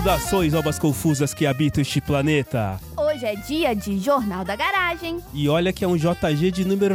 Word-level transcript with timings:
Saudações, 0.00 0.54
obras 0.54 0.78
confusas 0.78 1.34
que 1.34 1.44
habitam 1.44 1.82
este 1.82 2.00
planeta. 2.00 2.80
Hoje 2.96 3.26
é 3.26 3.34
dia 3.36 3.74
de 3.76 3.98
Jornal 3.98 4.46
da 4.46 4.56
Garagem. 4.56 5.18
E 5.34 5.46
olha 5.46 5.74
que 5.74 5.84
é 5.84 5.88
um 5.88 5.94
JG 5.94 6.50
de 6.50 6.64
número 6.64 6.94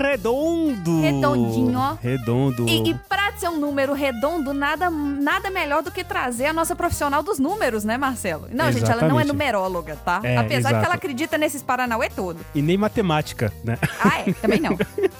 redondo. 0.00 1.02
Redondinho, 1.02 1.78
ó. 1.78 1.98
Redondo. 2.00 2.66
E, 2.66 2.92
e 2.92 2.94
pra 2.94 3.30
ser 3.36 3.50
um 3.50 3.60
número 3.60 3.92
redondo, 3.92 4.54
nada, 4.54 4.88
nada 4.88 5.50
melhor 5.50 5.82
do 5.82 5.90
que 5.90 6.02
trazer 6.02 6.46
a 6.46 6.52
nossa 6.54 6.74
profissional 6.74 7.22
dos 7.22 7.38
números, 7.38 7.84
né, 7.84 7.98
Marcelo? 7.98 8.48
Não, 8.50 8.72
gente, 8.72 8.90
ela 8.90 9.02
não 9.02 9.20
é 9.20 9.22
Exatamente. 9.22 9.28
numeróloga, 9.28 9.96
tá? 9.96 10.20
É, 10.24 10.38
Apesar 10.38 10.46
de 10.48 10.54
exato. 10.56 10.78
que 10.78 10.84
ela 10.86 10.94
acredita 10.94 11.36
nesses 11.36 11.62
Paranauê 11.62 12.08
todo. 12.08 12.40
E 12.54 12.62
nem 12.62 12.78
matemática, 12.78 13.52
né? 13.62 13.76
Ah, 14.02 14.20
é? 14.20 14.32
Também 14.32 14.60
não. 14.60 14.78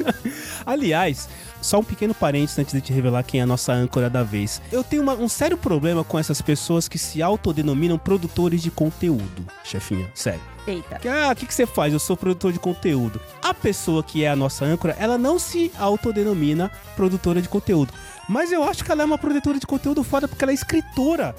Aliás, 0.65 1.29
só 1.61 1.79
um 1.79 1.85
pequeno 1.85 2.15
parênteses 2.15 2.59
antes 2.59 2.73
de 2.73 2.81
te 2.81 2.93
revelar 2.93 3.23
quem 3.23 3.41
é 3.41 3.43
a 3.43 3.47
nossa 3.47 3.73
âncora 3.73 4.09
da 4.11 4.23
vez. 4.23 4.61
Eu 4.73 4.83
tenho 4.85 5.03
uma- 5.03 5.15
um 5.15 5.29
sério 5.29 5.57
problema 5.57 6.03
com 6.05 6.19
essas 6.19 6.41
pessoas 6.41 6.89
que 6.89 6.99
se 6.99 7.23
autodenominam 7.23 7.99
produtores 7.99 8.63
de 8.63 8.71
conteúdo, 8.71 9.45
chefinha. 9.65 10.09
Sério. 10.15 10.41
Eita. 10.67 10.99
Que, 10.99 11.09
Ah, 11.09 11.31
o 11.33 11.37
que, 11.37 11.47
que 11.47 11.55
você 11.55 11.67
faz? 11.67 11.93
Eu 11.93 11.99
sou 11.99 12.17
produtor 12.17 12.53
de 12.53 12.59
conteúdo. 12.59 13.21
A 13.43 13.53
pessoa 13.55 14.03
que 14.03 14.25
é 14.25 14.29
a 14.31 14.37
nossa 14.37 14.65
âncora, 14.65 14.95
ela 14.99 15.17
não 15.19 15.39
se 15.39 15.73
autodenomina 15.79 16.71
produtora 16.95 17.41
de 17.41 17.49
conteúdo. 17.49 17.93
Mas 18.29 18.53
eu 18.53 18.63
acho 18.63 18.85
que 18.85 18.93
ela 18.93 19.03
é 19.03 19.05
uma 19.05 19.19
produtora 19.19 19.59
de 19.59 19.67
conteúdo 19.67 20.05
foda 20.05 20.29
porque 20.29 20.45
ela 20.45 20.53
é 20.53 20.55
escritora. 20.55 21.35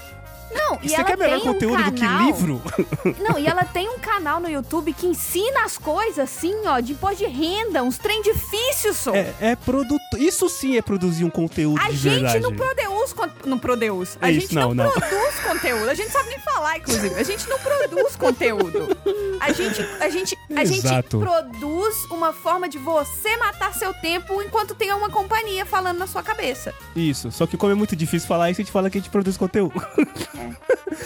Não, 0.54 0.80
e 0.82 0.90
Você 0.90 0.96
ela 0.96 1.04
quer 1.06 1.18
melhor 1.18 1.40
tem 1.40 1.50
um 1.50 1.54
conteúdo 1.54 1.84
do 1.84 1.92
que 1.94 2.06
livro? 2.06 2.62
Não, 3.28 3.40
e 3.40 3.48
ela 3.48 3.64
tem 3.64 3.88
um 3.90 4.00
canal 4.00 4.40
no 4.40 4.50
YouTube 4.50 4.94
que 4.94 5.06
ensina 5.08 5.64
as 5.64 5.78
coisas 5.78 6.20
assim, 6.20 6.54
ó, 6.66 6.80
de 6.80 6.94
imposto 6.94 7.18
de 7.18 7.26
renda, 7.26 7.82
uns 7.84 7.98
trem 7.98 8.22
difíceis, 8.22 8.98
só. 8.98 9.14
É, 9.16 9.34
é 9.40 9.56
produto. 9.56 10.00
Isso 10.18 10.50
sim 10.50 10.78
é 10.78 10.82
produzir 10.82 11.24
um 11.24 11.30
conteúdo 11.30 11.80
A 11.82 11.90
de 11.90 11.98
gente 11.98 12.22
verdade. 12.22 12.40
não 12.40 12.54
produz, 12.56 13.14
con- 13.14 13.30
não 13.46 13.58
produz. 13.60 14.18
A 14.22 14.30
É 14.30 14.34
gente 14.34 14.46
isso, 14.46 14.56
não, 14.56 14.74
não, 14.74 14.86
não. 14.86 14.92
produz 14.92 15.40
conteúdo. 15.48 15.90
A 15.90 15.94
gente 15.94 16.10
sabe 16.12 16.30
nem 16.30 16.40
falar, 16.40 16.78
inclusive. 16.78 17.16
A 17.16 17.24
gente 17.24 17.48
não 17.50 17.60
produz 17.60 18.16
conteúdo. 18.16 18.98
A 19.40 19.52
gente, 19.52 19.82
a 20.00 20.10
gente, 20.10 20.38
a 20.56 20.66
gente 20.66 20.88
produz 21.10 22.06
uma 22.12 22.34
forma 22.34 22.68
de 22.70 22.78
você 22.78 23.36
matar 23.38 23.74
seu 23.74 23.94
tempo 23.94 24.42
enquanto 24.42 24.76
tem 24.76 24.92
uma 24.94 25.10
companhia 25.10 25.66
falando 25.66 25.98
na 25.98 26.08
sua 26.08 26.22
cabeça. 26.22 26.74
Isso. 26.96 27.32
Só 27.32 27.48
que 27.48 27.58
como 27.58 27.72
é 27.72 27.76
muito 27.76 27.96
difícil 27.96 28.28
falar 28.28 28.52
isso, 28.52 28.62
a 28.62 28.64
gente 28.64 28.72
fala 28.74 28.90
que 28.90 28.98
a 28.98 29.02
gente 29.02 29.10
produz 29.10 29.38
conteúdo. 29.38 29.74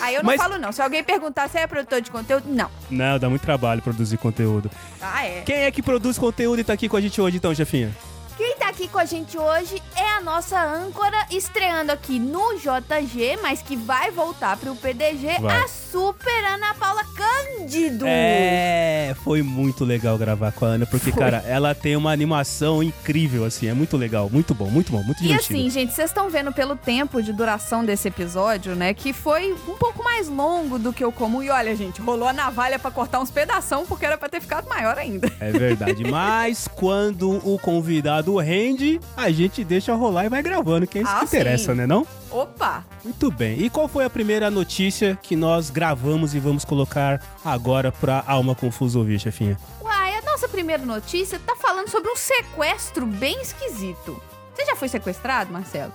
Aí 0.02 0.16
eu 0.16 0.24
não 0.24 0.28
Mas- 0.28 0.42
falo 0.42 0.58
não. 0.58 0.72
Se 0.72 0.82
alguém 0.82 1.04
perguntar 1.04 1.48
se 1.50 1.58
é 1.58 1.68
produtor 1.68 2.02
de 2.02 2.12
conteúdo, 2.12 2.46
não. 2.48 2.70
não, 2.90 3.20
dá 3.20 3.30
muito 3.30 3.42
trabalho 3.42 3.82
produzir 3.82 4.18
conteúdo. 4.18 4.70
Ah, 5.02 5.26
é. 5.26 5.42
Quem 5.42 5.58
é 5.64 5.72
que 5.72 5.82
produz 5.82 6.18
conteúdo 6.18 6.60
e 6.60 6.64
tá 6.64 6.74
aqui 6.74 6.88
com 6.90 6.98
a 6.98 7.02
gente 7.02 7.20
hoje 7.22 7.38
então, 7.38 7.54
chefinha? 7.54 7.92
Quem 8.38 8.56
tá 8.58 8.65
aqui 8.76 8.90
com 8.90 9.00
a 9.00 9.06
gente 9.06 9.38
hoje 9.38 9.82
é 9.96 10.18
a 10.18 10.22
nossa 10.22 10.62
âncora, 10.62 11.16
estreando 11.32 11.94
aqui 11.94 12.20
no 12.20 12.56
JG, 12.58 13.40
mas 13.42 13.62
que 13.62 13.78
vai 13.78 14.12
voltar 14.12 14.58
pro 14.58 14.76
PDG, 14.76 15.40
Vai. 15.40 15.62
a 15.62 15.68
super 15.70 16.44
Ana 16.44 16.74
Paula 16.76 17.02
Cândido. 17.16 18.04
É, 18.06 19.16
foi 19.24 19.42
muito 19.42 19.86
legal 19.86 20.18
gravar 20.18 20.52
com 20.52 20.66
a 20.66 20.70
Ana, 20.70 20.86
porque, 20.86 21.10
Foi. 21.12 21.20
cara, 21.24 21.38
ela 21.48 21.74
tem 21.74 21.96
uma 21.96 22.12
animação 22.12 22.84
incrível, 22.84 23.46
assim, 23.46 23.68
é 23.68 23.74
muito 23.74 23.96
legal, 23.96 24.30
muito 24.30 24.54
bom, 24.54 24.66
muito 24.66 24.92
bom, 24.92 25.02
muito 25.04 25.20
E 25.24 25.28
divertido. 25.28 25.58
assim, 25.58 25.70
gente, 25.70 25.94
vocês 25.94 26.10
estão 26.10 26.30
vendo 26.30 26.52
pelo 26.52 26.76
tempo 26.76 27.24
de 27.24 27.32
duração 27.32 27.86
desse 27.86 28.10
episódio, 28.10 28.76
né? 28.76 28.94
Que 28.94 29.14
foi 29.14 29.54
um 29.54 29.78
pouco 29.78 30.04
mais 30.04 30.28
longo 30.28 30.78
do 30.78 30.92
que 30.92 31.06
o 31.06 31.14
comum. 31.14 31.42
E 31.42 31.50
olha, 31.50 31.74
gente, 31.78 32.02
rolou 32.02 32.28
a 32.28 32.34
navalha 32.34 32.78
pra 32.78 32.92
cortar 32.92 33.22
uns 33.22 33.32
pedação, 33.32 33.86
porque 33.86 34.06
era 34.06 34.18
pra 34.18 34.28
ter 34.28 34.42
ficado 34.42 34.68
maior 34.68 34.98
ainda. 34.98 35.32
É 35.40 35.52
verdade, 35.52 36.04
mas 36.12 36.68
quando 36.68 37.32
o 37.48 37.58
convidado 37.58 38.34
rende, 38.66 39.00
a 39.16 39.30
gente 39.32 39.64
deixa 39.64 39.94
rolar 39.94 40.26
e 40.26 40.30
vai 40.30 40.42
gravando, 40.42 40.88
que 40.88 41.00
é 41.00 41.02
isso 41.02 41.12
Ah, 41.12 41.20
que 41.20 41.26
interessa, 41.26 41.72
sim. 41.72 41.78
né 41.78 41.88
não? 41.88 42.06
Opa! 42.32 42.84
Muito 43.04 43.32
bem, 43.32 43.60
e 43.62 43.70
qual 43.70 43.88
foi 43.88 44.04
a 44.06 44.10
primeira 44.10 44.50
notícia 44.50 45.18
que 45.22 45.36
nós 45.36 45.70
gravamos 45.70 46.34
e 46.34 46.40
vamos 46.40 46.66
colocar 46.66 47.22
agora 47.44 47.92
pra 47.92 48.24
Alma 48.26 48.56
Confusa 48.56 48.98
ouvir, 48.98 49.20
chefinha? 49.20 49.58
Uai, 49.82 50.16
a 50.18 50.22
nossa 50.24 50.48
primeira 50.48 50.84
notícia 50.86 51.40
tá 51.40 51.56
falando 51.56 51.90
sobre 51.90 52.10
um 52.12 52.16
sequestro 52.16 53.06
bem 53.06 53.40
esquisito. 53.42 54.22
Você 54.56 54.66
já 54.66 54.76
foi 54.76 54.88
sequestrado, 54.88 55.52
Marcelo? 55.52 55.92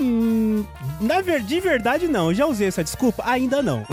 Hum, 0.00 0.64
na 1.00 1.20
ver, 1.20 1.42
de 1.42 1.60
verdade 1.60 2.08
não, 2.08 2.32
já 2.32 2.46
usei 2.46 2.68
essa 2.68 2.82
desculpa? 2.82 3.22
Ainda 3.26 3.62
não. 3.62 3.84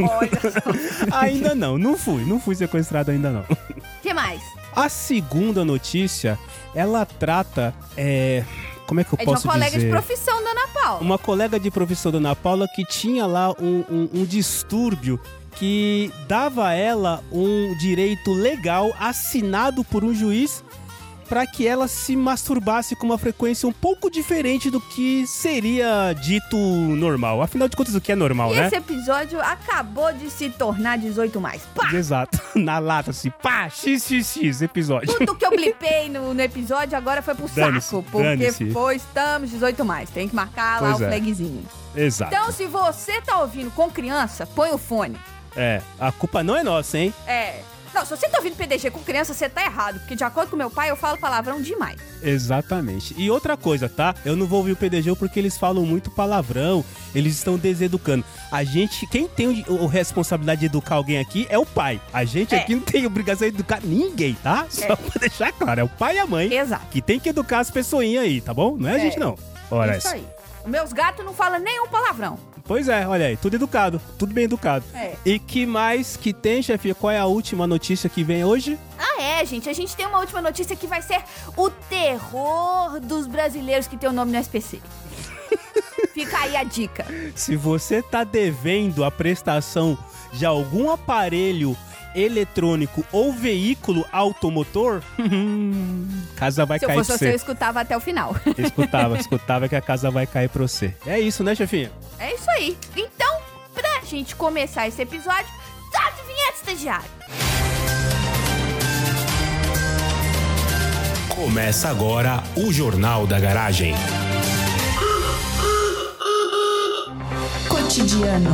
Olha 0.00 0.30
só. 0.40 1.12
ainda 1.18 1.54
não, 1.54 1.76
não 1.76 1.96
fui, 1.96 2.24
não 2.24 2.40
fui 2.40 2.54
sequestrado 2.54 3.10
ainda 3.10 3.30
não. 3.30 3.40
O 3.42 3.56
que 4.02 4.14
mais? 4.14 4.40
A 4.74 4.88
segunda 4.88 5.64
notícia, 5.66 6.38
ela 6.78 7.04
trata. 7.04 7.74
É, 7.96 8.44
como 8.86 9.00
é 9.00 9.04
que 9.04 9.12
eu 9.12 9.18
É 9.18 9.24
de 9.24 9.28
uma 9.28 9.34
posso 9.34 9.48
colega 9.48 9.70
dizer? 9.72 9.84
de 9.86 9.90
profissão 9.90 10.42
da 10.44 10.50
Ana 10.50 10.68
Paula. 10.68 11.00
Uma 11.00 11.18
colega 11.18 11.60
de 11.60 11.70
profissão 11.70 12.10
da 12.12 12.18
Ana 12.18 12.36
Paula 12.36 12.66
que 12.74 12.84
tinha 12.86 13.26
lá 13.26 13.50
um, 13.60 13.84
um- 13.90 14.08
um 14.20 14.24
distúrbio 14.24 15.20
que 15.56 16.12
dava 16.28 16.68
a 16.68 16.72
ela 16.74 17.22
um 17.32 17.76
direito 17.78 18.32
legal 18.32 18.94
assinado 18.98 19.82
por 19.84 20.04
um 20.04 20.14
juiz 20.14 20.62
para 21.28 21.46
que 21.46 21.66
ela 21.66 21.86
se 21.86 22.16
masturbasse 22.16 22.96
com 22.96 23.06
uma 23.06 23.18
frequência 23.18 23.68
um 23.68 23.72
pouco 23.72 24.10
diferente 24.10 24.70
do 24.70 24.80
que 24.80 25.26
seria 25.26 26.12
dito 26.14 26.56
normal. 26.56 27.42
Afinal 27.42 27.68
de 27.68 27.76
contas, 27.76 27.94
o 27.94 28.00
que 28.00 28.12
é 28.12 28.16
normal, 28.16 28.52
E 28.54 28.56
né? 28.56 28.66
esse 28.66 28.76
episódio 28.76 29.40
acabou 29.40 30.12
de 30.12 30.30
se 30.30 30.48
tornar 30.50 30.98
18 30.98 31.40
mais. 31.40 31.62
Pá! 31.74 31.92
Exato. 31.92 32.40
Na 32.58 32.78
lata, 32.78 33.10
assim, 33.10 33.30
pá, 33.42 33.68
xxx 33.68 34.62
episódio. 34.62 35.14
Tudo 35.18 35.34
que 35.36 35.44
eu 35.44 35.50
blipei 35.56 36.08
no, 36.08 36.32
no 36.32 36.40
episódio 36.40 36.96
agora 36.96 37.20
foi 37.22 37.34
pro 37.34 37.48
saco. 37.48 38.02
Porque 38.10 38.72
foi, 38.72 38.96
estamos 38.96 39.50
18 39.50 39.84
mais. 39.84 40.10
Tem 40.10 40.28
que 40.28 40.34
marcar 40.34 40.80
lá 40.80 40.88
Pois 40.90 41.00
o 41.00 41.04
é. 41.04 41.08
flagzinho. 41.08 41.64
Exato. 41.94 42.34
Então, 42.34 42.50
se 42.52 42.66
você 42.66 43.20
tá 43.20 43.40
ouvindo 43.40 43.70
com 43.72 43.90
criança, 43.90 44.46
põe 44.46 44.70
o 44.70 44.78
fone. 44.78 45.16
É, 45.56 45.80
a 45.98 46.12
culpa 46.12 46.42
não 46.42 46.56
é 46.56 46.62
nossa, 46.62 46.98
hein? 46.98 47.12
É. 47.26 47.60
Não, 47.98 48.04
se 48.04 48.10
você 48.16 48.28
tá 48.28 48.38
ouvindo 48.38 48.54
PDG 48.54 48.92
com 48.92 49.00
criança, 49.02 49.34
você 49.34 49.48
tá 49.48 49.64
errado. 49.64 49.98
Porque, 49.98 50.14
de 50.14 50.22
acordo 50.22 50.50
com 50.50 50.56
meu 50.56 50.70
pai, 50.70 50.88
eu 50.88 50.94
falo 50.94 51.18
palavrão 51.18 51.60
demais. 51.60 51.96
Exatamente. 52.22 53.12
E 53.18 53.28
outra 53.28 53.56
coisa, 53.56 53.88
tá? 53.88 54.14
Eu 54.24 54.36
não 54.36 54.46
vou 54.46 54.58
ouvir 54.60 54.70
o 54.72 54.76
PDG 54.76 55.16
porque 55.16 55.36
eles 55.40 55.58
falam 55.58 55.84
muito 55.84 56.08
palavrão, 56.08 56.84
eles 57.12 57.34
estão 57.34 57.56
deseducando. 57.56 58.24
A 58.52 58.62
gente, 58.62 59.04
quem 59.08 59.26
tem 59.26 59.64
o, 59.66 59.82
o 59.82 59.86
responsabilidade 59.88 60.60
de 60.60 60.66
educar 60.66 60.94
alguém 60.94 61.18
aqui 61.18 61.44
é 61.50 61.58
o 61.58 61.66
pai. 61.66 62.00
A 62.12 62.24
gente 62.24 62.54
É. 62.54 62.58
aqui 62.60 62.76
não 62.76 62.82
tem 62.82 63.04
obrigação 63.04 63.48
de 63.48 63.54
educar 63.54 63.80
ninguém, 63.82 64.34
tá? 64.44 64.64
Só 64.70 64.84
É. 64.84 64.94
pra 64.96 65.18
deixar 65.20 65.50
claro, 65.50 65.80
é 65.80 65.82
o 65.84 65.88
pai 65.88 66.14
e 66.16 66.18
a 66.20 66.26
mãe 66.26 66.52
Exato. 66.54 66.86
que 66.92 67.02
tem 67.02 67.18
que 67.18 67.28
educar 67.30 67.58
as 67.58 67.70
pessoinhas 67.70 68.22
aí, 68.22 68.40
tá 68.40 68.54
bom? 68.54 68.76
Não 68.78 68.88
é 68.88 68.92
a 68.92 68.98
É. 68.98 69.00
gente 69.00 69.18
não. 69.18 69.36
Ora, 69.72 69.96
Isso 69.96 70.06
aí. 70.06 70.24
Meus 70.64 70.92
gatos 70.92 71.24
não 71.24 71.32
falam 71.34 71.58
nenhum 71.58 71.88
palavrão. 71.88 72.38
Pois 72.68 72.86
é, 72.86 73.08
olha 73.08 73.28
aí, 73.28 73.36
tudo 73.38 73.54
educado, 73.56 73.98
tudo 74.18 74.34
bem 74.34 74.44
educado. 74.44 74.84
É. 74.94 75.16
E 75.24 75.38
que 75.38 75.64
mais 75.64 76.18
que 76.18 76.34
tem, 76.34 76.62
chefe? 76.62 76.92
Qual 76.92 77.10
é 77.10 77.18
a 77.18 77.24
última 77.24 77.66
notícia 77.66 78.10
que 78.10 78.22
vem 78.22 78.44
hoje? 78.44 78.78
Ah, 78.98 79.22
é, 79.22 79.44
gente. 79.46 79.70
A 79.70 79.72
gente 79.72 79.96
tem 79.96 80.04
uma 80.04 80.18
última 80.18 80.42
notícia 80.42 80.76
que 80.76 80.86
vai 80.86 81.00
ser 81.00 81.24
o 81.56 81.70
terror 81.70 83.00
dos 83.00 83.26
brasileiros 83.26 83.86
que 83.86 83.96
tem 83.96 84.06
o 84.06 84.12
nome 84.12 84.32
no 84.32 84.38
SPC. 84.38 84.82
Fica 86.12 86.40
aí 86.40 86.56
a 86.56 86.62
dica. 86.62 87.06
Se 87.34 87.56
você 87.56 88.02
tá 88.02 88.22
devendo 88.22 89.02
a 89.02 89.10
prestação 89.10 89.96
de 90.34 90.44
algum 90.44 90.90
aparelho 90.90 91.74
eletrônico 92.14 93.04
ou 93.12 93.32
veículo 93.32 94.04
automotor, 94.12 95.02
casa 96.36 96.64
vai 96.66 96.78
Se 96.78 96.84
eu 96.84 96.88
cair 96.88 96.98
fosse 96.98 97.08
pra 97.08 97.18
você, 97.18 97.24
eu 97.26 97.30
você. 97.30 97.36
escutava 97.36 97.80
até 97.80 97.96
o 97.96 98.00
final. 98.00 98.34
Escutava, 98.56 99.16
escutava 99.20 99.68
que 99.68 99.76
a 99.76 99.80
casa 99.80 100.10
vai 100.10 100.26
cair 100.26 100.48
pra 100.48 100.62
você. 100.62 100.94
É 101.06 101.18
isso, 101.18 101.42
né, 101.44 101.54
chefinha? 101.54 101.90
É 102.18 102.34
isso 102.34 102.50
aí. 102.50 102.76
Então, 102.96 103.36
pra 103.74 104.00
gente 104.04 104.34
começar 104.36 104.86
esse 104.88 105.00
episódio, 105.02 105.46
a 105.94 106.10
vinheta, 106.26 106.56
estagiário. 106.56 107.10
Começa 111.28 111.88
agora 111.88 112.42
o 112.56 112.72
Jornal 112.72 113.26
da 113.26 113.38
Garagem. 113.38 113.94
Cotidiano. 117.88 118.50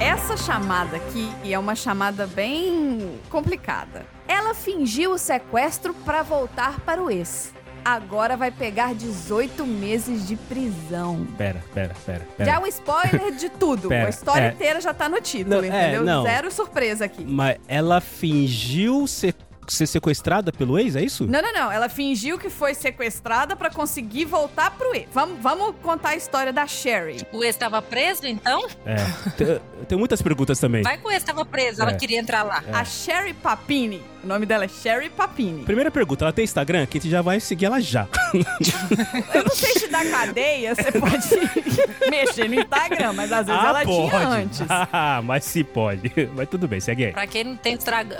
Essa 0.00 0.36
chamada 0.36 0.98
aqui 0.98 1.28
é 1.42 1.58
uma 1.58 1.74
chamada 1.74 2.28
bem 2.28 3.18
complicada. 3.28 4.06
Ela 4.28 4.54
fingiu 4.54 5.10
o 5.10 5.18
sequestro 5.18 5.92
pra 5.92 6.22
voltar 6.22 6.78
para 6.82 7.02
o 7.02 7.10
ex. 7.10 7.52
Agora 7.84 8.36
vai 8.36 8.52
pegar 8.52 8.94
18 8.94 9.66
meses 9.66 10.28
de 10.28 10.36
prisão. 10.36 11.26
Pera, 11.36 11.60
pera, 11.74 11.96
pera. 12.06 12.20
Já 12.38 12.44
pera. 12.44 12.50
é 12.52 12.58
um 12.60 12.66
spoiler 12.68 13.32
de 13.34 13.48
tudo. 13.48 13.88
Pera, 13.90 14.06
a 14.06 14.10
história 14.10 14.44
é. 14.46 14.52
inteira 14.52 14.80
já 14.80 14.94
tá 14.94 15.08
no 15.08 15.20
título, 15.20 15.62
Não, 15.62 15.64
é, 15.64 15.82
entendeu? 15.82 16.04
não. 16.04 16.22
Zero 16.22 16.48
surpresa 16.52 17.04
aqui. 17.04 17.24
Mas 17.24 17.56
ela 17.66 18.00
fingiu 18.00 19.08
ser, 19.08 19.34
ser 19.68 19.86
sequestrada 19.86 20.52
pelo 20.52 20.78
ex, 20.78 20.96
é 20.96 21.02
isso? 21.02 21.26
Não, 21.26 21.40
não, 21.42 21.52
não. 21.52 21.72
Ela 21.72 21.88
fingiu 21.88 22.38
que 22.38 22.48
foi 22.50 22.74
sequestrada 22.74 23.54
pra 23.56 23.70
conseguir 23.70 24.24
voltar 24.24 24.70
pro 24.70 24.94
ex. 24.94 25.06
Vamos, 25.12 25.38
vamos 25.42 25.74
contar 25.82 26.10
a 26.10 26.16
história 26.16 26.52
da 26.52 26.66
Sherry. 26.66 27.26
O 27.32 27.42
ex 27.44 27.54
estava 27.54 27.80
preso, 27.82 28.26
então? 28.26 28.66
É. 28.84 28.96
Tem- 29.36 29.60
Tem 29.88 29.98
muitas 29.98 30.20
perguntas 30.22 30.58
também. 30.58 30.82
Vai 30.82 30.98
que 30.98 31.06
o 31.06 31.10
ex 31.10 31.18
estava 31.22 31.44
preso, 31.44 31.80
É. 31.80 31.84
ela 31.84 31.94
queria 31.94 32.18
entrar 32.18 32.42
lá. 32.42 32.62
A 32.72 32.84
Sherry 32.84 33.32
Papini, 33.34 34.02
O 34.26 34.28
nome 34.28 34.44
dela 34.44 34.64
é 34.64 34.68
Sherry 34.68 35.08
Papini. 35.08 35.62
Primeira 35.62 35.88
pergunta, 35.88 36.24
ela 36.24 36.32
tem 36.32 36.44
Instagram? 36.44 36.84
Que 36.86 36.98
a 36.98 37.00
gente 37.00 37.08
já 37.12 37.22
vai 37.22 37.38
seguir 37.38 37.66
ela 37.66 37.80
já. 37.80 38.08
Eu 39.32 39.44
não 39.44 39.54
sei 39.54 39.70
se 39.74 39.86
da 39.86 40.04
cadeia 40.04 40.74
você 40.74 40.90
pode 40.90 41.28
mexer 42.10 42.48
no 42.48 42.56
Instagram, 42.56 43.12
mas 43.12 43.30
às 43.30 43.46
vezes 43.46 43.62
ela 43.62 43.84
tinha 43.84 44.18
antes. 44.28 44.60
Ah, 44.68 45.20
mas 45.22 45.44
se 45.44 45.62
pode. 45.62 46.10
Mas 46.34 46.48
tudo 46.48 46.66
bem, 46.66 46.80
segue 46.80 47.04
aí. 47.04 47.12
Pra 47.12 47.24
quem 47.28 47.44
não 47.44 47.56
tem 47.56 47.74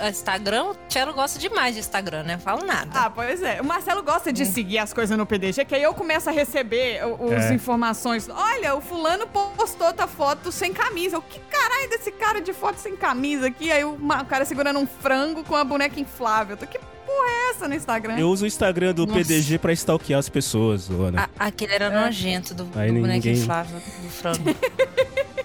Instagram, 0.09 0.63
o 0.67 0.75
Tchelo 0.87 1.13
gosta 1.13 1.37
demais 1.37 1.73
de 1.75 1.81
Instagram, 1.81 2.23
né? 2.23 2.37
Falo 2.37 2.65
nada. 2.65 2.89
Ah, 2.93 3.09
pois 3.09 3.43
é. 3.43 3.59
O 3.59 3.65
Marcelo 3.65 4.01
gosta 4.01 4.31
de 4.31 4.45
seguir 4.45 4.77
as 4.77 4.93
coisas 4.93 5.17
no 5.17 5.25
PDG, 5.25 5.65
que 5.65 5.75
aí 5.75 5.83
eu 5.83 5.93
começo 5.93 6.29
a 6.29 6.31
receber 6.31 7.01
os 7.19 7.31
É. 7.33 7.53
informações. 7.53 8.29
Olha, 8.29 8.75
o 8.75 8.79
fulano 8.81 9.27
postou 9.57 9.87
outra 9.87 10.07
foto 10.07 10.53
sem 10.53 10.71
camisa. 10.71 11.17
O 11.17 11.21
que 11.21 11.37
caralho 11.41 11.89
desse 11.89 12.11
cara 12.13 12.39
de 12.39 12.53
foto 12.53 12.77
sem 12.77 12.95
camisa 12.95 13.47
aqui? 13.47 13.69
Aí 13.73 13.83
o 13.83 13.97
cara 14.29 14.45
segurando 14.45 14.79
um 14.79 14.87
frango 14.87 15.43
com 15.43 15.53
a 15.57 15.65
boneca 15.65 15.96
inflável. 15.99 16.53
Eu 16.53 16.57
tô, 16.57 16.67
Que 16.67 16.77
porra 16.79 17.29
é 17.29 17.49
essa 17.51 17.67
no 17.67 17.73
Instagram? 17.75 18.17
Eu 18.19 18.29
uso 18.29 18.43
o 18.43 18.47
Instagram 18.47 18.93
do 18.93 19.05
Nossa. 19.05 19.19
PDG 19.19 19.57
pra 19.59 19.71
stalkear 19.73 20.19
as 20.19 20.29
pessoas, 20.29 20.89
Ana. 20.89 21.29
A- 21.39 21.47
aquele 21.47 21.73
era 21.73 21.89
nojento 21.89 22.53
do, 22.53 22.67
Aí 22.75 22.87
do 22.91 22.99
boneco 22.99 23.13
ninguém- 23.13 23.33
inflável 23.33 23.79
do 23.79 24.09
frango. 24.09 24.55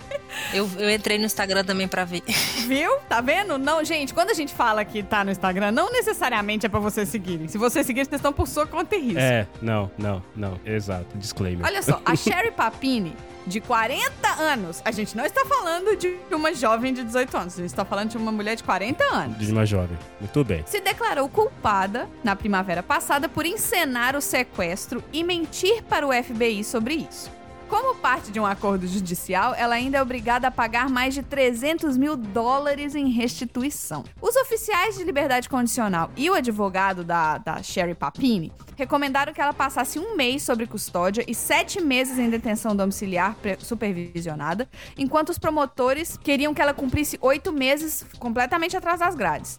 eu, 0.53 0.69
eu 0.79 0.91
entrei 0.91 1.19
no 1.19 1.25
Instagram 1.25 1.65
também 1.65 1.89
pra 1.89 2.05
ver. 2.05 2.23
Viu? 2.67 2.99
Tá 3.09 3.21
vendo? 3.21 3.59
Não, 3.59 3.85
gente, 3.85 4.15
quando 4.15 4.31
a 4.31 4.35
gente 4.35 4.53
fala 4.55 4.85
que 4.85 5.03
tá 5.03 5.25
no 5.25 5.31
Instagram, 5.31 5.71
não 5.71 5.91
necessariamente 5.91 6.67
é 6.67 6.69
pra 6.69 6.81
vocês 6.81 7.09
seguirem. 7.09 7.49
Se 7.49 7.59
vocês 7.59 7.87
seguirem, 7.87 8.05
vocês 8.05 8.19
estão 8.19 8.33
por 8.33 8.47
sua 8.47 8.67
conta 8.67 8.97
e 8.97 9.01
risco. 9.01 9.21
É, 9.21 9.47
não, 9.61 9.91
não, 9.99 10.23
não. 10.35 10.61
Exato, 10.65 11.07
disclaimer. 11.17 11.67
Olha 11.67 11.83
só, 11.83 12.01
a 12.05 12.15
Sherry 12.17 12.51
Papini, 12.51 13.17
de 13.47 13.61
40 13.61 14.29
anos, 14.41 14.81
a 14.85 14.91
gente 14.91 15.17
não 15.17 15.25
está 15.25 15.45
falando 15.45 15.97
de 15.97 16.17
uma 16.31 16.55
jovem 16.55 16.95
de 16.95 17.03
18 17.03 17.37
anos, 17.37 17.55
a 17.55 17.57
gente 17.63 17.71
está 17.71 17.85
falando 17.85 18.11
de 18.11 18.17
uma 18.17 18.31
mulher 18.31 18.55
de 18.57 18.63
40 18.63 19.05
anos. 19.05 19.39
De 19.39 19.53
uma 19.53 19.67
jovem. 19.67 19.99
Muito 20.21 20.45
bem. 20.45 20.63
Se 20.67 20.81
declarou 20.81 21.29
culpada 21.29 22.09
na 22.23 22.37
primavera 22.37 22.83
passada 22.83 23.29
por 23.29 23.45
encenar 23.45 24.17
o 24.17 24.21
sequestro 24.21 25.03
e 25.13 25.25
mentir 25.25 25.83
para 25.85 26.07
o 26.07 26.13
FBI 26.13 26.63
sobre 26.63 26.95
isso. 26.95 27.31
Como 27.73 27.95
parte 27.95 28.31
de 28.31 28.39
um 28.39 28.45
acordo 28.45 28.87
judicial, 28.87 29.55
ela 29.55 29.77
ainda 29.77 29.97
é 29.97 30.03
obrigada 30.03 30.47
a 30.47 30.51
pagar 30.51 30.91
mais 30.91 31.15
de 31.15 31.23
300 31.23 31.97
mil 31.97 32.19
dólares 32.19 32.95
em 32.95 33.09
restituição. 33.09 34.05
Os 34.21 34.37
oficiais 34.37 34.99
de 34.99 35.05
liberdade 35.05 35.49
condicional 35.49 36.11
e 36.15 36.29
o 36.29 36.35
advogado 36.35 37.03
da, 37.03 37.39
da 37.39 37.63
Sherry 37.63 37.95
Papini 37.95 38.53
recomendaram 38.77 39.33
que 39.33 39.41
ela 39.41 39.55
passasse 39.55 39.99
um 39.99 40.15
mês 40.15 40.43
sob 40.43 40.67
custódia 40.67 41.25
e 41.27 41.35
sete 41.35 41.81
meses 41.81 42.19
em 42.19 42.29
detenção 42.29 42.77
domiciliar 42.77 43.35
supervisionada, 43.61 44.69
enquanto 44.99 45.31
os 45.31 45.39
promotores 45.39 46.19
queriam 46.19 46.53
que 46.53 46.61
ela 46.61 46.75
cumprisse 46.75 47.17
oito 47.23 47.55
meses 47.55 48.05
completamente 48.19 48.77
atrás 48.77 49.01
das 49.01 49.15
grades. 49.15 49.59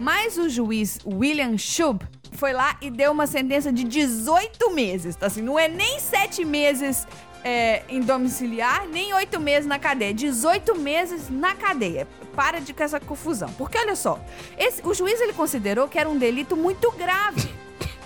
Mas 0.00 0.36
o 0.36 0.48
juiz 0.48 0.98
William 1.06 1.56
Shub 1.56 2.04
foi 2.32 2.52
lá 2.52 2.76
e 2.80 2.90
deu 2.90 3.12
uma 3.12 3.28
sentença 3.28 3.72
de 3.72 3.84
18 3.84 4.74
meses. 4.74 5.14
Tá 5.14 5.26
assim, 5.26 5.42
não 5.42 5.56
é 5.56 5.68
nem 5.68 6.00
7 6.00 6.44
meses 6.44 7.06
é, 7.44 7.82
em 7.88 8.00
domiciliar, 8.00 8.86
nem 8.88 9.12
8 9.14 9.40
meses 9.40 9.66
na 9.66 9.78
cadeia. 9.78 10.12
18 10.14 10.74
meses 10.76 11.28
na 11.30 11.54
cadeia. 11.54 12.06
Para 12.34 12.60
de 12.60 12.72
com 12.72 12.82
essa 12.82 12.98
confusão. 13.00 13.52
Porque 13.58 13.76
olha 13.78 13.94
só, 13.96 14.18
esse- 14.58 14.80
o 14.84 14.94
juiz 14.94 15.20
ele 15.20 15.32
considerou 15.32 15.86
que 15.88 15.98
era 15.98 16.08
um 16.08 16.16
delito 16.16 16.56
muito 16.56 16.90
grave. 16.92 17.52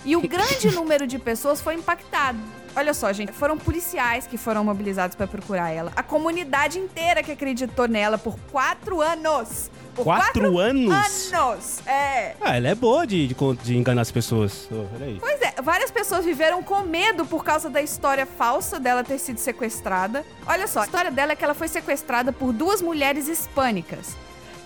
E 0.05 0.17
o 0.17 0.21
grande 0.27 0.71
número 0.73 1.07
de 1.07 1.19
pessoas 1.19 1.61
foi 1.61 1.75
impactado. 1.75 2.39
Olha 2.77 2.93
só, 2.93 3.11
gente, 3.11 3.33
foram 3.33 3.57
policiais 3.57 4.27
que 4.27 4.37
foram 4.37 4.63
mobilizados 4.63 5.17
para 5.17 5.27
procurar 5.27 5.71
ela. 5.71 5.91
A 5.97 6.03
comunidade 6.03 6.79
inteira 6.79 7.23
que 7.23 7.33
acreditou 7.33 7.89
nela 7.89 8.19
por 8.19 8.39
quatro 8.53 9.01
anos. 9.01 9.71
Por 9.95 10.05
Quatro 10.05 10.59
anos? 10.59 11.33
anos! 11.33 11.87
É. 11.87 12.37
Ah, 12.39 12.55
ela 12.55 12.69
é 12.69 12.75
boa 12.75 13.07
de, 13.07 13.29
de, 13.29 13.35
de 13.63 13.77
enganar 13.79 14.03
as 14.03 14.11
pessoas. 14.13 14.69
Oh, 14.71 14.85
peraí. 14.93 15.17
Pois 15.19 15.41
é, 15.41 15.55
várias 15.63 15.91
pessoas 15.91 16.23
viveram 16.23 16.63
com 16.63 16.83
medo 16.83 17.25
por 17.25 17.43
causa 17.43 17.71
da 17.71 17.81
história 17.81 18.27
falsa 18.27 18.79
dela 18.79 19.03
ter 19.03 19.19
sido 19.19 19.39
sequestrada. 19.39 20.23
Olha 20.47 20.67
só, 20.67 20.81
a 20.81 20.85
história 20.85 21.11
dela 21.11 21.33
é 21.33 21.37
que 21.37 21.43
ela 21.43 21.55
foi 21.55 21.69
sequestrada 21.69 22.31
por 22.31 22.53
duas 22.53 22.83
mulheres 22.83 23.27
hispânicas. 23.27 24.15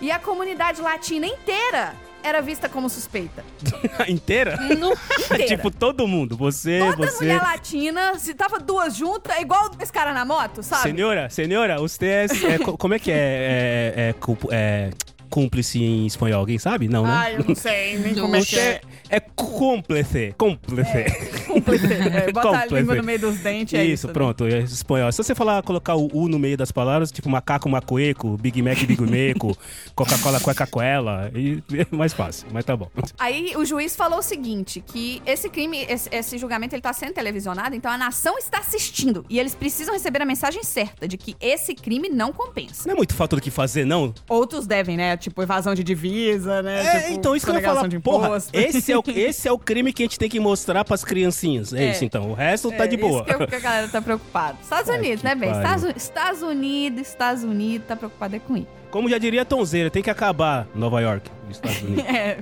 E 0.00 0.10
a 0.10 0.18
comunidade 0.18 0.82
latina 0.82 1.26
inteira 1.26 1.94
era 2.22 2.40
vista 2.40 2.68
como 2.68 2.88
suspeita. 2.88 3.44
Inteira? 4.08 4.56
No- 4.56 4.92
Inteira. 4.92 5.46
tipo, 5.48 5.70
todo 5.70 6.06
mundo. 6.06 6.36
Você, 6.36 6.78
Toda 6.80 7.06
você. 7.10 7.24
mulher 7.24 7.40
latina, 7.42 8.18
se 8.18 8.34
tava 8.34 8.58
duas 8.58 8.96
juntas, 8.96 9.36
é 9.36 9.42
igual 9.42 9.70
dois 9.70 9.90
caras 9.90 10.14
na 10.14 10.24
moto, 10.24 10.62
sabe? 10.62 10.82
Senhora, 10.90 11.28
senhora, 11.30 11.78
você 11.78 12.06
é, 12.06 12.26
é 12.54 12.58
co- 12.58 12.76
Como 12.76 12.94
é 12.94 12.98
que 12.98 13.10
é, 13.10 13.14
é, 13.16 13.94
é, 13.96 14.14
é 14.50 14.90
cúmplice 15.28 15.82
em 15.82 16.06
espanhol? 16.06 16.40
Alguém 16.40 16.58
sabe? 16.58 16.88
Não, 16.88 17.04
né? 17.04 17.12
Ai, 17.12 17.36
eu 17.36 17.44
não 17.44 17.54
sei 17.54 17.98
nem 17.98 18.14
como 18.18 18.36
é 18.36 18.40
que 18.42 18.58
é. 18.58 18.80
É 19.10 19.20
cúmplice. 19.20 20.34
Cúmplice. 20.38 21.04
Cúmplice. 21.46 21.86
É, 21.92 22.30
Bota 22.32 22.48
a 22.48 22.60
Cúmplice. 22.62 22.74
língua 22.74 22.94
no 22.94 23.02
meio 23.02 23.18
dos 23.18 23.38
dentes, 23.38 23.74
é 23.74 23.84
isso, 23.84 23.92
isso. 23.92 24.06
né? 24.06 24.12
pronto, 24.12 24.46
é 24.46 24.60
espanhol. 24.60 25.10
Se 25.10 25.18
você 25.18 25.34
falar, 25.34 25.62
colocar 25.62 25.96
o 25.96 26.08
U 26.14 26.28
no 26.28 26.38
meio 26.38 26.56
das 26.56 26.70
palavras, 26.70 27.10
tipo 27.10 27.28
macaco, 27.28 27.68
macueco, 27.68 28.36
Big 28.36 28.62
Mac, 28.62 28.78
Big 28.78 29.02
Meco, 29.02 29.56
Coca-Cola, 29.94 30.38
Coca-Cola, 30.40 31.30
e 31.34 31.62
é 31.76 31.86
mais 31.94 32.12
fácil, 32.12 32.46
mas 32.52 32.64
tá 32.64 32.76
bom. 32.76 32.88
Aí 33.18 33.52
o 33.56 33.64
juiz 33.64 33.96
falou 33.96 34.20
o 34.20 34.22
seguinte, 34.22 34.80
que 34.86 35.20
esse 35.26 35.48
crime, 35.48 35.84
esse, 35.88 36.08
esse 36.12 36.38
julgamento, 36.38 36.74
ele 36.74 36.82
tá 36.82 36.92
sendo 36.92 37.12
televisionado, 37.12 37.74
então 37.74 37.90
a 37.90 37.98
nação 37.98 38.38
está 38.38 38.58
assistindo. 38.58 39.24
E 39.28 39.40
eles 39.40 39.54
precisam 39.54 39.92
receber 39.92 40.22
a 40.22 40.24
mensagem 40.24 40.62
certa 40.62 41.08
de 41.08 41.16
que 41.16 41.34
esse 41.40 41.74
crime 41.74 42.08
não 42.08 42.32
compensa. 42.32 42.84
Não 42.86 42.94
é 42.94 42.96
muito 42.96 43.14
falta 43.14 43.36
do 43.36 43.42
que 43.42 43.50
fazer, 43.50 43.84
não? 43.84 44.14
Outros 44.28 44.66
devem, 44.66 44.96
né? 44.96 45.16
Tipo, 45.16 45.42
evasão 45.42 45.74
de 45.74 45.82
divisa, 45.82 46.62
né? 46.62 46.86
É, 46.86 47.00
tipo, 47.00 47.12
então 47.14 47.34
isso 47.34 47.44
que 47.44 47.50
eu 47.50 47.56
ia 47.56 47.62
falar. 47.62 47.88
Porra, 48.00 48.26
imposto. 48.28 48.50
esse 48.52 48.92
é, 48.92 48.99
o, 49.00 49.10
esse 49.10 49.48
é 49.48 49.52
o 49.52 49.58
crime 49.58 49.92
que 49.92 50.02
a 50.02 50.06
gente 50.06 50.18
tem 50.18 50.28
que 50.28 50.38
mostrar 50.40 50.84
pras 50.84 51.04
criancinhas. 51.04 51.72
É, 51.72 51.84
É. 51.86 51.90
isso, 51.92 52.04
então. 52.04 52.30
O 52.30 52.34
resto 52.34 52.70
tá 52.72 52.84
É 52.84 52.86
de 52.86 52.96
boa. 52.96 53.24
Isso 53.28 53.38
que, 53.38 53.46
que 53.46 53.54
a 53.54 53.60
galera 53.60 53.88
tá 53.88 54.00
preocupada. 54.02 54.58
Estados 54.62 54.94
Unidos, 54.94 55.22
né, 55.22 55.34
bem? 55.34 55.50
Estados, 55.50 55.84
Uni- 55.84 55.94
Estados 55.96 56.42
Unidos, 56.42 57.08
Estados 57.08 57.42
Unidos, 57.44 57.86
tá 57.86 57.96
preocupado 57.96 58.36
é 58.36 58.38
com 58.38 58.56
isso. 58.56 58.66
Como 58.90 59.08
já 59.08 59.18
diria 59.18 59.44
Tonzeira, 59.44 59.88
tem 59.90 60.02
que 60.02 60.10
acabar 60.10 60.66
Nova 60.74 61.00
York, 61.00 61.30
Estados 61.48 61.80
Unidos. 61.82 62.04
É, 62.10 62.38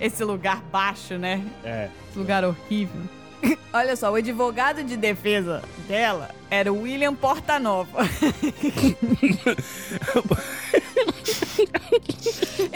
esse 0.00 0.24
lugar 0.24 0.62
baixo, 0.72 1.18
né? 1.18 1.42
É. 1.64 1.88
Esse 2.08 2.18
lugar 2.18 2.44
horrível. 2.44 3.00
Olha 3.72 3.96
só, 3.96 4.10
o 4.10 4.14
advogado 4.16 4.82
de 4.84 4.96
defesa 4.96 5.62
dela 5.88 6.30
era 6.50 6.72
o 6.72 6.82
William 6.82 7.14
Portanova. 7.14 8.00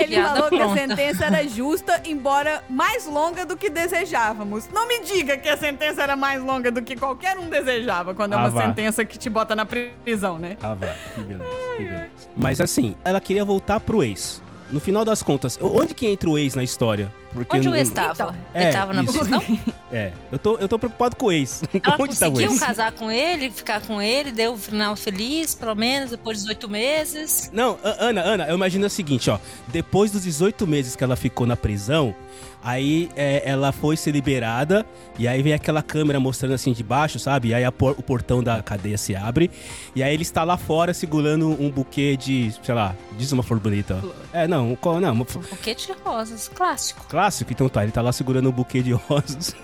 Ele 0.05 0.15
Piada 0.15 0.35
falou 0.35 0.49
que 0.51 0.55
a 0.57 0.59
pronta. 0.67 0.81
sentença 0.81 1.25
era 1.27 1.49
justa, 1.49 2.01
embora 2.05 2.63
mais 2.69 3.07
longa 3.07 3.45
do 3.45 3.57
que 3.57 3.69
desejávamos. 3.71 4.69
Não 4.73 4.87
me 4.87 5.01
diga 5.01 5.37
que 5.37 5.49
a 5.49 5.57
sentença 5.57 6.03
era 6.03 6.15
mais 6.17 6.43
longa 6.43 6.71
do 6.71 6.83
que 6.83 6.95
qualquer 6.97 7.39
um 7.39 7.49
desejava, 7.49 8.15
quando 8.15 8.33
é 8.35 8.37
Ah, 8.37 8.41
uma 8.41 8.51
vá. 8.51 8.63
sentença 8.67 9.05
que 9.05 9.19
te 9.19 9.29
bota 9.31 9.57
na 9.57 9.65
prisão, 9.67 10.39
né? 10.39 10.57
Ah, 10.63 10.75
vai. 10.75 10.95
Que 11.15 11.21
beleza, 11.23 11.45
que 11.77 11.83
beleza. 11.85 12.11
Mas 12.37 12.61
assim, 12.61 12.95
ela 13.05 13.21
queria 13.21 13.45
voltar 13.45 13.81
pro 13.81 14.03
ex. 14.03 14.43
No 14.71 14.81
final 14.81 15.05
das 15.05 15.23
contas, 15.23 15.59
onde 15.61 15.95
que 15.95 16.07
entra 16.07 16.29
o 16.29 16.39
ex 16.39 16.55
na 16.55 16.63
história? 16.65 17.13
Porque 17.35 17.57
Onde 17.57 17.69
o 17.69 17.75
ex 17.75 17.89
estava? 17.89 18.13
Então, 18.13 18.35
Ele 18.55 18.65
é, 18.65 18.71
tava 18.73 18.93
na 18.95 19.03
isso. 19.03 19.19
prisão? 19.19 19.43
É, 19.93 20.11
eu 20.33 20.39
tô, 20.41 20.57
eu 20.57 20.67
tô 20.69 20.77
preocupado 20.77 21.15
com 21.15 21.27
o 21.27 21.31
ex. 21.33 21.63
Ela 21.73 21.95
onde 22.01 22.19
tá 22.19 22.27
o 22.27 22.31
conseguiu 22.33 22.51
ex? 22.51 22.59
casar 22.59 22.91
com 22.93 23.13
ele, 23.13 23.49
ficar 23.49 23.81
com 23.81 24.03
ele, 24.03 24.33
deu 24.33 24.55
um 24.55 24.57
final 24.59 24.97
feliz, 24.97 25.55
pelo 25.55 25.77
menos, 25.77 26.11
depois 26.11 26.39
de 26.39 26.43
18 26.45 26.69
meses. 26.69 27.51
Não, 27.53 27.79
Ana, 27.85 28.21
Ana, 28.23 28.45
eu 28.49 28.57
imagino 28.57 28.87
o 28.87 28.91
seguinte, 28.91 29.31
ó. 29.31 29.39
Depois 29.69 30.11
dos 30.11 30.25
18 30.25 30.67
meses 30.67 30.97
que 30.97 31.05
ela 31.05 31.15
ficou 31.15 31.47
na 31.47 31.57
prisão, 31.57 32.13
aí 32.61 33.09
é, 33.15 33.43
ela 33.49 33.71
foi 33.71 33.97
ser 33.97 34.11
liberada, 34.11 34.85
e 35.17 35.29
aí 35.29 35.41
vem 35.43 35.53
aquela 35.53 35.81
câmera 35.83 36.19
mostrando 36.19 36.55
assim 36.55 36.73
de 36.73 36.83
baixo, 36.83 37.21
sabe? 37.21 37.49
E 37.49 37.55
aí 37.55 37.65
a 37.65 37.71
por- 37.71 37.95
o 37.97 38.03
portão 38.03 38.43
da 38.43 38.61
cadeia 38.65 38.99
se 38.99 39.15
abre, 39.15 39.49
e 39.95 40.03
aí 40.03 40.13
ele 40.13 40.23
está 40.23 40.43
lá 40.43 40.57
fora 40.57 40.93
segurando 40.93 41.49
um 41.63 41.71
buquê 41.71 42.17
de, 42.17 42.53
sei 42.65 42.75
lá, 42.75 42.97
diz 43.17 43.31
uma 43.31 43.45
flor 43.45 43.61
bonita. 43.61 44.01
ó. 44.03 44.09
É, 44.37 44.49
não, 44.49 44.75
qual- 44.75 45.01
não, 45.01 45.25
flor- 45.25 45.45
Buquê 45.49 45.73
de 45.75 45.93
rosas, 46.05 46.49
clássico. 46.53 47.05
clássico, 47.09 47.24
então 47.53 47.69
tá, 47.69 47.83
ele 47.83 47.93
tá 47.93 48.03
lá 48.03 48.13
segurando 48.13 48.49
um 48.49 48.53
buquê 48.53 48.83
de 48.83 48.93
rosas, 48.93 49.55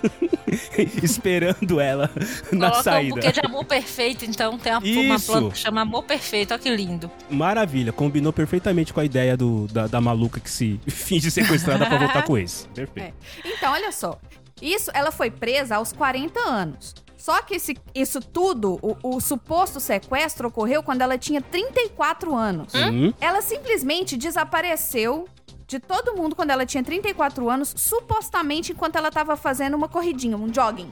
esperando 1.03 1.79
ela 1.79 2.09
na 2.51 2.69
Coloca 2.69 2.79
um 2.79 2.83
saída. 2.83 3.15
buquê 3.15 3.31
de 3.31 3.39
amor 3.45 3.65
perfeito, 3.65 4.25
então 4.25 4.57
tem 4.57 4.71
uma, 4.73 4.81
uma 4.81 5.19
planta 5.19 5.51
que 5.51 5.57
chama 5.57 5.81
amor 5.81 6.03
perfeito, 6.03 6.51
olha 6.53 6.59
que 6.61 6.69
lindo. 6.75 7.09
Maravilha, 7.29 7.91
combinou 7.91 8.33
perfeitamente 8.33 8.93
com 8.93 8.99
a 8.99 9.05
ideia 9.05 9.35
do, 9.37 9.67
da, 9.67 9.87
da 9.87 10.01
maluca 10.01 10.39
que 10.39 10.49
se 10.49 10.79
finge 10.87 11.29
sequestrada 11.31 11.85
pra 11.85 11.97
voltar 11.97 12.23
com 12.23 12.37
esse. 12.37 12.67
Perfeito. 12.73 13.13
Então, 13.45 13.71
olha 13.73 13.91
só. 13.91 14.17
Isso, 14.61 14.91
ela 14.93 15.11
foi 15.11 15.31
presa 15.31 15.77
aos 15.77 15.91
40 15.91 16.39
anos. 16.39 16.93
Só 17.17 17.41
que 17.43 17.55
esse- 17.55 17.77
isso 17.93 18.19
tudo, 18.19 18.79
o, 18.81 19.15
o 19.15 19.19
suposto 19.21 19.79
sequestro 19.79 20.47
ocorreu 20.47 20.81
quando 20.83 21.01
ela 21.01 21.17
tinha 21.17 21.41
34 21.41 22.35
anos. 22.35 22.73
Hum? 22.73 23.13
Ela 23.21 23.41
simplesmente 23.41 24.17
desapareceu 24.17 25.25
de 25.71 25.79
todo 25.79 26.13
mundo 26.17 26.35
quando 26.35 26.49
ela 26.51 26.65
tinha 26.65 26.83
34 26.83 27.49
anos, 27.49 27.73
supostamente 27.77 28.73
enquanto 28.73 28.97
ela 28.97 29.07
estava 29.07 29.37
fazendo 29.37 29.73
uma 29.75 29.87
corridinha, 29.87 30.35
um 30.35 30.53
jogging. 30.53 30.91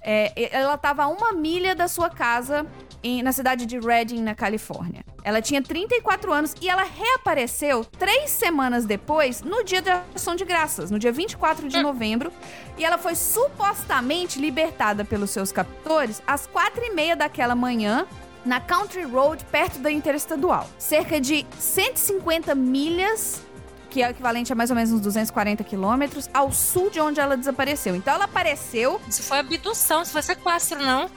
É, 0.00 0.50
ela 0.56 0.74
estava 0.74 1.02
a 1.02 1.08
uma 1.08 1.32
milha 1.32 1.74
da 1.74 1.88
sua 1.88 2.08
casa 2.08 2.64
em- 3.02 3.22
na 3.24 3.32
cidade 3.32 3.66
de 3.66 3.76
Redding, 3.80 4.22
na 4.22 4.32
Califórnia. 4.34 5.02
Ela 5.24 5.42
tinha 5.42 5.60
34 5.60 6.32
anos 6.32 6.54
e 6.60 6.68
ela 6.68 6.84
reapareceu 6.84 7.84
três 7.84 8.30
semanas 8.30 8.84
depois, 8.84 9.42
no 9.42 9.64
dia 9.64 9.82
da 9.82 10.04
ação 10.14 10.36
de 10.36 10.44
graças, 10.44 10.92
no 10.92 10.98
dia 10.98 11.10
24 11.10 11.68
de 11.68 11.82
novembro. 11.82 12.30
E 12.78 12.84
ela 12.84 12.98
foi 12.98 13.16
supostamente 13.16 14.38
libertada 14.38 15.04
pelos 15.04 15.30
seus 15.30 15.50
captores 15.50 16.22
às 16.24 16.46
quatro 16.46 16.84
e 16.84 16.90
meia 16.94 17.16
daquela 17.16 17.56
manhã, 17.56 18.06
na 18.44 18.60
Country 18.60 19.02
Road, 19.04 19.42
perto 19.46 19.78
da 19.80 19.90
Interestadual. 19.90 20.68
Cerca 20.78 21.18
de 21.20 21.44
150 21.58 22.54
milhas 22.54 23.42
que 23.94 24.02
é 24.02 24.08
o 24.08 24.10
equivalente 24.10 24.52
a 24.52 24.56
mais 24.56 24.70
ou 24.70 24.74
menos 24.76 24.90
uns 24.90 25.00
240 25.00 25.62
quilômetros, 25.62 26.28
ao 26.34 26.50
sul 26.50 26.90
de 26.90 26.98
onde 26.98 27.20
ela 27.20 27.36
desapareceu. 27.36 27.94
Então 27.94 28.12
ela 28.12 28.24
apareceu. 28.24 29.00
Isso 29.08 29.22
foi 29.22 29.38
abdução, 29.38 30.02
isso 30.02 30.10
foi 30.10 30.20
sequestro, 30.20 30.80
não. 30.80 31.08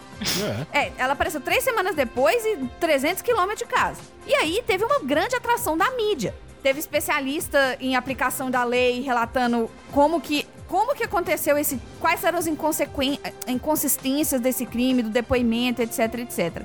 É. 0.72 0.80
É, 0.80 0.92
ela 0.96 1.14
apareceu 1.14 1.42
três 1.42 1.64
semanas 1.64 1.96
depois 1.96 2.46
e 2.46 2.70
300 2.80 3.24
quilômetros 3.24 3.68
de 3.68 3.74
casa. 3.74 4.00
E 4.28 4.36
aí 4.36 4.64
teve 4.68 4.84
uma 4.86 5.00
grande 5.00 5.36
atração 5.36 5.76
da 5.76 5.90
mídia. 5.90 6.36
Teve 6.62 6.80
especialista 6.80 7.76
em 7.80 7.96
aplicação 7.96 8.52
da 8.52 8.64
lei 8.64 9.02
relatando 9.02 9.72
como 9.92 10.22
que. 10.22 10.46
Como 10.68 10.94
que 10.94 11.04
aconteceu 11.04 11.58
esse. 11.58 11.80
Quais 12.00 12.24
eram 12.24 12.38
as 12.38 12.46
inconsequen- 12.46 13.20
inconsistências 13.48 14.40
desse 14.40 14.66
crime, 14.68 15.02
do 15.02 15.10
depoimento, 15.10 15.82
etc, 15.82 16.14
etc. 16.20 16.62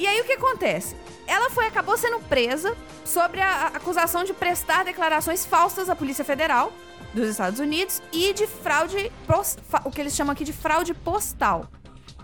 E 0.00 0.06
aí 0.06 0.18
o 0.18 0.24
que 0.24 0.32
acontece? 0.32 0.96
Ela 1.26 1.50
foi 1.50 1.66
acabou 1.66 1.94
sendo 1.98 2.18
presa 2.20 2.74
sobre 3.04 3.42
a 3.42 3.50
a 3.50 3.66
acusação 3.66 4.24
de 4.24 4.32
prestar 4.32 4.82
declarações 4.82 5.44
falsas 5.44 5.90
à 5.90 5.94
Polícia 5.94 6.24
Federal 6.24 6.72
dos 7.12 7.28
Estados 7.28 7.60
Unidos 7.60 8.00
e 8.10 8.32
de 8.32 8.46
fraude, 8.46 9.12
o 9.84 9.90
que 9.90 10.00
eles 10.00 10.14
chamam 10.14 10.32
aqui 10.32 10.42
de 10.42 10.54
fraude 10.54 10.94
postal. 10.94 11.68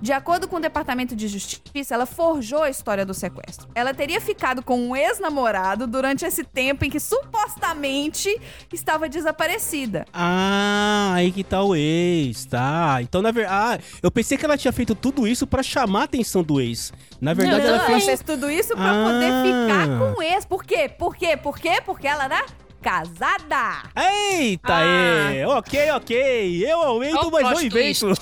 De 0.00 0.12
acordo 0.12 0.46
com 0.46 0.56
o 0.56 0.60
Departamento 0.60 1.16
de 1.16 1.26
Justiça, 1.26 1.94
ela 1.94 2.06
forjou 2.06 2.62
a 2.62 2.70
história 2.70 3.04
do 3.04 3.14
sequestro. 3.14 3.66
Ela 3.74 3.94
teria 3.94 4.20
ficado 4.20 4.62
com 4.62 4.78
um 4.78 4.94
ex-namorado 4.94 5.86
durante 5.86 6.24
esse 6.24 6.44
tempo 6.44 6.84
em 6.84 6.90
que 6.90 7.00
supostamente 7.00 8.28
estava 8.72 9.08
desaparecida. 9.08 10.04
Ah, 10.12 11.12
aí 11.14 11.32
que 11.32 11.42
tá 11.42 11.62
o 11.62 11.74
ex, 11.74 12.44
tá? 12.44 12.98
Então, 13.00 13.22
na 13.22 13.30
verdade. 13.30 13.46
Ah, 13.52 13.78
eu 14.02 14.10
pensei 14.10 14.36
que 14.36 14.44
ela 14.44 14.56
tinha 14.58 14.72
feito 14.72 14.94
tudo 14.94 15.26
isso 15.26 15.46
pra 15.46 15.62
chamar 15.62 16.02
a 16.02 16.04
atenção 16.04 16.42
do 16.42 16.60
ex. 16.60 16.92
Na 17.20 17.32
verdade, 17.32 17.62
Não, 17.62 17.68
ela 17.68 17.76
Ela 17.78 17.86
fez. 17.86 18.04
fez 18.04 18.22
tudo 18.22 18.50
isso 18.50 18.74
pra 18.74 18.90
Ah. 18.90 19.04
poder 19.04 19.32
ficar 19.42 19.98
com 19.98 20.18
o 20.18 20.22
ex. 20.22 20.44
Por 20.44 20.64
quê? 20.64 20.88
Por 20.88 21.16
quê? 21.16 21.36
Por 21.36 21.58
quê? 21.58 21.80
Porque 21.84 22.06
ela 22.06 22.24
era 22.24 22.44
casada. 22.90 23.82
Eita, 24.30 24.74
Ah. 24.76 25.34
é. 25.34 25.44
Ok, 25.48 25.90
ok. 25.90 26.64
Eu 26.70 26.82
aumento, 26.82 27.30
mas 27.32 27.42
não 27.42 27.60
invento. 27.60 28.12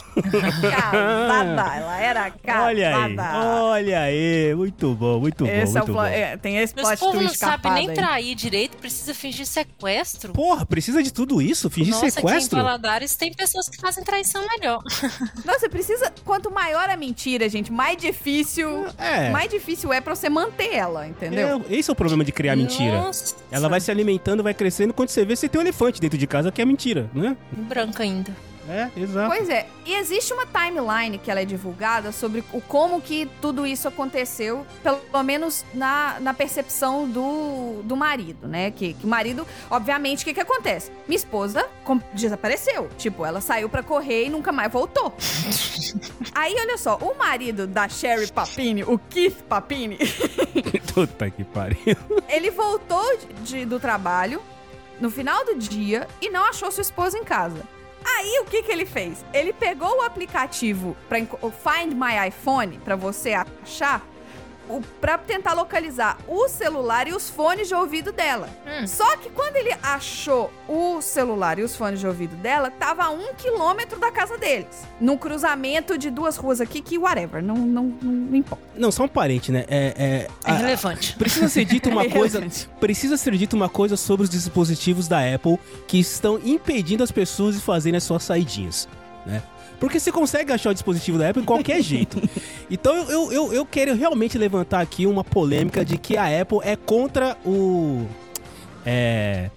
Casada. 0.63 1.77
Ela 1.77 2.01
era 2.01 2.31
casada. 2.31 2.63
Olha 2.65 2.97
aí, 2.97 3.17
olha 3.19 4.01
aí. 4.01 4.55
Muito 4.55 4.95
bom, 4.95 5.21
muito 5.21 5.47
Esse 5.47 5.75
bom, 5.75 5.79
é 5.79 5.83
o 5.83 5.85
muito 5.87 5.93
bom. 5.99 6.05
é, 6.05 6.37
tem 6.39 6.57
esse 6.59 6.75
Meus 6.75 6.89
plot 6.89 7.01
povo 7.01 7.21
não 7.21 7.29
sabe 7.29 7.69
nem 7.71 7.91
aí. 7.91 7.95
trair 7.95 8.35
direito, 8.35 8.79
precisa 8.79 9.13
fingir 9.13 9.45
sequestro. 9.47 10.33
Porra, 10.33 10.65
precisa 10.65 11.03
de 11.03 11.13
tudo 11.13 11.43
isso? 11.43 11.69
Fingir 11.69 11.93
Nossa, 11.93 12.11
sequestro? 12.11 12.57
aqui 12.59 12.65
em 12.67 12.71
Valadares 12.71 13.15
tem 13.17 13.35
pessoas 13.35 13.69
que 13.69 13.77
fazem 13.79 14.03
traição 14.03 14.43
melhor. 14.49 14.81
Você 15.45 15.69
precisa. 15.69 16.11
Quanto 16.25 16.51
maior 16.51 16.89
a 16.89 16.97
mentira, 16.97 17.49
gente, 17.51 17.71
mais 17.71 17.99
difícil. 17.99 18.87
É. 18.97 19.29
Mais 19.29 19.51
difícil 19.51 19.93
é 19.93 20.01
pra 20.01 20.15
você 20.15 20.29
manter 20.31 20.75
ela, 20.75 21.07
entendeu? 21.07 21.63
É, 21.69 21.75
esse 21.75 21.91
é 21.91 21.93
o 21.93 21.97
problema 21.97 22.25
de 22.25 22.33
criar 22.33 22.57
mentira. 22.57 23.03
Nossa. 23.03 23.37
Ela 23.51 23.69
vai 23.69 23.81
se 23.81 23.91
alimentando, 23.91 24.43
vai 24.43 24.54
crescendo. 24.55 24.95
Quando 24.95 25.09
você 25.09 25.25
vê, 25.25 25.37
você 25.37 25.49
tem 25.49 25.61
um 25.61 25.63
elefante 25.63 26.01
dentro 26.01 26.19
de 26.19 26.27
casa 26.27 26.51
que 26.51 26.63
é 26.63 26.65
mentira, 26.65 27.11
né? 27.15 27.37
Branca 27.53 28.03
ainda. 28.03 28.35
É, 28.69 28.89
exato. 28.97 29.29
Pois 29.29 29.49
é, 29.49 29.67
e 29.85 29.95
existe 29.95 30.33
uma 30.33 30.47
timeline 30.47 31.19
que 31.19 31.31
ela 31.31 31.41
é 31.41 31.45
divulgada 31.45 32.11
sobre 32.13 32.43
o 32.53 32.61
como 32.61 33.01
que 33.01 33.29
tudo 33.41 33.67
isso 33.67 33.87
aconteceu, 33.87 34.67
pelo 34.83 35.23
menos 35.23 35.65
na, 35.75 36.19
na 36.21 36.33
percepção 36.33 37.09
do, 37.09 37.83
do 37.83 37.97
marido, 37.97 38.49
né? 38.49 38.71
Que, 38.71 38.95
que 38.95 39.05
o 39.05 39.09
marido, 39.09 39.47
obviamente, 39.71 40.23
o 40.23 40.25
que, 40.25 40.35
que 40.35 40.41
acontece? 40.41 40.91
Minha 41.07 41.17
esposa 41.17 41.67
desapareceu. 42.15 42.89
Tipo, 42.97 43.27
ela 43.27 43.41
saiu 43.41 43.69
pra 43.69 43.83
correr 43.83 44.27
e 44.27 44.31
nunca 44.31 44.51
mais 44.51 44.73
voltou. 44.73 45.15
Aí, 46.35 46.55
olha 46.59 46.79
só, 46.79 46.97
o 46.97 47.17
marido 47.19 47.67
da 47.67 47.89
Sherry 47.89 48.33
Papini, 48.33 48.83
o 48.83 48.99
Keith 48.99 49.43
Papini, 49.43 49.99
Puta 50.95 51.29
que 51.31 51.43
pariu. 51.45 51.97
ele 52.29 52.51
voltou 52.51 53.05
de- 53.43 53.65
do 53.65 53.81
trabalho 53.81 54.41
no 55.01 55.11
final 55.11 55.45
do 55.45 55.57
dia 55.57 56.07
e 56.23 56.31
não 56.31 56.45
achou 56.45 56.71
sua 56.71 56.83
esposa 56.83 57.19
em 57.19 57.25
casa. 57.25 57.63
Aí 58.05 58.39
o 58.41 58.45
que 58.45 58.63
que 58.63 58.71
ele 58.71 58.87
fez? 58.87 59.25
Ele 59.33 59.53
pegou 59.53 59.99
o 59.99 60.03
aplicativo 60.03 60.97
para 61.09 61.19
o 61.43 61.51
Find 61.51 61.95
My 61.95 62.29
iPhone 62.29 62.79
para 62.85 62.95
você 62.97 63.33
achar 63.33 64.07
o, 64.69 64.81
pra 65.01 65.17
tentar 65.19 65.53
localizar 65.55 66.19
o 66.29 66.49
celular 66.49 67.07
e 67.09 67.13
os 67.13 67.29
fones 67.31 67.69
de 67.69 67.75
ouvido 67.75 68.13
dela. 68.13 68.49
Hum. 68.67 68.87
Só 68.87 69.17
que 69.17 69.31
quando 69.31 69.57
ele 69.57 69.75
achou 69.83 70.51
o 70.69 71.01
celular 71.01 71.59
e 71.59 71.63
os 71.63 71.75
fones 71.77 72.01
de 72.01 72.07
ouvido 72.07 72.35
dela, 72.37 72.71
tava 72.71 73.05
a 73.05 73.11
um 73.11 73.35
quilômetro 73.35 73.99
da 73.99 74.11
casa 74.11 74.37
deles. 74.39 74.67
Num 75.01 75.17
cruzamento 75.17 75.97
de 75.99 76.11
duas 76.11 76.37
ruas 76.37 76.61
aqui 76.61 76.81
que, 76.81 76.99
whatever, 76.99 77.43
não, 77.43 77.57
não, 77.57 77.85
não, 78.03 78.37
importa. 78.37 78.65
Não, 78.77 78.91
só 78.91 79.05
um 79.05 79.09
parente, 79.09 79.53
né? 79.53 79.65
É, 79.69 79.95
é, 79.97 80.29
É 80.45 80.51
a- 80.51 80.55
relevante. 80.55 81.17
Precisa 81.17 81.49
ser 81.49 81.65
dito 81.65 81.89
uma 81.91 82.05
É 82.05 82.09
coisa. 82.11 82.39
relevante. 82.39 82.69
Precisa 82.81 83.17
ser 83.17 83.37
dito 83.37 83.55
uma 83.55 83.69
coisa 83.69 83.97
sobre 83.97 84.25
os 84.25 84.31
dispositivos 84.31 85.09
da 85.09 85.21
Apple 85.35 85.59
que 85.87 85.99
estão 85.99 86.41
impedindo 86.45 87.03
as 87.03 87.11
pessoas 87.11 87.55
de 87.57 87.61
fazerem 87.63 87.97
as 87.97 88.05
suas 88.05 88.23
saidinhas, 88.25 88.89
né? 89.27 89.43
Porque 89.81 89.99
você 90.01 90.11
consegue 90.13 90.53
achar 90.53 90.71
o 90.71 90.75
dispositivo 90.75 91.19
da 91.19 91.29
Apple 91.29 91.43
de 91.43 91.47
qualquer 91.47 91.81
jeito. 91.83 92.21
Então 92.71 92.95
eu, 93.11 93.33
eu, 93.33 93.53
eu, 93.53 93.67
quero 93.67 93.95
realmente 93.95 94.39
levantar 94.39 94.81
aqui 94.81 95.07
uma 95.07 95.23
polêmica 95.25 95.85
de 95.85 95.99
que 95.99 96.17
a 96.17 96.41
Apple 96.41 96.59
é 96.63 96.77
contra 96.77 97.37
o. 97.45 98.07
É. 98.87 99.51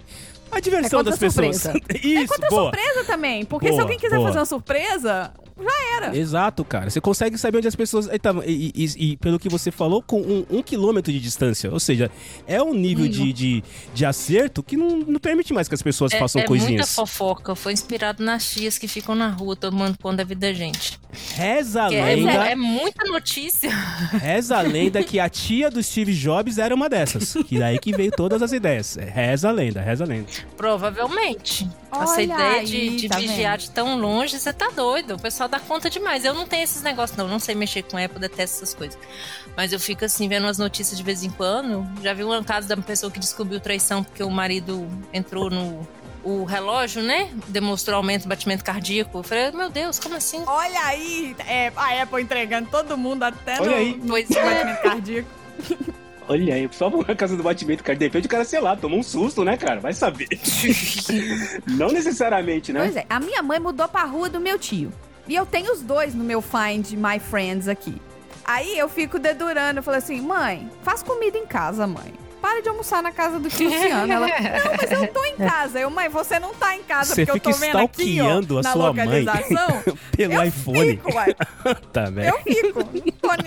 A 0.50 0.60
diversão 0.60 1.00
É 1.00 1.02
das 1.04 1.14
a 1.14 1.18
pessoas. 1.18 1.56
surpresa. 1.62 1.80
Isso, 2.02 2.24
é 2.24 2.26
contra 2.26 2.48
boa. 2.48 2.62
surpresa 2.72 3.04
também, 3.04 3.44
porque 3.44 3.66
se 3.66 3.72
Boa, 3.72 3.82
alguém 3.82 3.98
quiser 3.98 4.16
boa. 4.16 4.28
fazer 4.28 4.38
uma 4.38 4.46
surpresa, 4.46 5.32
já 5.58 5.96
era. 5.96 6.16
Exato, 6.16 6.64
cara. 6.64 6.90
Você 6.90 7.00
consegue 7.00 7.36
saber 7.38 7.58
onde 7.58 7.68
as 7.68 7.74
pessoas. 7.76 8.08
Eita, 8.08 8.34
E, 8.46 8.72
e- 8.74 9.12
e 9.12 9.16
pelo 9.16 9.38
que 9.38 9.48
você 9.48 9.70
falou, 9.70 10.02
com 10.02 10.20
um, 10.20 10.46
um 10.50 10.62
quilômetro 10.62 11.12
de 11.12 11.20
distância. 11.20 11.70
Ou 11.72 11.80
seja, 11.80 12.10
é 12.46 12.62
um 12.62 12.72
nível 12.74 13.08
de, 13.08 13.32
de, 13.32 13.64
de 13.94 14.04
acerto 14.06 14.62
que 14.62 14.76
não, 14.76 14.98
não 15.00 15.18
permite 15.20 15.52
mais 15.52 15.68
que 15.68 15.74
as 15.74 15.82
pessoas 15.82 16.12
É, 16.12 16.18
façam 16.18 16.40
é 16.40 16.46
muita 16.48 16.64
coisinhas. 16.64 16.94
fofoca. 16.94 17.54
Foi 17.54 17.72
inspirado 17.72 18.22
nas 18.24 18.48
tias 18.48 18.78
que 18.78 18.86
ficam 18.88 19.14
na 19.14 19.28
rua 19.28 19.56
tomando 19.56 19.98
conta 19.98 20.18
da 20.18 20.24
vida 20.24 20.46
da 20.46 20.52
gente. 20.52 20.98
Reza 21.10 21.84
a 21.84 21.88
Que 21.88 21.96
é, 21.96 22.14
lenda. 22.16 22.30
é 22.50 22.54
muita 22.54 23.04
notícia. 23.10 23.70
Reza 24.20 24.58
a 24.58 24.60
lenda 24.60 25.02
que 25.02 25.18
a 25.18 25.28
tia 25.28 25.70
do 25.70 25.82
Steve 25.82 26.12
Jobs 26.14 26.58
era 26.58 26.74
uma 26.74 26.88
dessas. 26.88 27.32
Que 27.46 27.58
daí 27.58 27.78
que 27.78 27.92
veio 27.96 28.10
todas 28.10 28.42
as 28.42 28.52
ideias. 28.52 28.96
Reza 28.96 29.48
a 29.48 29.52
lenda, 29.52 29.80
reza 29.80 30.04
a 30.04 30.06
lenda. 30.06 30.26
Provavelmente. 30.56 31.68
Essa 31.90 32.12
Olha 32.12 32.22
ideia 32.22 32.60
aí, 32.60 32.66
de, 32.66 32.96
de 32.96 33.08
tá 33.08 33.18
vigiar 33.18 33.52
vendo? 33.58 33.60
de 33.68 33.70
tão 33.70 33.98
longe, 33.98 34.38
você 34.38 34.52
tá 34.52 34.68
doido. 34.70 35.14
O 35.14 35.18
pessoal 35.18 35.48
dá 35.48 35.58
conta 35.58 35.88
demais. 35.88 36.24
Eu 36.24 36.34
não 36.34 36.46
tenho 36.46 36.62
esses 36.64 36.82
negócios, 36.82 37.16
não. 37.16 37.26
Não 37.26 37.38
sei 37.38 37.54
mexer 37.54 37.82
com 37.82 37.96
Apple, 37.96 38.20
detesto 38.20 38.56
essas 38.56 38.74
coisas. 38.74 38.98
Mas 39.56 39.72
eu 39.72 39.80
fico 39.80 40.04
assim, 40.04 40.28
vendo 40.28 40.46
as 40.46 40.58
notícias 40.58 40.96
de 40.96 41.02
vez 41.02 41.22
em 41.24 41.30
quando. 41.30 41.86
Já 42.02 42.12
vi 42.12 42.22
um 42.24 42.44
caso 42.44 42.68
da 42.68 42.76
pessoa 42.76 43.10
que 43.10 43.18
descobriu 43.18 43.58
traição 43.60 44.04
porque 44.04 44.22
o 44.22 44.30
marido 44.30 44.86
entrou 45.12 45.48
no. 45.50 45.86
O 46.24 46.44
relógio, 46.44 47.02
né? 47.02 47.30
Demonstrou 47.48 47.96
aumento 47.96 48.22
do 48.24 48.28
batimento 48.28 48.64
cardíaco. 48.64 49.18
Eu 49.18 49.22
falei, 49.22 49.50
meu 49.52 49.70
Deus, 49.70 49.98
como 49.98 50.16
assim? 50.16 50.42
Olha 50.46 50.80
aí, 50.84 51.34
é, 51.46 51.72
a 51.76 52.02
Apple 52.02 52.22
entregando 52.22 52.68
todo 52.70 52.96
mundo 52.96 53.22
até 53.22 53.60
Olha 53.60 53.70
no, 53.70 53.76
aí. 53.76 54.00
Pois 54.06 54.30
é. 54.30 54.44
batimento 54.44 54.82
cardíaco. 54.82 55.28
Olha 56.28 56.54
aí, 56.54 56.68
só 56.72 56.90
por 56.90 57.06
causa 57.16 57.36
do 57.36 57.42
batimento, 57.42 57.82
repente 57.82 58.26
o 58.26 58.28
cara, 58.28 58.44
sei 58.44 58.60
lá, 58.60 58.76
tomou 58.76 58.98
um 58.98 59.02
susto, 59.02 59.42
né, 59.44 59.56
cara? 59.56 59.80
Vai 59.80 59.94
saber. 59.94 60.28
Não 61.66 61.88
necessariamente, 61.88 62.70
né? 62.70 62.80
Pois 62.80 62.96
é, 62.96 63.06
a 63.08 63.18
minha 63.18 63.42
mãe 63.42 63.58
mudou 63.58 63.88
pra 63.88 64.04
rua 64.04 64.28
do 64.28 64.38
meu 64.38 64.58
tio. 64.58 64.92
E 65.26 65.34
eu 65.34 65.46
tenho 65.46 65.72
os 65.72 65.80
dois 65.80 66.14
no 66.14 66.22
meu 66.22 66.42
Find 66.42 66.92
My 66.92 67.18
Friends 67.18 67.66
aqui. 67.66 67.94
Aí 68.44 68.78
eu 68.78 68.88
fico 68.88 69.18
dedurando, 69.18 69.78
eu 69.78 69.82
falo 69.82 69.96
assim, 69.96 70.20
mãe, 70.20 70.70
faz 70.82 71.02
comida 71.02 71.38
em 71.38 71.46
casa, 71.46 71.86
mãe. 71.86 72.12
Para 72.40 72.62
de 72.62 72.68
almoçar 72.68 73.02
na 73.02 73.12
casa 73.12 73.38
do 73.38 73.44
Luciano. 73.44 74.12
Ela, 74.12 74.26
não, 74.28 74.76
mas 74.80 74.90
eu 74.90 75.06
tô 75.12 75.24
em 75.24 75.36
casa. 75.36 75.78
Eu, 75.80 75.90
mãe, 75.90 76.08
você 76.08 76.38
não 76.38 76.54
tá 76.54 76.74
em 76.76 76.82
casa, 76.82 77.14
Você 77.14 77.26
porque 77.26 77.48
eu 77.48 77.52
tô 77.52 77.58
vendo 77.58 77.78
aqui, 77.78 78.20
ó, 78.20 78.38
a 78.38 78.62
na 78.62 78.72
sua 78.72 78.92
mãe. 78.92 79.24
localização. 79.24 79.82
Pelo 80.16 80.34
eu 80.34 80.44
iPhone. 80.44 80.90
Fico, 80.90 81.14
uai. 81.14 81.34
Tá, 81.92 82.04
velho. 82.10 82.28
Eu 82.28 82.38
fico. 82.42 82.80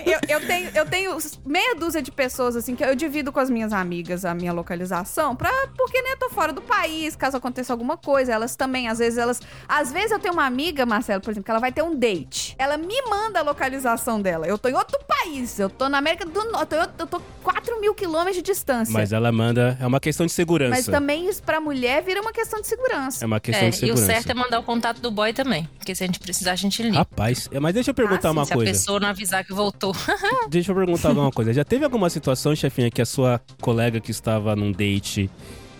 Eu, 0.04 0.20
eu 0.28 0.46
tenho, 0.46 0.70
eu 0.74 0.86
tenho 0.86 1.18
meia 1.44 1.74
dúzia 1.74 2.00
de 2.02 2.10
pessoas, 2.10 2.54
assim, 2.56 2.74
que 2.74 2.84
eu 2.84 2.94
divido 2.94 3.32
com 3.32 3.40
as 3.40 3.50
minhas 3.50 3.72
amigas 3.72 4.24
a 4.24 4.34
minha 4.34 4.52
localização, 4.52 5.34
pra, 5.34 5.50
porque, 5.76 6.00
né, 6.02 6.12
eu 6.12 6.16
tô 6.18 6.30
fora 6.30 6.52
do 6.52 6.62
país, 6.62 7.16
caso 7.16 7.36
aconteça 7.36 7.72
alguma 7.72 7.96
coisa. 7.96 8.32
Elas 8.32 8.54
também, 8.56 8.88
às 8.88 8.98
vezes, 8.98 9.18
elas. 9.18 9.40
Às 9.68 9.92
vezes 9.92 10.12
eu 10.12 10.18
tenho 10.18 10.34
uma 10.34 10.46
amiga, 10.46 10.86
Marcelo, 10.86 11.20
por 11.20 11.30
exemplo, 11.30 11.44
que 11.44 11.50
ela 11.50 11.60
vai 11.60 11.72
ter 11.72 11.82
um 11.82 11.94
date. 11.94 12.54
Ela 12.58 12.76
me 12.76 13.02
manda 13.08 13.40
a 13.40 13.42
localização 13.42 14.20
dela. 14.20 14.46
Eu 14.46 14.58
tô 14.58 14.68
em 14.68 14.74
outro 14.74 14.98
país. 15.06 15.12
país. 15.22 15.58
Eu 15.58 15.70
tô 15.70 15.88
na 15.88 15.98
América 15.98 16.24
do 16.24 16.44
Norte. 16.50 16.74
Eu, 16.74 16.82
eu 16.98 17.06
tô 17.06 17.20
4 17.42 17.80
mil 17.80 17.94
quilômetros 17.94 18.36
de 18.36 18.42
distância. 18.42 18.81
Mas 18.90 19.12
ela 19.12 19.30
manda. 19.30 19.76
É 19.80 19.86
uma 19.86 20.00
questão 20.00 20.24
de 20.26 20.32
segurança. 20.32 20.70
Mas 20.70 20.86
também 20.86 21.28
isso 21.28 21.42
pra 21.42 21.60
mulher 21.60 22.02
vira 22.02 22.20
uma 22.20 22.32
questão 22.32 22.60
de 22.60 22.66
segurança. 22.66 23.24
É 23.24 23.26
uma 23.26 23.38
questão 23.40 23.68
É, 23.68 23.70
de 23.70 23.76
e 23.76 23.78
o 23.78 23.80
segurança. 23.96 24.06
certo 24.06 24.30
é 24.30 24.34
mandar 24.34 24.58
o 24.60 24.62
contato 24.62 25.00
do 25.00 25.10
boy 25.10 25.32
também. 25.32 25.68
Porque 25.78 25.94
se 25.94 26.02
a 26.02 26.06
gente 26.06 26.18
precisar, 26.18 26.52
a 26.52 26.56
gente 26.56 26.82
liga. 26.82 26.96
Rapaz, 26.98 27.48
é, 27.52 27.60
mas 27.60 27.74
deixa 27.74 27.90
eu 27.90 27.94
perguntar 27.94 28.28
Ah, 28.28 28.32
uma 28.32 28.44
se 28.44 28.52
a 28.52 28.56
coisa. 28.56 28.72
pessoa 28.72 28.98
não 29.00 29.08
avisar 29.08 29.44
que 29.44 29.52
voltou. 29.52 29.94
Deixa 30.48 30.70
eu 30.72 30.76
perguntar 30.76 31.08
alguma 31.08 31.30
coisa. 31.30 31.52
Já 31.52 31.64
teve 31.64 31.84
alguma 31.84 32.08
situação, 32.10 32.54
chefinha, 32.54 32.90
que 32.90 33.00
a 33.02 33.06
sua 33.06 33.40
colega 33.60 34.00
que 34.00 34.10
estava 34.10 34.54
num 34.56 34.72
date. 34.72 35.30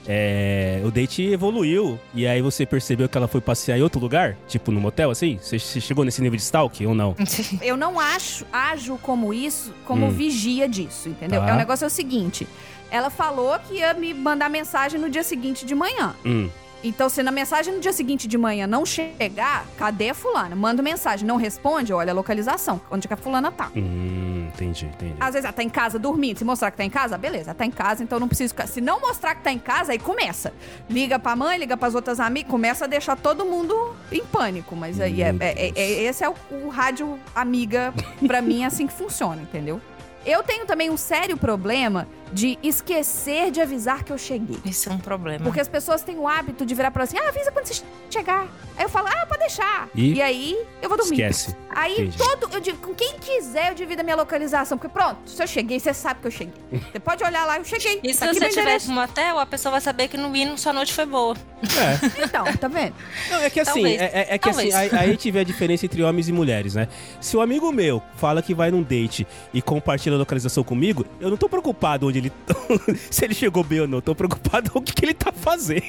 É, 0.06 0.80
o 0.84 0.90
date 0.90 1.22
evoluiu 1.22 1.98
e 2.14 2.26
aí 2.26 2.42
você 2.42 2.66
percebeu 2.66 3.08
que 3.08 3.16
ela 3.16 3.28
foi 3.28 3.40
passear 3.40 3.78
em 3.78 3.82
outro 3.82 4.00
lugar? 4.00 4.36
Tipo 4.48 4.72
no 4.72 4.80
motel, 4.80 5.10
assim? 5.10 5.38
Você 5.40 5.58
chegou 5.58 6.04
nesse 6.04 6.20
nível 6.22 6.36
de 6.36 6.42
stalk 6.42 6.84
ou 6.86 6.94
não? 6.94 7.14
Eu 7.62 7.76
não 7.76 7.98
acho, 8.00 8.44
ajo 8.52 8.98
como 9.02 9.32
isso, 9.32 9.72
como 9.86 10.06
Hum. 10.06 10.10
vigia 10.10 10.68
disso, 10.68 11.08
entendeu? 11.08 11.40
Tá. 11.40 11.48
É 11.50 11.52
o 11.52 11.56
negócio 11.56 11.84
é 11.84 11.86
o 11.86 11.90
seguinte. 11.90 12.46
Ela 12.90 13.08
falou 13.10 13.58
que 13.60 13.74
ia 13.74 13.94
me 13.94 14.12
mandar 14.12 14.50
mensagem 14.50 15.00
no 15.00 15.08
dia 15.08 15.22
seguinte 15.22 15.64
de 15.64 15.74
manhã. 15.74 16.14
Hum. 16.26 16.48
Então, 16.84 17.08
se 17.08 17.22
na 17.22 17.30
mensagem 17.30 17.72
no 17.72 17.80
dia 17.80 17.92
seguinte 17.92 18.26
de 18.26 18.36
manhã 18.36 18.66
não 18.66 18.84
chegar, 18.84 19.64
cadê 19.78 20.10
a 20.10 20.14
fulana? 20.14 20.56
Manda 20.56 20.82
mensagem, 20.82 21.24
não 21.26 21.36
responde, 21.36 21.92
olha 21.92 22.10
a 22.10 22.14
localização, 22.14 22.80
onde 22.90 23.06
que 23.06 23.14
a 23.14 23.16
fulana 23.16 23.52
tá. 23.52 23.70
Hum, 23.76 24.31
entendi, 24.42 24.86
entendi. 24.86 25.14
Às 25.20 25.34
vezes 25.34 25.44
ela 25.44 25.52
tá 25.52 25.62
em 25.62 25.68
casa 25.68 25.98
dormindo. 25.98 26.38
Se 26.38 26.44
mostrar 26.44 26.70
que 26.70 26.76
tá 26.76 26.84
em 26.84 26.90
casa, 26.90 27.16
beleza, 27.18 27.50
ela 27.50 27.54
tá 27.54 27.66
em 27.66 27.70
casa, 27.70 28.02
então 28.02 28.18
não 28.20 28.28
preciso 28.28 28.54
ficar. 28.54 28.66
Se 28.66 28.80
não 28.80 29.00
mostrar 29.00 29.34
que 29.34 29.42
tá 29.42 29.52
em 29.52 29.58
casa, 29.58 29.92
aí 29.92 29.98
começa. 29.98 30.52
Liga 30.88 31.18
pra 31.18 31.34
mãe, 31.36 31.58
liga 31.58 31.76
pras 31.76 31.94
outras 31.94 32.20
amigas, 32.20 32.50
começa 32.50 32.84
a 32.84 32.88
deixar 32.88 33.16
todo 33.16 33.44
mundo 33.44 33.94
em 34.10 34.24
pânico. 34.24 34.74
Mas 34.76 35.00
aí 35.00 35.22
é, 35.22 35.34
é- 35.40 35.68
é- 35.68 35.72
é- 35.74 36.02
esse 36.04 36.24
é 36.24 36.28
o, 36.28 36.34
o 36.50 36.68
rádio 36.68 37.18
amiga, 37.34 37.92
pra 38.26 38.40
mim, 38.42 38.62
é 38.62 38.66
assim 38.66 38.86
que 38.86 38.92
funciona, 38.92 39.40
entendeu? 39.42 39.80
Eu 40.24 40.42
tenho 40.42 40.64
também 40.66 40.88
um 40.88 40.96
sério 40.96 41.36
problema 41.36 42.06
de 42.32 42.58
esquecer 42.62 43.50
de 43.50 43.60
avisar 43.60 44.02
que 44.04 44.12
eu 44.12 44.18
cheguei. 44.18 44.58
Isso 44.64 44.88
é 44.88 44.92
um 44.92 44.98
problema. 44.98 45.44
Porque 45.44 45.60
as 45.60 45.68
pessoas 45.68 46.02
têm 46.02 46.16
o 46.18 46.26
hábito 46.26 46.64
de 46.64 46.74
virar 46.74 46.90
pra 46.90 47.04
assim, 47.04 47.18
ah, 47.18 47.28
avisa 47.28 47.52
quando 47.52 47.66
você 47.66 47.82
chegar. 48.10 48.46
Aí 48.76 48.84
eu 48.84 48.88
falo, 48.88 49.08
ah, 49.08 49.26
pode 49.26 49.40
deixar. 49.40 49.88
E? 49.94 50.14
E, 50.14 50.22
aí 50.22 50.56
eu 50.80 50.88
vou 50.88 50.96
dormir. 50.98 51.14
Esquece. 51.14 51.54
Aí 51.74 51.92
Entendi. 51.92 52.18
todo, 52.18 52.48
eu 52.54 52.60
digo, 52.60 52.78
com 52.78 52.94
quem 52.94 53.18
quiser 53.18 53.70
eu 53.70 53.74
divido 53.74 54.00
a 54.00 54.04
minha 54.04 54.16
localização. 54.16 54.76
Porque 54.78 54.92
pronto, 54.92 55.18
se 55.26 55.42
eu 55.42 55.46
cheguei, 55.46 55.78
você 55.78 55.92
sabe 55.94 56.20
que 56.20 56.26
eu 56.26 56.30
cheguei. 56.30 56.54
Você 56.90 56.98
pode 57.00 57.22
olhar 57.24 57.44
lá, 57.46 57.58
eu 57.58 57.64
cheguei. 57.64 58.00
E 58.02 58.12
se 58.14 58.20
Tá 58.20 58.26
aqui 58.26 58.38
você 58.38 58.46
endereço. 58.60 58.88
no 58.88 58.94
motel, 58.94 59.38
a 59.38 59.46
pessoa 59.46 59.72
vai 59.72 59.80
saber 59.80 60.08
que 60.08 60.16
no 60.16 60.30
mínimo 60.30 60.56
sua 60.58 60.72
noite 60.72 60.92
foi 60.92 61.06
boa. 61.06 61.36
É. 61.62 62.22
Então, 62.32 62.44
tá 62.56 62.68
vendo? 62.68 62.94
Não, 63.30 63.38
é 63.38 63.50
que 63.50 63.60
assim, 63.60 63.72
Talvez. 63.82 64.00
é, 64.00 64.04
é- 64.04 64.26
é 64.34 64.38
que 64.38 64.48
assim, 64.48 64.70
Talvez. 64.70 64.92
aí, 64.92 64.98
aí 65.00 65.08
a 65.08 65.12
gente 65.12 65.30
vê 65.30 65.40
a 65.40 65.44
diferença 65.44 65.84
entre 65.86 66.02
homens 66.02 66.28
e 66.28 66.32
mulheres, 66.32 66.74
né? 66.74 66.88
Se 67.20 67.36
o 67.36 67.40
amigo 67.40 67.70
meu 67.72 68.02
fala 68.16 68.40
que 68.42 68.54
vai 68.54 68.70
num 68.70 68.82
date 68.82 69.26
e 69.52 69.60
compartilha 69.60 70.16
a 70.16 70.18
localização 70.18 70.64
comigo, 70.64 71.04
eu 71.20 71.28
não 71.30 71.36
tô 71.36 71.48
preocupado 71.48 72.06
onde 72.08 72.18
ele. 72.26 72.98
se 73.10 73.24
ele 73.24 73.34
chegou 73.34 73.62
bem 73.64 73.80
ou 73.80 73.88
não, 73.88 73.98
eu 73.98 74.02
tô 74.02 74.14
preocupado 74.14 74.70
com 74.70 74.78
o 74.78 74.82
que, 74.82 74.92
que 74.92 75.04
ele 75.04 75.14
tá 75.14 75.32
fazendo. 75.32 75.82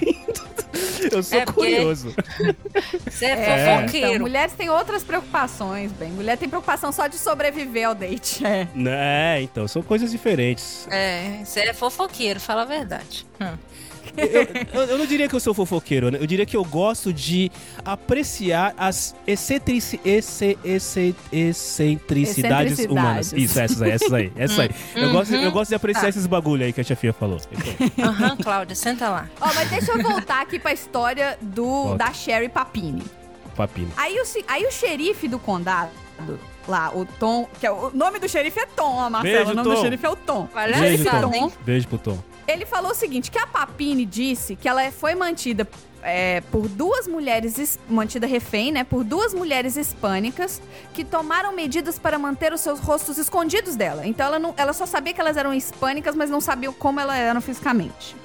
eu 1.11 1.21
sou 1.23 1.37
É, 1.39 1.45
porque- 1.45 1.75
curioso. 1.75 2.13
Você 3.09 3.25
é, 3.25 3.33
Então, 3.33 3.81
fofoqueiro. 3.87 4.21
mulheres 4.23 4.53
têm 4.53 4.69
outras 4.69 5.03
preocupações, 5.03 5.91
bem. 5.91 6.11
Mulher 6.11 6.37
tem 6.37 6.49
preocupação 6.49 6.91
só 6.91 7.07
de 7.07 7.17
sobreviver 7.17 7.87
ao 7.87 7.95
date. 7.95 8.45
É. 8.45 8.67
É, 8.87 9.41
então, 9.41 9.67
são 9.67 9.81
coisas 9.81 10.11
diferentes. 10.11 10.87
É, 10.91 11.41
você 11.45 11.61
é 11.61 11.73
fofoqueiro, 11.73 12.39
fala 12.39 12.63
a 12.63 12.65
verdade. 12.65 13.25
Hum. 13.41 13.57
Eu, 14.15 14.81
eu- 14.81 14.87
eu 14.89 14.97
não 14.97 15.05
diria 15.05 15.27
que 15.27 15.35
eu 15.35 15.39
sou 15.39 15.53
fofoqueiro, 15.53 16.11
né? 16.11 16.17
eu 16.21 16.27
diria 16.27 16.45
que 16.45 16.55
eu 16.55 16.63
gosto 16.63 17.11
de 17.13 17.51
apreciar 17.83 18.73
as 18.77 19.15
excentrici, 19.25 19.99
esse, 20.05 20.57
esse, 20.63 21.15
excentricidades 21.31 22.73
Excentricidades. 22.73 22.85
humanas. 22.91 23.33
Isso, 23.33 23.59
essas 23.59 23.81
aí, 23.81 23.91
essas 23.91 24.13
aí. 24.13 24.31
Essas 24.35 24.59
aí. 24.59 24.69
Eu, 24.95 25.11
gosto, 25.11 25.33
eu 25.35 25.51
gosto 25.51 25.69
de 25.69 25.75
apreciar 25.75 26.03
Tá. 26.03 26.09
esses 26.09 26.25
bagulho 26.27 26.65
aí 26.65 26.73
que 26.73 26.81
a 26.81 26.83
chefia 26.83 27.13
falou. 27.13 27.39
Aham, 27.99 28.37
Cláudia, 28.37 28.75
senta 28.75 29.09
lá. 29.09 29.29
Ó, 29.39 29.45
mas 29.53 29.69
deixa 29.69 29.91
eu 29.91 30.01
voltar 30.03 30.41
aqui 30.41 30.59
pra 30.59 30.73
história 30.73 31.37
do, 31.41 31.65
Volta. 31.65 31.97
da 32.05 32.13
Sherry 32.13 32.49
Papini. 32.49 33.03
Papino. 33.55 33.91
Aí 33.95 34.15
o, 34.19 34.23
aí 34.47 34.65
o 34.65 34.71
xerife 34.71 35.27
do 35.27 35.37
condado, 35.39 35.91
lá, 36.67 36.91
o 36.95 37.05
Tom, 37.05 37.47
que 37.59 37.65
é 37.67 37.71
o, 37.71 37.91
nome 37.93 38.19
do 38.19 38.27
xerife 38.27 38.59
é 38.59 38.65
Tom, 38.65 38.95
ó, 38.97 39.09
Marcelo. 39.09 39.35
Beijo, 39.37 39.51
o 39.51 39.55
nome 39.55 39.69
Tom. 39.69 39.75
do 39.75 39.81
xerife 39.81 40.05
é 40.05 40.09
o 40.09 40.15
Tom. 40.15 40.49
Olha 40.55 40.77
Beijo, 40.79 41.03
Tom. 41.05 41.51
Beijo 41.65 41.87
pro 41.87 41.97
Tom. 41.99 42.17
Ele 42.47 42.65
falou 42.65 42.91
o 42.91 42.95
seguinte, 42.95 43.31
que 43.31 43.39
a 43.39 43.47
Papini 43.47 44.05
disse 44.05 44.55
que 44.55 44.67
ela 44.67 44.91
foi 44.91 45.15
mantida 45.15 45.67
é, 46.01 46.41
por 46.51 46.67
duas 46.67 47.07
mulheres, 47.07 47.79
mantida 47.89 48.27
refém, 48.27 48.71
né, 48.71 48.83
por 48.83 49.03
duas 49.03 49.33
mulheres 49.33 49.77
hispânicas 49.77 50.61
que 50.93 51.03
tomaram 51.03 51.53
medidas 51.53 51.97
para 51.97 52.19
manter 52.19 52.53
os 52.53 52.61
seus 52.61 52.79
rostos 52.79 53.17
escondidos 53.17 53.75
dela. 53.75 54.05
Então 54.05 54.25
ela, 54.25 54.39
não, 54.39 54.53
ela 54.57 54.73
só 54.73 54.85
sabia 54.85 55.13
que 55.13 55.21
elas 55.21 55.37
eram 55.37 55.53
hispânicas, 55.53 56.15
mas 56.15 56.29
não 56.29 56.41
sabia 56.41 56.71
como 56.73 56.99
elas 56.99 57.15
eram 57.15 57.41
fisicamente. 57.41 58.15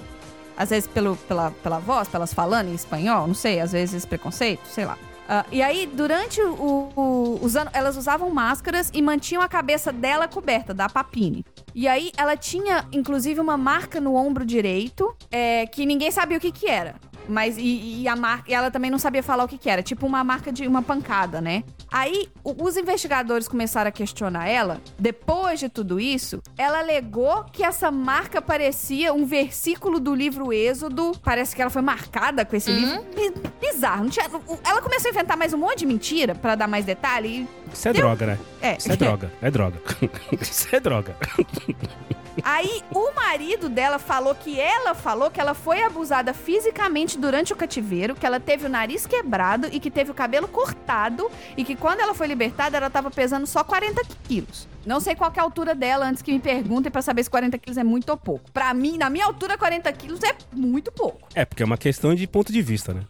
Às 0.56 0.70
vezes 0.70 0.88
pelo, 0.88 1.16
pela, 1.16 1.52
pela 1.62 1.78
voz, 1.78 2.08
pelas 2.08 2.34
falando 2.34 2.68
em 2.68 2.74
espanhol, 2.74 3.28
não 3.28 3.34
sei, 3.34 3.60
às 3.60 3.70
vezes 3.70 4.04
preconceito, 4.04 4.66
sei 4.66 4.84
lá. 4.84 4.98
Ah, 5.30 5.44
e 5.52 5.60
aí, 5.60 5.86
durante 5.86 6.40
o, 6.40 6.90
o- 6.96 7.38
os 7.42 7.54
anos, 7.54 7.70
elas 7.74 7.98
usavam 7.98 8.30
máscaras 8.30 8.90
e 8.94 9.02
mantinham 9.02 9.42
a 9.42 9.48
cabeça 9.48 9.92
dela 9.92 10.26
coberta, 10.26 10.72
da 10.72 10.88
Papini. 10.88 11.44
E 11.74 11.86
aí, 11.86 12.10
ela 12.16 12.34
tinha, 12.34 12.86
inclusive, 12.90 13.38
uma 13.38 13.56
marca 13.58 14.00
no 14.00 14.14
ombro 14.14 14.44
direito, 14.46 15.14
é, 15.30 15.66
que 15.66 15.84
ninguém 15.84 16.10
sabia 16.10 16.38
o 16.38 16.40
que 16.40 16.50
que 16.50 16.66
era. 16.66 16.94
Mas, 17.28 17.56
e, 17.58 18.02
e 18.02 18.08
a 18.08 18.16
marca, 18.16 18.50
e 18.50 18.54
ela 18.54 18.70
também 18.70 18.90
não 18.90 18.98
sabia 18.98 19.22
falar 19.22 19.44
o 19.44 19.48
que 19.48 19.58
que 19.58 19.68
era. 19.68 19.82
Tipo 19.82 20.06
uma 20.06 20.24
marca 20.24 20.50
de 20.50 20.66
uma 20.66 20.82
pancada, 20.82 21.40
né? 21.40 21.62
Aí, 21.90 22.28
o- 22.42 22.64
os 22.64 22.76
investigadores 22.76 23.46
começaram 23.48 23.88
a 23.88 23.92
questionar 23.92 24.46
ela. 24.48 24.80
Depois 24.98 25.60
de 25.60 25.68
tudo 25.68 26.00
isso, 26.00 26.42
ela 26.56 26.78
alegou 26.78 27.44
que 27.52 27.62
essa 27.64 27.90
marca 27.90 28.40
parecia 28.42 29.12
um 29.12 29.24
versículo 29.24 30.00
do 30.00 30.14
livro 30.14 30.52
Êxodo. 30.52 31.12
Parece 31.22 31.54
que 31.54 31.62
ela 31.62 31.70
foi 31.70 31.82
marcada 31.82 32.44
com 32.44 32.56
esse 32.56 32.70
livro. 32.70 33.02
Bi- 33.14 33.48
Bizarro. 33.60 34.04
Não 34.04 34.10
tinha- 34.10 34.28
o- 34.28 34.58
ela 34.64 34.80
começou 34.80 35.08
a 35.08 35.12
inventar 35.12 35.36
mais 35.36 35.52
um 35.52 35.58
monte 35.58 35.78
de 35.80 35.86
mentira 35.86 36.34
pra 36.34 36.54
dar 36.54 36.66
mais 36.68 36.84
detalhe. 36.84 37.46
Isso 37.72 37.88
é 37.88 37.92
droga, 37.92 38.26
né? 38.26 38.38
É. 38.62 38.76
Isso 38.76 38.90
é 38.92 38.96
droga. 38.96 39.32
É 39.42 39.50
droga. 39.50 39.80
Isso 40.40 40.68
é 40.74 40.80
droga. 40.80 41.16
Aí 42.42 42.82
o 42.92 43.12
marido 43.14 43.68
dela 43.68 43.98
falou 43.98 44.34
que 44.34 44.60
ela 44.60 44.94
falou 44.94 45.30
que 45.30 45.40
ela 45.40 45.54
foi 45.54 45.82
abusada 45.82 46.32
fisicamente 46.32 47.18
durante 47.18 47.52
o 47.52 47.56
cativeiro, 47.56 48.14
que 48.14 48.26
ela 48.26 48.40
teve 48.40 48.66
o 48.66 48.68
nariz 48.68 49.06
quebrado 49.06 49.68
e 49.72 49.80
que 49.80 49.90
teve 49.90 50.10
o 50.10 50.14
cabelo 50.14 50.48
cortado 50.48 51.30
e 51.56 51.64
que 51.64 51.76
quando 51.76 52.00
ela 52.00 52.14
foi 52.14 52.26
libertada 52.26 52.76
ela 52.76 52.90
tava 52.90 53.10
pesando 53.10 53.46
só 53.46 53.64
40 53.64 54.02
quilos. 54.24 54.66
Não 54.88 55.00
sei 55.00 55.14
qual 55.14 55.30
que 55.30 55.38
é 55.38 55.42
a 55.42 55.44
altura 55.44 55.74
dela 55.74 56.08
antes 56.08 56.22
que 56.22 56.32
me 56.32 56.40
perguntem 56.40 56.90
pra 56.90 57.02
saber 57.02 57.22
se 57.22 57.28
40 57.28 57.58
quilos 57.58 57.76
é 57.76 57.84
muito 57.84 58.08
ou 58.08 58.16
pouco. 58.16 58.50
Pra 58.50 58.72
mim, 58.72 58.96
na 58.96 59.10
minha 59.10 59.26
altura, 59.26 59.58
40 59.58 59.92
quilos 59.92 60.20
é 60.22 60.34
muito 60.50 60.90
pouco. 60.90 61.28
É, 61.34 61.44
porque 61.44 61.62
é 61.62 61.66
uma 61.66 61.76
questão 61.76 62.14
de 62.14 62.26
ponto 62.26 62.50
de 62.50 62.62
vista, 62.62 62.94
né? 62.94 63.02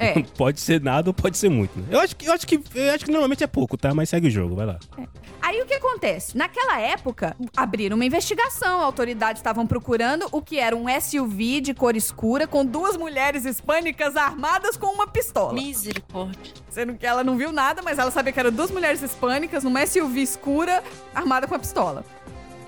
É. 0.00 0.22
pode 0.38 0.60
ser 0.60 0.80
nada 0.80 1.10
ou 1.10 1.14
pode 1.14 1.36
ser 1.36 1.50
muito. 1.50 1.78
Né? 1.78 1.88
Eu 1.90 2.00
acho 2.00 2.16
que 2.16 2.26
eu 2.26 2.32
acho 2.32 2.46
que 2.46 2.58
eu 2.74 2.94
acho 2.94 3.04
que 3.04 3.10
normalmente 3.10 3.44
é 3.44 3.46
pouco, 3.46 3.76
tá? 3.76 3.92
Mas 3.92 4.08
segue 4.08 4.28
o 4.28 4.30
jogo, 4.30 4.56
vai 4.56 4.64
lá. 4.64 4.78
Aí 5.42 5.60
o 5.60 5.66
que 5.66 5.74
acontece? 5.74 6.38
Naquela 6.38 6.80
época, 6.80 7.36
abriram 7.54 7.96
uma 7.96 8.04
investigação. 8.04 8.80
Autoridades 8.80 9.40
estavam 9.40 9.66
procurando 9.66 10.26
o 10.32 10.40
que 10.40 10.58
era 10.58 10.74
um 10.74 10.86
SUV 11.00 11.60
de 11.60 11.74
cor 11.74 11.96
escura 11.96 12.46
com 12.46 12.64
duas 12.64 12.96
mulheres 12.96 13.44
hispânicas 13.44 14.16
armadas 14.16 14.74
com 14.74 14.86
uma 14.86 15.06
pistola. 15.06 15.52
Misericórdia. 15.52 16.54
Sendo 16.70 16.94
que 16.94 17.04
ela 17.04 17.22
não 17.22 17.36
viu 17.36 17.52
nada, 17.52 17.82
mas 17.82 17.98
ela 17.98 18.10
sabia 18.10 18.32
que 18.32 18.40
eram 18.40 18.52
duas 18.52 18.70
mulheres 18.70 19.02
hispânicas 19.02 19.64
numa 19.64 19.84
SUV 19.84 20.22
escura 20.22 20.82
armada 21.14 21.46
com 21.46 21.54
uma 21.54 21.60
pistola. 21.60 22.04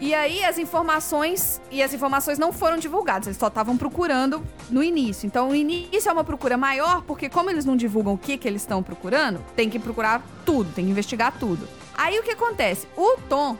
E 0.00 0.12
aí 0.14 0.42
as 0.42 0.58
informações 0.58 1.60
e 1.70 1.80
as 1.80 1.94
informações 1.94 2.36
não 2.36 2.52
foram 2.52 2.76
divulgadas, 2.76 3.28
eles 3.28 3.36
só 3.38 3.46
estavam 3.46 3.76
procurando 3.76 4.42
no 4.68 4.82
início. 4.82 5.26
Então 5.26 5.50
o 5.50 5.54
início 5.54 6.08
é 6.08 6.12
uma 6.12 6.24
procura 6.24 6.56
maior, 6.56 7.02
porque 7.02 7.28
como 7.28 7.48
eles 7.50 7.64
não 7.64 7.76
divulgam 7.76 8.14
o 8.14 8.18
que 8.18 8.36
que 8.36 8.48
eles 8.48 8.62
estão 8.62 8.82
procurando, 8.82 9.38
tem 9.54 9.70
que 9.70 9.78
procurar 9.78 10.20
tudo, 10.44 10.72
tem 10.72 10.84
que 10.86 10.90
investigar 10.90 11.32
tudo. 11.38 11.68
Aí 11.94 12.18
o 12.18 12.22
que 12.24 12.32
acontece? 12.32 12.88
O 12.96 13.16
Tom, 13.28 13.56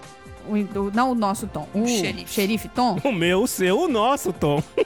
o, 0.49 0.55
o- 0.81 0.91
não 0.93 1.13
o 1.13 1.15
nosso 1.15 1.47
Tom, 1.47 1.69
o, 1.73 1.87
xerife. 1.87 2.33
xerife 2.33 2.69
Tom, 2.71 2.99
O 3.05 3.13
meu, 3.13 3.43
o 3.45 3.47
seu, 3.47 3.79
o 3.79 3.87
nosso, 3.87 4.33
Tom. 4.33 4.61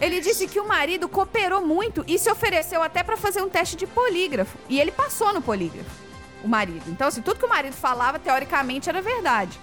Ele 0.00 0.20
disse 0.20 0.46
que 0.46 0.60
o 0.60 0.68
marido 0.68 1.08
cooperou 1.08 1.64
muito 1.64 2.04
e 2.06 2.18
se 2.18 2.30
ofereceu 2.30 2.82
até 2.82 3.02
pra 3.02 3.16
fazer 3.16 3.40
um 3.42 3.48
teste 3.48 3.76
de 3.76 3.86
polígrafo. 3.86 4.58
E 4.68 4.78
ele 4.78 4.90
passou 4.92 5.32
no 5.32 5.40
polígrafo, 5.40 5.90
o 6.46 6.48
marido. 6.48 6.90
Então, 6.90 7.08
assim, 7.08 7.20
tudo 7.20 7.38
que 7.38 7.44
o 7.44 7.48
marido 7.48 7.74
falava, 7.74 8.18
teoricamente, 8.18 8.88
era 8.88 9.02
verdade. 9.02 9.58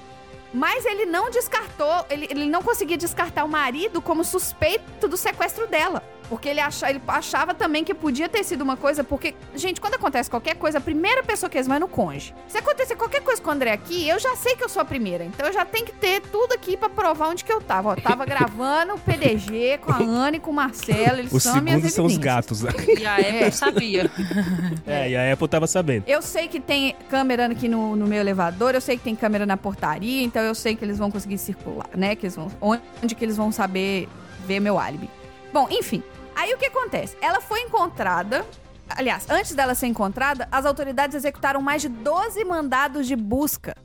Mas 0.54 0.86
ele 0.86 1.06
não 1.06 1.32
descartou, 1.32 2.06
ele, 2.12 2.28
ele 2.30 2.46
não 2.46 2.62
conseguia 2.62 2.96
descartar 2.96 3.44
o 3.44 3.50
marido 3.50 4.02
como 4.02 4.24
suspeito 4.24 5.08
do 5.08 5.18
sequestro 5.18 5.66
dela. 5.66 6.04
Porque 6.34 6.50
ele, 6.50 6.60
acha, 6.60 6.90
ele 6.90 7.00
achava 7.08 7.54
também 7.54 7.84
que 7.84 7.94
podia 7.94 8.28
ter 8.28 8.44
sido 8.44 8.64
uma 8.64 8.76
coisa, 8.76 9.04
porque, 9.04 9.36
gente, 9.56 9.80
quando 9.80 9.94
acontece 9.94 10.32
qualquer 10.32 10.56
coisa, 10.56 10.80
a 10.80 10.82
primeira 10.82 11.22
pessoa 11.22 11.48
que 11.48 11.56
eles 11.56 11.68
vão 11.68 11.76
é 11.76 11.80
no 11.80 11.88
conge. 11.88 12.34
Se 12.48 12.58
acontecer 12.58 12.96
qualquer 12.96 13.22
coisa 13.22 13.40
com 13.40 13.52
o 13.52 13.54
André 13.54 13.72
aqui, 13.72 14.10
eu 14.10 14.18
já 14.18 14.36
sei 14.36 14.56
que 14.56 14.64
eu 14.64 14.68
sou 14.68 14.82
a 14.82 14.86
primeira. 14.86 15.24
Então 15.24 15.46
eu 15.46 15.54
já 15.54 15.64
tenho 15.64 15.86
que 15.86 15.92
ter 15.92 16.22
tudo 16.22 16.54
aqui 16.54 16.76
pra 16.76 16.90
provar 16.90 17.28
onde 17.30 17.44
que 17.44 17.54
eu 17.54 17.62
tava. 17.62 17.90
Ó, 17.92 17.96
tava 17.96 18.26
gravando 18.26 18.96
o 18.96 19.00
PDG 19.00 19.78
com 19.86 19.92
a 19.92 19.98
Ana 19.98 20.38
e 20.38 20.40
com 20.40 20.50
o 20.50 20.54
Marcelo. 20.56 21.20
Eles 21.20 21.32
Os 21.32 21.44
são 21.44 21.62
minhas 21.62 21.84
segundos 21.84 21.94
são 21.94 22.06
os 22.06 22.14
evidências. 22.14 22.64
gatos. 22.64 23.00
E 23.00 23.06
a 23.06 23.16
Apple 23.18 23.52
sabia. 23.52 24.12
É, 24.88 25.10
e 25.12 25.16
a 25.16 25.34
Apple 25.34 25.48
tava 25.48 25.68
sabendo. 25.68 26.04
Eu 26.08 26.22
sei 26.24 26.48
que 26.48 26.60
tem 26.60 26.96
câmera 27.12 27.46
aqui 27.46 27.68
no, 27.68 27.96
no 27.96 28.08
meu 28.08 28.20
elevador, 28.20 28.74
eu 28.74 28.82
sei 28.82 28.98
que 28.98 29.04
tem 29.04 29.16
câmera 29.16 29.46
na 29.46 29.56
portaria, 29.56 30.24
então 30.24 30.42
eu 30.42 30.56
sei 30.56 30.76
que 30.76 30.84
eles 30.84 30.98
vão 30.98 31.12
conseguir 31.12 31.38
circular, 31.38 31.90
né? 31.96 32.16
Que 32.16 32.26
eles 32.26 32.36
vão, 32.36 32.52
onde 32.60 33.14
que 33.14 33.24
eles 33.24 33.38
vão 33.38 33.52
saber 33.52 34.10
ver 34.48 34.60
meu 34.60 34.80
álibi. 34.80 35.10
Bom, 35.54 35.68
enfim. 35.70 36.02
Aí 36.36 36.54
o 36.54 36.58
que 36.58 36.66
acontece? 36.68 37.16
Ela 37.22 37.40
foi 37.42 37.62
encontrada. 37.62 38.46
Aliás, 38.90 39.26
antes 39.30 39.54
dela 39.56 39.74
ser 39.76 39.88
encontrada, 39.88 40.48
as 40.52 40.66
autoridades 40.66 41.16
executaram 41.16 41.62
mais 41.62 41.82
de 41.82 41.90
12 41.90 42.44
mandados 42.44 43.08
de 43.08 43.16
busca 43.16 43.76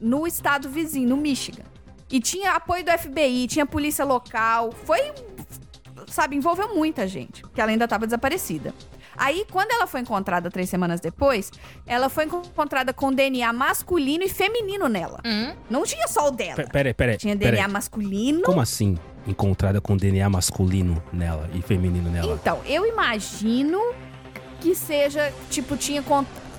no 0.00 0.26
estado 0.26 0.68
vizinho, 0.68 1.08
no 1.10 1.16
Michigan. 1.16 1.64
E 2.10 2.20
tinha 2.20 2.52
apoio 2.52 2.84
do 2.84 2.90
FBI, 2.90 3.46
tinha 3.48 3.66
polícia 3.66 4.04
local. 4.04 4.72
Foi. 4.84 5.00
Sabe, 6.08 6.36
envolveu 6.36 6.74
muita 6.74 7.06
gente, 7.08 7.42
porque 7.42 7.60
ela 7.60 7.70
ainda 7.70 7.84
estava 7.84 8.06
desaparecida. 8.06 8.72
Aí, 9.16 9.46
quando 9.50 9.72
ela 9.72 9.86
foi 9.86 10.00
encontrada 10.00 10.50
três 10.50 10.68
semanas 10.68 11.00
depois, 11.00 11.50
ela 11.86 12.08
foi 12.08 12.24
encontrada 12.26 12.92
com 12.92 13.10
DNA 13.12 13.50
masculino 13.52 14.22
e 14.22 14.28
feminino 14.28 14.88
nela. 14.88 15.20
Hum? 15.24 15.54
Não 15.70 15.82
tinha 15.84 16.06
só 16.06 16.28
o 16.28 16.30
dela. 16.30 16.54
Pe- 16.56 16.70
Peraí, 16.70 16.94
peraí. 16.94 17.16
Tinha. 17.16 17.34
DNA 17.34 17.66
masculino. 17.66 18.42
Como 18.42 18.60
assim? 18.60 18.96
Encontrada 19.26 19.80
com 19.80 19.96
DNA 19.96 20.28
masculino 20.28 21.02
nela 21.12 21.48
e 21.52 21.60
feminino 21.62 22.10
nela. 22.10 22.34
Então, 22.34 22.60
eu 22.64 22.86
imagino 22.86 23.80
que 24.60 24.74
seja, 24.74 25.32
tipo, 25.50 25.76
tinha. 25.76 26.02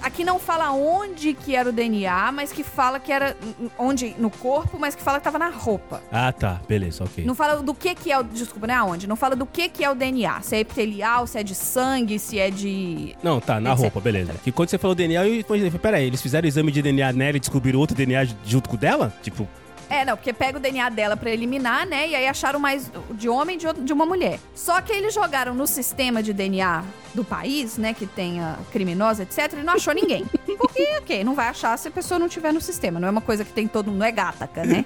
Aqui 0.01 0.23
não 0.23 0.37
fala 0.37 0.71
onde 0.71 1.33
que 1.33 1.55
era 1.55 1.69
o 1.69 1.71
DNA, 1.71 2.31
mas 2.31 2.51
que 2.51 2.63
fala 2.63 2.99
que 2.99 3.11
era 3.11 3.35
onde 3.79 4.15
no 4.19 4.29
corpo, 4.29 4.77
mas 4.79 4.93
que 4.93 5.01
fala 5.01 5.17
que 5.17 5.23
tava 5.23 5.39
na 5.39 5.49
roupa. 5.49 6.01
Ah, 6.11 6.31
tá. 6.31 6.61
Beleza, 6.67 7.03
ok. 7.03 7.25
Não 7.25 7.33
fala 7.33 7.61
do 7.61 7.73
que 7.73 7.95
que 7.95 8.11
é 8.11 8.19
o. 8.19 8.23
Desculpa, 8.23 8.67
não 8.67 8.73
é 8.73 8.77
aonde? 8.77 9.07
Não 9.07 9.15
fala 9.15 9.35
do 9.35 9.45
que 9.45 9.67
que 9.69 9.83
é 9.83 9.89
o 9.89 9.95
DNA. 9.95 10.41
Se 10.41 10.55
é 10.55 10.59
epitelial, 10.59 11.25
se 11.25 11.39
é 11.39 11.43
de 11.43 11.55
sangue, 11.55 12.19
se 12.19 12.37
é 12.37 12.51
de. 12.51 13.15
Não, 13.23 13.39
tá, 13.39 13.59
na 13.59 13.71
Etc. 13.71 13.81
roupa, 13.81 13.99
beleza. 13.99 14.33
Que 14.43 14.51
quando 14.51 14.69
você 14.69 14.77
falou 14.77 14.93
DNA, 14.93 15.27
eu 15.27 15.43
peraí, 15.81 16.05
eles 16.05 16.21
fizeram 16.21 16.47
exame 16.47 16.71
de 16.71 16.81
DNA 16.81 17.11
nela 17.13 17.37
e 17.37 17.39
descobriram 17.39 17.79
outro 17.79 17.95
DNA 17.95 18.27
junto 18.45 18.69
com 18.69 18.75
o 18.75 18.79
dela? 18.79 19.11
Tipo, 19.23 19.47
É, 19.89 20.03
não, 20.03 20.15
porque 20.17 20.33
pega 20.33 20.57
o 20.57 20.61
DNA 20.61 20.89
dela 20.89 21.15
pra 21.15 21.31
eliminar, 21.31 21.85
né? 21.85 22.09
E 22.09 22.15
aí 22.15 22.27
acharam 22.27 22.59
mais 22.59 22.91
de 23.11 23.29
homem 23.29 23.57
e 23.57 23.83
de 23.83 23.93
uma 23.93 24.05
mulher. 24.05 24.39
Só 24.53 24.81
que 24.81 24.91
eles 24.91 25.13
jogaram 25.13 25.53
no 25.53 25.65
sistema 25.65 26.21
de 26.21 26.33
DNA 26.33 26.83
do 27.13 27.23
país, 27.23 27.77
né? 27.77 27.93
Que 27.93 28.05
tenha 28.05 28.57
criminosa, 28.71 29.23
etc. 29.23 29.53
E 29.53 29.63
não 29.63 29.73
achou 29.73 29.93
ninguém. 29.93 30.25
Porque, 30.57 30.83
ok, 30.99 31.23
não 31.23 31.35
vai 31.35 31.47
achar 31.47 31.77
se 31.77 31.87
a 31.87 31.91
pessoa 31.91 32.19
não 32.19 32.27
tiver 32.27 32.51
no 32.51 32.59
sistema. 32.59 32.99
Não 32.99 33.07
é 33.07 33.11
uma 33.11 33.21
coisa 33.21 33.45
que 33.45 33.53
tem 33.53 33.67
todo 33.67 33.87
mundo, 33.87 33.99
não 33.99 34.05
é 34.05 34.11
gataca, 34.11 34.65
né? 34.65 34.85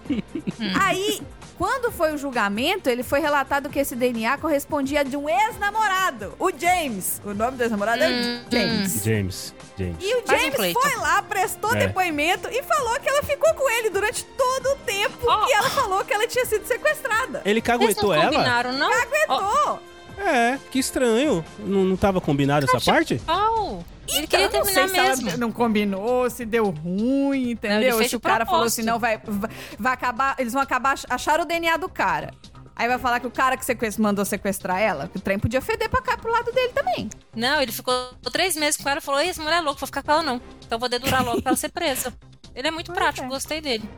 aí, 0.80 1.20
quando 1.58 1.90
foi 1.92 2.12
o 2.14 2.18
julgamento, 2.18 2.88
ele 2.90 3.02
foi 3.02 3.20
relatado 3.20 3.68
que 3.68 3.78
esse 3.78 3.94
DNA 3.94 4.36
correspondia 4.38 5.00
a 5.00 5.02
de 5.02 5.16
um 5.16 5.28
ex-namorado, 5.28 6.34
o 6.38 6.50
James. 6.50 7.20
O 7.24 7.32
nome 7.34 7.56
do 7.56 7.62
ex-namorado 7.62 8.02
é 8.02 8.08
Hum, 8.08 8.44
James. 8.50 9.04
James. 9.04 9.54
James. 9.78 9.96
E 10.00 10.14
o 10.14 10.22
um 10.22 10.26
James 10.26 10.54
pleito. 10.54 10.80
foi 10.80 10.96
lá, 10.96 11.22
prestou 11.22 11.74
É. 11.74 11.86
depoimento 11.86 12.48
e 12.50 12.62
falou 12.62 12.98
que 13.00 13.08
ela 13.08 13.22
ficou 13.22 13.52
com 13.54 13.68
ele 13.70 13.90
durante 13.90 14.24
todo 14.24 14.66
o 14.72 14.76
tempo 14.84 15.18
Ó. 15.26 15.46
que 15.46 15.52
ela 15.52 15.70
falou 15.70 16.04
que 16.04 16.12
ela 16.14 16.26
tinha 16.26 16.44
sido 16.46 16.66
sequestrada. 16.66 17.42
Ele 17.44 17.58
Eles 17.58 17.64
não 17.68 17.78
caguetou 17.78 18.14
ela? 18.14 18.24
combinaram, 18.30 18.72
não? 18.72 18.90
Aguentou. 18.92 19.80
É, 20.26 20.58
que 20.70 20.78
estranho. 20.78 21.44
Não, 21.58 21.84
não 21.84 21.96
tava 21.96 22.20
combinado 22.20 22.66
essa 22.66 22.80
parte? 22.80 23.16
Pau. 23.26 23.84
Ele 24.08 24.26
queria 24.26 24.46
Então, 24.46 24.60
não 24.60 24.66
terminar 24.66 24.88
sei 24.88 24.88
se 24.88 24.98
ela 24.98 25.16
mesmo. 25.22 25.38
não 25.38 25.50
combinou, 25.52 26.28
se 26.28 26.44
deu 26.44 26.68
ruim, 26.70 27.44
Não, 27.44 27.50
entendeu? 27.52 28.06
se 28.08 28.14
o 28.16 28.20
cara 28.20 28.44
falou 28.44 28.64
assim, 28.64 28.82
não, 28.82 28.98
vai, 28.98 29.18
vai, 29.24 29.50
vai 29.78 29.92
acabar, 29.94 30.34
eles 30.38 30.52
vão 30.52 30.60
acabar, 30.62 30.94
achar 31.08 31.40
o 31.40 31.44
DNA 31.46 31.76
do 31.78 31.88
cara. 31.88 32.30
Aí 32.76 32.86
vai 32.88 32.98
falar 32.98 33.20
que 33.20 33.26
o 33.26 33.30
cara 33.30 33.56
que 33.56 33.64
sequest- 33.64 33.98
mandou 33.98 34.24
sequestrar 34.24 34.78
ela, 34.80 35.08
que 35.08 35.16
o 35.16 35.20
trem 35.20 35.38
podia 35.38 35.60
feder 35.62 35.88
pra 35.88 36.02
cá, 36.02 36.16
pro 36.18 36.30
lado 36.30 36.52
dele 36.52 36.72
também. 36.74 37.08
Não, 37.34 37.62
ele 37.62 37.70
ficou 37.72 37.94
três 38.32 38.56
meses 38.56 38.76
com 38.80 38.88
ela 38.88 38.98
e 38.98 39.02
falou: 39.02 39.20
Ei, 39.20 39.28
essa 39.30 39.40
mulher 39.42 39.58
é 39.58 39.60
louca, 39.60 39.78
vou 39.80 39.86
ficar 39.86 40.02
com 40.02 40.10
ela 40.12 40.22
não. 40.22 40.40
Então 40.66 40.78
vou 40.78 40.88
dedurar 40.88 41.24
logo 41.24 41.40
pra 41.40 41.50
ela 41.50 41.56
ser 41.56 41.70
presa. 41.70 42.12
Ele 42.54 42.66
é 42.68 42.70
muito 42.72 42.88
Pois 42.88 42.98
prático, 42.98 43.26
é. 43.26 43.28
gostei 43.30 43.60
dele. 43.60 43.88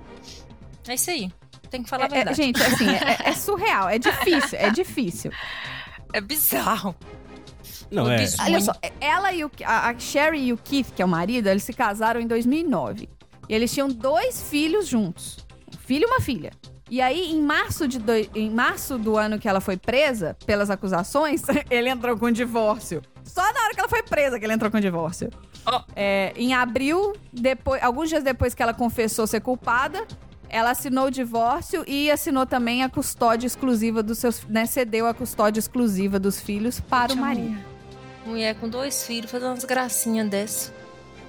É 0.86 0.94
isso 0.94 1.10
aí. 1.10 1.32
Tem 1.70 1.82
que 1.82 1.88
falar 1.88 2.04
a 2.04 2.06
É- 2.06 2.10
é, 2.10 2.14
verdade. 2.16 2.36
gente, 2.36 2.62
assim, 2.62 2.88
é, 2.90 3.30
é 3.30 3.32
surreal, 3.32 3.88
é 3.88 3.98
difícil, 3.98 4.58
é 4.58 4.70
difícil. 4.70 5.32
É 6.16 6.20
bizarro. 6.20 6.94
Não, 7.90 8.04
O 8.04 8.10
é. 8.10 8.16
bicho- 8.16 8.36
Olha 8.40 8.60
só, 8.60 8.72
ela 9.00 9.32
e 9.32 9.44
o 9.44 9.50
a 9.64 9.90
a 9.90 9.98
Sherry 9.98 10.46
e 10.46 10.52
o 10.52 10.56
Keith, 10.56 10.92
que 10.94 11.02
é 11.02 11.04
o 11.04 11.08
marido, 11.08 11.46
eles 11.48 11.62
se 11.62 11.72
casaram 11.74 12.18
em 12.20 12.26
2009. 12.26 13.08
E 13.48 13.54
eles 13.54 13.70
tinham 13.72 13.86
dois 13.88 14.40
filhos 14.48 14.86
juntos. 14.88 15.36
Um 15.74 15.78
filho 15.78 16.04
e 16.04 16.06
uma 16.06 16.20
filha. 16.20 16.52
E 16.90 17.02
aí, 17.02 17.30
em 17.32 17.42
março, 17.42 17.86
de 17.86 17.98
doi- 17.98 18.30
em 18.34 18.48
março 18.50 18.96
do 18.96 19.16
ano 19.18 19.38
que 19.38 19.46
ela 19.48 19.60
foi 19.60 19.76
presa 19.76 20.36
pelas 20.46 20.70
acusações, 20.70 21.42
ele 21.70 21.88
entrou 21.90 22.16
com 22.16 22.30
divórcio. 22.30 23.02
Só 23.24 23.42
na 23.42 23.60
hora 23.64 23.74
que 23.74 23.80
ela 23.80 23.88
foi 23.88 24.02
presa 24.02 24.38
que 24.38 24.44
ele 24.46 24.54
entrou 24.54 24.70
com 24.70 24.80
divórcio. 24.80 25.28
Ó. 25.66 25.82
É, 25.94 26.32
em 26.36 26.54
abril, 26.54 27.12
depois, 27.32 27.82
alguns 27.82 28.08
dias 28.08 28.22
depois 28.24 28.54
que 28.54 28.62
ela 28.62 28.72
confessou 28.72 29.26
ser 29.26 29.40
culpada, 29.40 30.06
ela 30.48 30.70
assinou 30.70 31.06
o 31.06 31.10
divórcio 31.10 31.84
e 31.86 32.10
assinou 32.10 32.46
também 32.46 32.82
a 32.82 32.88
custódia 32.88 33.46
exclusiva 33.46 34.02
dos 34.02 34.18
seus. 34.18 34.44
Né, 34.48 34.66
cedeu 34.66 35.06
a 35.06 35.14
custódia 35.14 35.58
exclusiva 35.60 36.18
dos 36.18 36.40
filhos 36.40 36.80
para 36.80 37.12
o 37.12 37.16
marido. 37.16 37.56
Mulher 38.24 38.54
com 38.56 38.68
dois 38.68 39.04
filhos, 39.06 39.30
fazendo 39.30 39.50
umas 39.50 39.64
gracinhas 39.64 40.28
dessa. 40.28 40.72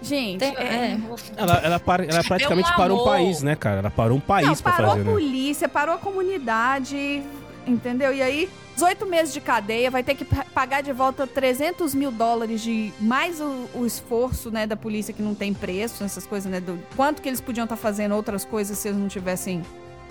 Gente, 0.02 0.40
Tem- 0.40 0.56
é, 0.56 0.62
é, 0.94 1.00
Ela, 1.36 1.56
ela, 1.58 1.80
para- 1.80 2.06
ela 2.06 2.24
praticamente 2.24 2.72
um 2.72 2.76
parou 2.76 3.02
um 3.02 3.06
país, 3.06 3.42
né, 3.42 3.56
cara? 3.56 3.80
Ela 3.80 3.90
parou 3.90 4.18
um 4.18 4.22
país 4.22 4.48
Não, 4.48 4.56
pra 4.58 4.72
parou 4.72 4.90
fazer, 4.92 5.02
a 5.02 5.04
né? 5.04 5.12
polícia, 5.12 5.68
parou 5.68 5.96
a 5.96 5.98
comunidade, 5.98 7.24
entendeu? 7.66 8.14
E 8.14 8.22
aí, 8.22 8.50
18 8.78 9.06
meses 9.08 9.34
de 9.34 9.42
cadeia, 9.42 9.90
vai 9.90 10.04
ter 10.04 10.14
que 10.14 10.24
pa- 10.24 10.46
pagar 10.54 10.82
de 10.82 10.94
volta 10.94 11.26
300 11.26 11.96
mil 11.96 12.12
dólares 12.12 12.62
de 12.62 12.94
mais 13.00 13.42
o, 13.42 13.68
o 13.74 13.86
esforço, 13.88 14.52
né, 14.52 14.68
da 14.68 14.76
polícia 14.78 15.12
que 15.12 15.22
não 15.22 15.34
tem 15.34 15.52
preço, 15.52 16.04
essas 16.04 16.28
coisas, 16.28 16.52
né? 16.52 16.60
Do 16.60 16.80
quanto 16.96 17.22
que 17.22 17.28
eles 17.28 17.42
podiam 17.42 17.64
estar 17.64 17.76
fazendo 17.76 18.14
outras 18.16 18.46
coisas 18.46 18.78
se 18.78 18.88
eles 18.88 19.00
não 19.00 19.08
tivessem 19.08 19.64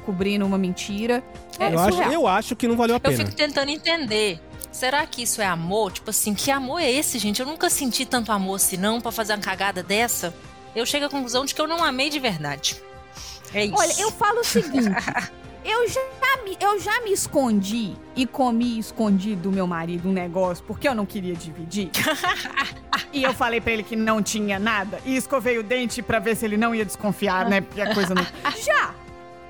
cobrindo 0.05 0.45
uma 0.45 0.59
mentira. 0.59 1.23
É 1.61 1.73
eu, 1.73 1.79
acho, 1.79 2.03
eu 2.03 2.27
acho 2.27 2.57
que 2.57 2.67
não 2.67 2.77
valeu 2.77 2.97
a 2.97 2.99
Eu 2.99 3.01
pena. 3.01 3.17
fico 3.17 3.33
tentando 3.37 3.71
entender. 3.71 4.41
Será 4.73 5.07
que 5.07 5.23
isso 5.23 5.41
é 5.41 5.47
amor? 5.47 5.93
Tipo 5.93 6.11
assim, 6.11 6.35
que 6.35 6.51
amor 6.51 6.81
é 6.81 6.91
esse, 6.91 7.19
gente? 7.19 7.41
Eu 7.41 7.47
nunca 7.47 7.71
senti 7.71 8.05
tanto 8.05 8.31
amor 8.33 8.57
assim, 8.57 8.77
não, 8.77 9.01
pra 9.01 9.13
fazer 9.13 9.33
uma 9.35 9.39
cagada 9.41 9.83
dessa. 9.83 10.35
Eu 10.75 10.85
chego 10.85 11.07
à 11.07 11.09
conclusão 11.09 11.45
de 11.45 11.55
que 11.55 11.61
eu 11.61 11.67
não 11.69 11.83
amei 11.85 12.11
de 12.11 12.19
verdade. 12.19 12.77
É 13.55 13.65
isso. 13.65 13.75
Olha, 13.77 13.95
eu 14.01 14.11
falo 14.11 14.41
o 14.41 14.45
seguinte. 14.45 14.89
Eu 15.69 15.89
já, 15.89 16.01
me, 16.45 16.57
eu 16.61 16.79
já 16.79 17.01
me 17.01 17.13
escondi 17.13 17.97
e 18.15 18.25
comi 18.25 18.79
escondido 18.79 19.43
do 19.43 19.53
meu 19.53 19.67
marido 19.67 20.09
um 20.09 20.13
negócio 20.13 20.65
porque 20.65 20.89
eu 20.89 20.95
não 20.95 21.05
queria 21.05 21.35
dividir. 21.35 21.91
e 23.13 23.25
eu 23.25 23.35
falei 23.35 23.61
pra 23.61 23.73
ele 23.73 23.83
que 23.83 23.97
não 23.97 24.23
tinha 24.23 24.61
nada 24.61 25.01
e 25.05 25.17
escovei 25.17 25.59
o 25.59 25.65
dente 25.65 26.01
pra 26.03 26.21
ver 26.21 26.37
se 26.37 26.45
ele 26.45 26.57
não 26.57 26.73
ia 26.73 26.85
desconfiar, 26.85 27.49
né? 27.49 27.61
Porque 27.63 27.81
a 27.81 27.93
coisa 27.93 28.15
não. 28.15 28.25
Já! 28.65 28.95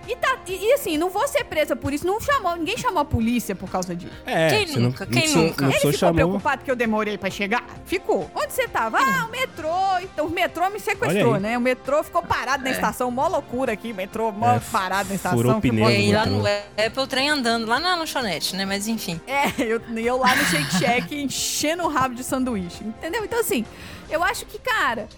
E, 0.09 0.15
tá, 0.17 0.39
e, 0.47 0.53
e 0.53 0.73
assim, 0.75 0.97
não 0.97 1.11
vou 1.11 1.27
ser 1.27 1.45
presa 1.45 1.75
por 1.75 1.93
isso. 1.93 2.07
Não 2.07 2.21
chamou, 2.21 2.55
ninguém 2.57 2.77
chamou 2.77 3.01
a 3.01 3.05
polícia 3.05 3.55
por 3.55 3.69
causa 3.71 3.95
disso. 3.95 4.13
É, 4.25 4.49
Quem 4.49 4.67
não- 4.75 4.83
nunca? 4.83 5.05
não 5.05 5.13
Quem 5.13 5.21
precisou- 5.23 5.43
nunca? 5.43 5.63
Não 5.65 5.71
Ele 5.71 5.79
ficou 5.81 5.93
chamar. 5.93 6.15
preocupado 6.15 6.65
que 6.65 6.71
eu 6.71 6.77
demorei 6.77 7.19
pra 7.19 7.31
chegar? 7.31 7.65
Ficou. 7.85 8.31
Onde 8.35 8.53
você 8.53 8.69
tava? 8.69 8.99
Ah, 8.99 9.27
o 9.27 9.31
metrô. 9.31 9.69
Então, 10.03 10.27
o 10.27 10.31
metrô 10.31 10.69
me 10.71 10.79
sequestrou, 10.79 11.41
né? 11.41 11.59
O 11.59 11.61
metrô 11.61 12.03
ficou 12.05 12.23
parado 12.23 12.63
na 12.65 12.71
estação. 12.71 13.11
Mó 13.11 13.27
loucura 13.29 13.73
aqui. 13.73 13.93
Metrô 13.93 14.31
mó 14.31 14.53
É, 14.55 14.61
parado 14.71 15.09
na 15.09 15.15
estação. 15.17 15.37
furou 15.39 15.57
o 15.57 15.61
que 15.61 15.71
pneu 15.71 15.89
É, 15.89 16.01
e 16.01 16.13
lá 16.13 16.27
no 16.27 16.43
Apple 16.47 17.03
o 17.03 17.07
trem 17.07 17.29
andando, 17.29 17.67
lá 17.67 17.81
na 17.81 17.95
lanchonete, 17.97 18.55
né? 18.57 18.65
Mas 18.65 18.87
enfim. 18.87 19.21
É, 19.27 19.51
eu, 19.61 19.81
eu 19.97 20.17
lá 20.19 20.35
no 20.37 20.45
Shake 20.45 20.79
Shack 20.79 21.15
enchendo 21.23 21.83
o 21.85 21.89
rabo 21.89 22.15
de 22.15 22.23
sanduíche. 22.23 22.85
Entendeu? 22.85 23.25
Então, 23.25 23.41
assim, 23.41 23.65
eu 24.09 24.23
acho 24.23 24.47
que, 24.47 24.59
cara, 24.59 25.09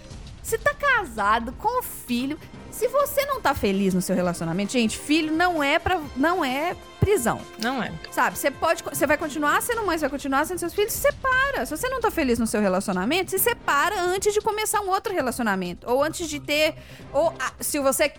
você 0.43 0.57
tá 0.57 0.73
casado 0.75 1.53
com 1.59 1.83
filho. 1.83 2.39
Se 2.79 2.87
você 2.87 3.27
não 3.27 3.41
tá 3.41 3.57
feliz 3.57 3.93
no 3.93 4.01
seu 4.01 4.15
relacionamento, 4.15 4.71
gente, 4.71 4.97
filho 4.97 5.33
não 5.33 5.61
é 5.61 5.81
para 5.81 6.01
não 6.15 6.45
é 6.45 6.77
prisão. 7.01 7.41
Não 7.61 7.83
é. 7.83 7.93
Sabe? 8.13 8.39
Você 8.39 8.53
pode. 8.53 8.85
Você 8.85 9.05
vai 9.05 9.19
continuar 9.19 9.61
sendo 9.63 9.85
mãe, 9.85 9.99
você 9.99 10.03
vai 10.03 10.11
continuar 10.11 10.47
sendo 10.47 10.59
seus 10.59 10.73
filhos, 10.73 10.93
se 10.93 11.01
separa. 11.01 11.67
Se 11.67 11.77
você 11.77 11.89
não 11.89 12.01
tá 12.01 12.09
feliz 12.09 12.39
no 12.39 12.47
seu 12.47 12.61
relacionamento, 12.61 13.33
se 13.33 13.39
separa 13.41 14.01
antes 14.01 14.33
de 14.33 14.41
começar 14.41 14.81
um 14.81 14.91
outro 14.91 15.13
relacionamento. 15.13 15.91
Ou 15.91 16.05
antes 16.05 16.29
de 16.29 16.39
ter. 16.39 16.77
Ou 17.13 17.35
se 17.59 17.81
você 17.81 18.13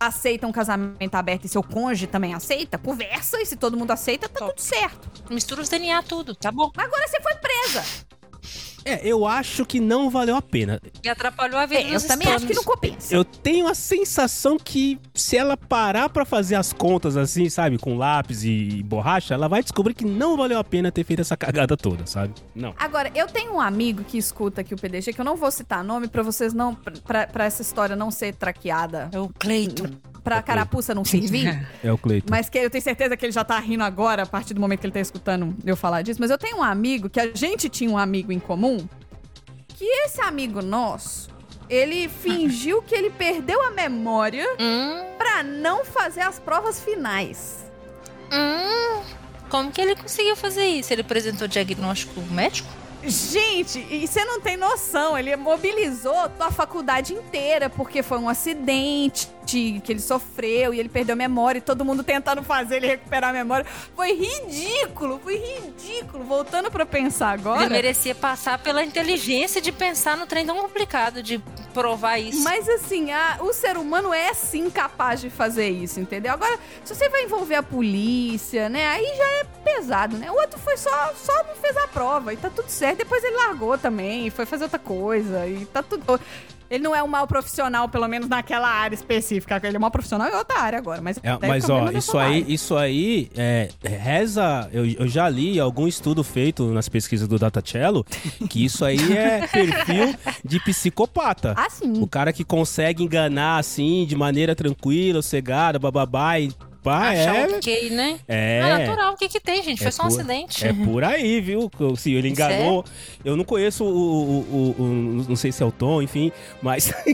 aceita 0.00 0.44
um 0.44 0.50
casamento 0.50 1.14
aberto 1.14 1.44
e 1.44 1.48
seu 1.48 1.62
cônjuge 1.62 2.08
também 2.08 2.34
aceita, 2.34 2.78
conversa. 2.78 3.40
E 3.40 3.46
se 3.46 3.54
todo 3.54 3.76
mundo 3.76 3.92
aceita, 3.92 4.28
tá 4.28 4.44
tudo 4.44 4.60
certo. 4.60 5.08
Mistura 5.32 5.60
os 5.60 5.68
DNA 5.68 6.02
tudo, 6.02 6.34
tá 6.34 6.50
bom. 6.50 6.68
Agora 6.76 7.06
você 7.06 7.20
foi 7.20 7.34
presa. 7.36 7.84
É, 8.84 9.06
eu 9.06 9.26
acho 9.26 9.64
que 9.64 9.80
não 9.80 10.10
valeu 10.10 10.36
a 10.36 10.42
pena. 10.42 10.80
E 11.04 11.08
atrapalhou 11.08 11.58
a 11.58 11.66
vida 11.66 11.80
É, 11.80 11.94
eu 11.94 12.06
também 12.06 12.28
acho 12.28 12.46
que 12.46 12.54
não 12.54 12.64
compensa. 12.64 13.14
Eu 13.14 13.24
tenho 13.24 13.66
a 13.66 13.74
sensação 13.74 14.56
que 14.58 14.98
se 15.14 15.36
ela 15.36 15.56
parar 15.56 16.08
pra 16.08 16.24
fazer 16.24 16.54
as 16.54 16.72
contas 16.72 17.16
assim, 17.16 17.48
sabe, 17.48 17.78
com 17.78 17.96
lápis 17.96 18.44
e 18.44 18.82
borracha, 18.84 19.34
ela 19.34 19.48
vai 19.48 19.62
descobrir 19.62 19.94
que 19.94 20.04
não 20.04 20.36
valeu 20.36 20.58
a 20.58 20.64
pena 20.64 20.90
ter 20.90 21.04
feito 21.04 21.20
essa 21.20 21.36
cagada 21.36 21.76
toda, 21.76 22.06
sabe? 22.06 22.34
Não. 22.54 22.74
Agora, 22.78 23.10
eu 23.14 23.26
tenho 23.26 23.54
um 23.54 23.60
amigo 23.60 24.04
que 24.04 24.18
escuta 24.18 24.60
aqui 24.60 24.74
o 24.74 24.76
PDG, 24.76 25.12
que 25.12 25.20
eu 25.20 25.24
não 25.24 25.36
vou 25.36 25.50
citar 25.50 25.84
nome 25.84 26.08
pra 26.08 26.22
vocês 26.22 26.52
não. 26.52 26.74
pra 26.74 27.44
essa 27.44 27.62
história 27.62 27.94
não 27.94 28.10
ser 28.10 28.34
traqueada, 28.34 29.08
É 29.12 29.18
o 29.18 29.28
Cleiton. 29.28 29.90
Pra 30.22 30.42
carapuça 30.42 30.94
não 30.94 31.04
servir. 31.04 31.66
É 31.82 31.92
o 31.92 31.98
Cleiton. 31.98 32.28
Mas 32.30 32.48
que 32.48 32.58
eu 32.58 32.70
tenho 32.70 32.82
certeza 32.82 33.16
que 33.16 33.24
ele 33.24 33.32
já 33.32 33.44
tá 33.44 33.58
rindo 33.58 33.82
agora, 33.84 34.22
a 34.22 34.26
partir 34.26 34.54
do 34.54 34.60
momento 34.60 34.80
que 34.80 34.86
ele 34.86 34.92
tá 34.92 35.00
escutando 35.00 35.54
eu 35.64 35.76
falar 35.76 36.02
disso. 36.02 36.20
Mas 36.20 36.30
eu 36.30 36.38
tenho 36.38 36.58
um 36.58 36.62
amigo, 36.62 37.08
que 37.08 37.18
a 37.20 37.34
gente 37.34 37.68
tinha 37.68 37.90
um 37.90 37.98
amigo 37.98 38.30
em 38.32 38.38
comum, 38.38 38.86
que 39.68 39.84
esse 40.04 40.20
amigo 40.20 40.60
nosso, 40.62 41.30
ele 41.68 42.08
fingiu 42.08 42.82
que 42.82 42.94
ele 42.94 43.10
perdeu 43.10 43.62
a 43.64 43.70
memória 43.70 44.46
Hum, 44.60 45.04
pra 45.16 45.42
não 45.42 45.84
fazer 45.84 46.20
as 46.20 46.38
provas 46.38 46.80
finais. 46.80 47.64
hum. 48.32 49.02
Como 49.48 49.72
que 49.72 49.80
ele 49.80 49.96
conseguiu 49.96 50.36
fazer 50.36 50.64
isso? 50.64 50.92
Ele 50.92 51.00
apresentou 51.02 51.48
diagnóstico 51.48 52.20
médico? 52.30 52.68
Gente, 53.02 53.84
e 53.90 54.06
você 54.06 54.24
não 54.24 54.40
tem 54.40 54.56
noção, 54.56 55.18
ele 55.18 55.34
mobilizou 55.34 56.14
a 56.38 56.50
faculdade 56.52 57.14
inteira, 57.14 57.68
porque 57.70 58.02
foi 58.02 58.18
um 58.18 58.28
acidente 58.28 59.26
que 59.84 59.92
ele 59.92 60.00
sofreu 60.00 60.72
e 60.74 60.78
ele 60.80 60.88
perdeu 60.88 61.12
a 61.14 61.16
memória 61.16 61.58
e 61.58 61.62
todo 61.62 61.84
mundo 61.84 62.02
tentando 62.02 62.42
fazer 62.42 62.76
ele 62.76 62.86
recuperar 62.86 63.30
a 63.30 63.32
memória. 63.32 63.66
Foi 63.96 64.12
ridículo, 64.12 65.20
foi 65.22 65.36
ridículo. 65.36 66.24
Voltando 66.24 66.70
pra 66.70 66.84
pensar 66.86 67.30
agora. 67.30 67.62
Ele 67.64 67.70
merecia 67.74 68.14
passar 68.14 68.58
pela 68.58 68.82
inteligência 68.84 69.60
de 69.60 69.72
pensar 69.72 70.16
no 70.16 70.26
trem 70.26 70.44
tão 70.46 70.56
complicado, 70.58 71.22
de 71.22 71.38
provar 71.74 72.18
isso. 72.18 72.42
Mas 72.42 72.68
assim, 72.68 73.10
a- 73.12 73.38
o 73.40 73.52
ser 73.52 73.76
humano 73.76 74.12
é 74.12 74.32
sim 74.34 74.68
capaz 74.70 75.20
de 75.20 75.30
fazer 75.30 75.68
isso, 75.68 76.00
entendeu? 76.00 76.32
Agora, 76.32 76.58
se 76.84 76.94
você 76.94 77.08
vai 77.08 77.24
envolver 77.24 77.54
a 77.56 77.62
polícia, 77.62 78.68
né? 78.68 78.86
Aí 78.86 79.04
já 79.16 79.24
é 79.40 79.44
pesado, 79.64 80.16
né? 80.16 80.30
O 80.30 80.34
outro 80.34 80.58
foi 80.58 80.76
só, 80.76 81.12
só 81.14 81.44
não 81.44 81.54
fez 81.56 81.76
a 81.76 81.86
prova 81.88 82.32
e 82.32 82.36
tá 82.36 82.50
tudo 82.50 82.68
certo. 82.68 82.98
Depois 82.98 83.22
ele 83.22 83.36
largou 83.36 83.76
também, 83.78 84.30
foi 84.30 84.46
fazer 84.46 84.64
outra 84.64 84.78
coisa 84.78 85.46
e 85.46 85.64
tá 85.66 85.82
tudo. 85.82 86.20
Ele 86.70 86.84
não 86.84 86.94
é 86.94 87.02
um 87.02 87.08
mau 87.08 87.26
profissional, 87.26 87.88
pelo 87.88 88.06
menos 88.06 88.28
naquela 88.28 88.68
área 88.68 88.94
específica. 88.94 89.60
Ele 89.64 89.76
é 89.76 89.78
um 89.78 89.80
mau 89.80 89.90
profissional 89.90 90.28
em 90.28 90.34
outra 90.34 90.60
área 90.60 90.78
agora. 90.78 91.00
Mas, 91.00 91.18
É, 91.22 91.36
mas 91.46 91.68
ó, 91.68 91.90
isso 91.90 92.16
aí, 92.16 92.42
área. 92.42 92.52
isso 92.54 92.76
aí 92.76 93.30
é, 93.36 93.68
reza. 93.82 94.68
Eu, 94.72 94.86
eu 94.86 95.08
já 95.08 95.28
li 95.28 95.58
algum 95.58 95.88
estudo 95.88 96.22
feito 96.22 96.66
nas 96.72 96.88
pesquisas 96.88 97.26
do 97.26 97.38
Datacello 97.38 98.04
que 98.48 98.64
isso 98.64 98.84
aí 98.84 99.16
é 99.16 99.46
perfil 99.52 100.14
de 100.44 100.60
psicopata. 100.60 101.54
Ah, 101.56 101.68
sim. 101.68 102.00
O 102.00 102.06
cara 102.06 102.32
que 102.32 102.44
consegue 102.44 103.02
enganar 103.02 103.58
assim, 103.58 104.06
de 104.06 104.14
maneira 104.14 104.54
tranquila, 104.54 105.22
cegada, 105.22 105.78
bababá 105.78 106.38
e 106.38 106.52
pá, 106.82 107.10
Achar 107.10 107.36
é. 107.50 107.56
ok, 107.56 107.90
né? 107.90 108.18
É. 108.28 108.58
É 108.58 108.78
natural, 108.86 109.12
o 109.14 109.16
que 109.16 109.28
que 109.28 109.40
tem, 109.40 109.62
gente? 109.62 109.80
É 109.80 109.82
Foi 109.84 109.92
só 109.92 110.02
um 110.04 110.08
por- 110.08 110.18
acidente. 110.18 110.66
É 110.66 110.72
por 110.72 111.04
aí, 111.04 111.40
viu? 111.40 111.70
Se 111.96 112.12
ele 112.12 112.28
enganou. 112.28 112.84
Eu 113.24 113.36
não 113.36 113.44
conheço 113.44 113.84
o, 113.84 113.88
o- 113.88 114.74
o- 114.78 114.82
o- 114.82 115.24
Não 115.28 115.36
sei 115.36 115.52
se 115.52 115.62
é 115.62 115.66
o 115.66 115.72
Tom, 115.72 116.00
enfim, 116.02 116.32
mas. 116.62 116.92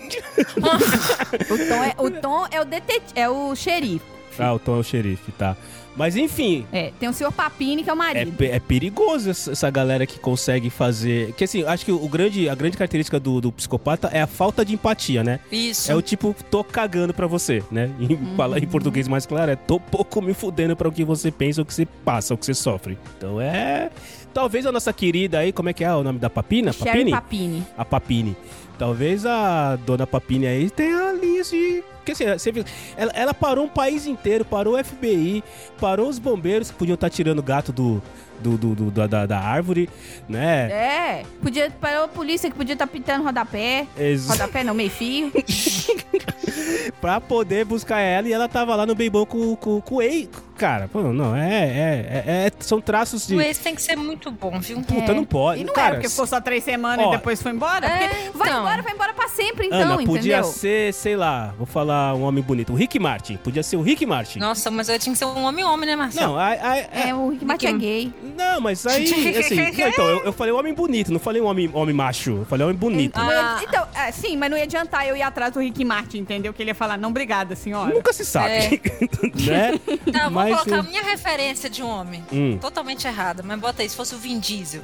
O 1.51 1.59
Tom 1.69 1.85
é 1.85 1.95
o, 1.99 2.11
Tom 2.11 2.47
é 2.51 2.61
o 2.61 2.65
detetive, 2.65 3.05
é 3.15 3.29
o 3.29 3.55
xerife. 3.55 4.05
ah, 4.39 4.53
o 4.55 4.59
Tom 4.59 4.77
é 4.77 4.81
o 4.81 4.83
xerife, 4.85 5.33
tá. 5.33 5.57
Mas 5.97 6.15
enfim, 6.17 6.67
É, 6.73 6.93
tem 7.01 7.09
o 7.09 7.13
senhor 7.13 7.33
Papini, 7.33 7.83
que 7.83 7.89
é 7.89 7.93
o 7.93 7.95
É, 7.95 7.99
marido. 7.99 8.33
pe- 8.37 8.47
é 8.51 8.61
perigoso 8.61 9.31
essa, 9.31 9.53
essa 9.53 9.71
galera 9.71 10.07
que 10.07 10.19
consegue 10.19 10.69
fazer. 10.69 11.33
Que 11.33 11.45
assim, 11.45 11.65
acho 11.65 11.85
que 11.85 11.93
o 11.93 12.09
grande, 12.09 12.49
a 12.49 12.55
grande 12.55 12.77
característica 12.77 13.19
do, 13.19 13.41
do 13.41 13.51
psicopata 13.51 14.09
é 14.13 14.21
a 14.21 14.27
falta 14.27 14.65
de 14.65 14.75
empatia, 14.75 15.25
né? 15.25 15.41
Isso. 15.51 15.91
É 15.91 15.95
o 15.95 16.03
tipo, 16.03 16.35
tô 16.51 16.63
cagando 16.63 17.15
pra 17.15 17.27
você, 17.27 17.63
né? 17.71 17.91
Em, 17.99 18.37
fala 18.37 18.59
em 18.59 18.67
português 18.67 19.09
mais 19.09 19.25
claro, 19.27 19.51
é 19.51 19.57
tô 19.57 19.81
pouco 19.81 20.21
me 20.21 20.35
fudendo 20.35 20.77
pra 20.77 20.87
o 20.89 20.93
que 20.93 21.05
você 21.05 21.31
pensa, 21.31 21.63
o 21.63 21.65
que 21.65 21.73
você 21.73 21.87
passa, 21.87 22.35
o 22.35 22.37
que 22.37 22.45
você 22.45 22.55
sofre. 22.55 22.99
Então 23.17 23.41
é. 23.41 23.91
Talvez 24.35 24.67
a 24.67 24.73
nossa 24.73 24.93
querida 24.93 25.39
aí, 25.39 25.51
como 25.51 25.71
é 25.71 25.73
que 25.73 25.83
é 25.83 25.91
o 25.95 26.03
nome 26.03 26.19
da 26.19 26.29
Papina? 26.29 26.71
Sherry 26.73 26.91
Papini? 26.91 27.11
Papini. 27.11 27.67
a 27.79 27.85
Papini. 27.87 28.37
Talvez 28.79 29.25
a 29.25 29.77
dona 29.77 30.07
Papini 30.07 30.47
aí 30.47 30.69
tenha 30.69 31.13
linhas 31.13 31.49
de. 31.51 31.83
Porque 32.07 32.13
assim, 32.25 32.39
você 32.39 32.53
viu, 32.53 32.65
ela, 32.97 33.11
ela 33.17 33.35
parou 33.35 33.65
um 33.65 33.69
país 33.69 34.07
inteiro, 34.07 34.45
parou 34.45 34.79
o 34.79 34.85
FBI, 34.85 35.43
parou 35.81 36.09
os 36.09 36.21
bombeiros 36.21 36.71
que 36.71 36.77
podiam 36.77 36.95
estar 36.95 37.11
tirando 37.11 37.41
o 37.41 37.43
gato 37.43 37.73
do, 37.73 38.01
do, 38.41 38.57
do- 38.57 38.75
do- 38.77 38.91
da, 38.93 39.09
da- 39.09 39.27
da 39.27 39.41
árvore, 39.41 39.91
né? 40.29 40.71
É, 40.71 41.23
podia 41.43 41.69
parou 41.81 42.05
a 42.05 42.09
polícia 42.09 42.49
que 42.49 42.55
podia 42.57 42.75
estar 42.75 42.87
pintando 42.87 43.25
rodapé. 43.25 43.89
Ex- 43.99 44.29
Rodapé 44.29 44.63
não, 44.63 44.73
meio 44.73 44.89
fio. 44.91 45.33
pra 47.01 47.21
poder 47.21 47.65
buscar 47.65 47.99
ela 48.01 48.29
e 48.29 48.33
ela 48.33 48.49
tava 48.49 48.75
lá 48.77 48.87
no 48.87 48.95
bem 48.95 49.11
bom 49.11 49.27
com, 49.27 49.57
com, 49.57 49.81
com 49.81 49.95
o 49.97 50.03
Ei. 50.03 50.29
Cara, 50.57 50.89
pô, 50.91 51.03
não, 51.13 51.37
é, 51.37 51.51
é, 51.65 52.25
é- 52.27 52.47
é- 52.47 52.53
São 52.61 52.81
traços 52.81 53.27
de. 53.27 53.35
O 53.37 53.41
ex 53.43 53.59
tem 53.59 53.75
que 53.75 53.83
ser 53.83 53.95
muito 53.95 54.31
bom, 54.31 54.59
viu? 54.59 54.81
Puta, 54.81 55.13
não 55.13 55.25
pode. 55.25 55.61
E 55.61 55.65
não 55.65 55.75
cara, 55.75 55.89
é 55.89 55.95
porque 55.97 56.09
ficou 56.09 56.27
só 56.27 56.41
três 56.41 56.65
semanas 56.65 57.05
ó, 57.05 57.13
e 57.13 57.17
depois 57.17 57.43
foi 57.43 57.53
embora? 57.53 57.87
É, 57.87 58.31
vai 58.33 58.49
então. 58.49 58.61
embora, 58.61 58.81
vai 58.83 58.93
embora 58.95 59.13
pra 59.13 59.29
sempre, 59.29 59.67
então, 59.67 59.81
Ana, 59.81 59.97
podia 59.99 60.39
entendeu? 60.39 60.45
ser, 60.45 60.95
sei 60.95 61.15
lá, 61.15 61.53
vou 61.59 61.67
falar 61.67 61.96
um 62.17 62.23
homem 62.23 62.43
bonito. 62.43 62.73
O 62.73 62.77
Rick 62.77 62.99
Martin. 62.99 63.37
Podia 63.37 63.63
ser 63.63 63.77
o 63.77 63.83
Rick 63.83 64.05
Martin. 64.07 64.39
Nossa, 64.39 64.71
mas 64.71 64.89
eu 64.89 64.99
tinha 64.99 65.13
que 65.13 65.19
ser 65.19 65.25
um 65.27 65.45
homem-homem, 65.45 65.87
né, 65.89 65.97
Marcelo? 65.97 66.33
Não, 66.33 66.39
ai, 66.39 66.59
ai, 66.61 66.89
É, 66.93 67.15
o 67.15 67.31
Rick 67.31 67.45
Martin 67.45 67.67
é 67.67 67.73
gay. 67.73 68.13
Não, 68.37 68.61
mas 68.61 68.87
aí, 68.87 69.05
assim, 69.39 69.57
não, 69.57 69.89
então, 69.89 70.05
eu, 70.09 70.25
eu 70.25 70.33
falei 70.33 70.53
homem 70.53 70.73
bonito, 70.75 71.13
não 71.13 71.19
falei 71.21 71.41
um 71.43 71.47
homem, 71.47 71.71
homem 71.73 71.95
macho, 71.95 72.31
eu 72.39 72.45
falei 72.47 72.65
homem 72.65 72.77
bonito. 72.77 73.19
Não 73.19 73.31
ia- 73.31 73.41
Ah. 73.57 73.61
Então, 73.63 73.87
é, 73.95 74.11
sim, 74.13 74.37
mas 74.37 74.51
não 74.51 74.57
ia 74.57 74.65
adiantar 74.65 75.07
eu 75.07 75.17
ir 75.17 75.23
atrás 75.23 75.53
do 75.53 75.61
Rick 75.61 75.85
Martin, 75.85 76.19
entendeu? 76.19 76.53
Que 76.53 76.63
ele 76.63 76.71
ia 76.71 76.75
falar, 76.75 76.97
não, 76.99 77.11
obrigada, 77.11 77.55
senhora. 77.57 77.95
Nunca 77.95 78.13
se 78.13 78.25
sabe, 78.25 78.53
É. 78.53 78.71
né? 79.47 79.79
Tá, 80.13 80.19
eu 80.19 80.23
vou 80.25 80.31
Mas, 80.31 80.55
colocar 80.61 80.79
a 80.79 80.83
minha 80.83 81.03
referência 81.03 81.69
de 81.71 81.83
homem. 81.83 82.25
Hum. 82.33 82.59
Totalmente 82.61 83.07
errada, 83.07 83.43
mas 83.43 83.59
bota 83.59 83.83
aí, 83.83 83.89
se 83.89 83.97
fosse 83.97 84.15
o 84.15 84.19
Vin 84.19 84.39
Diesel. 84.39 84.83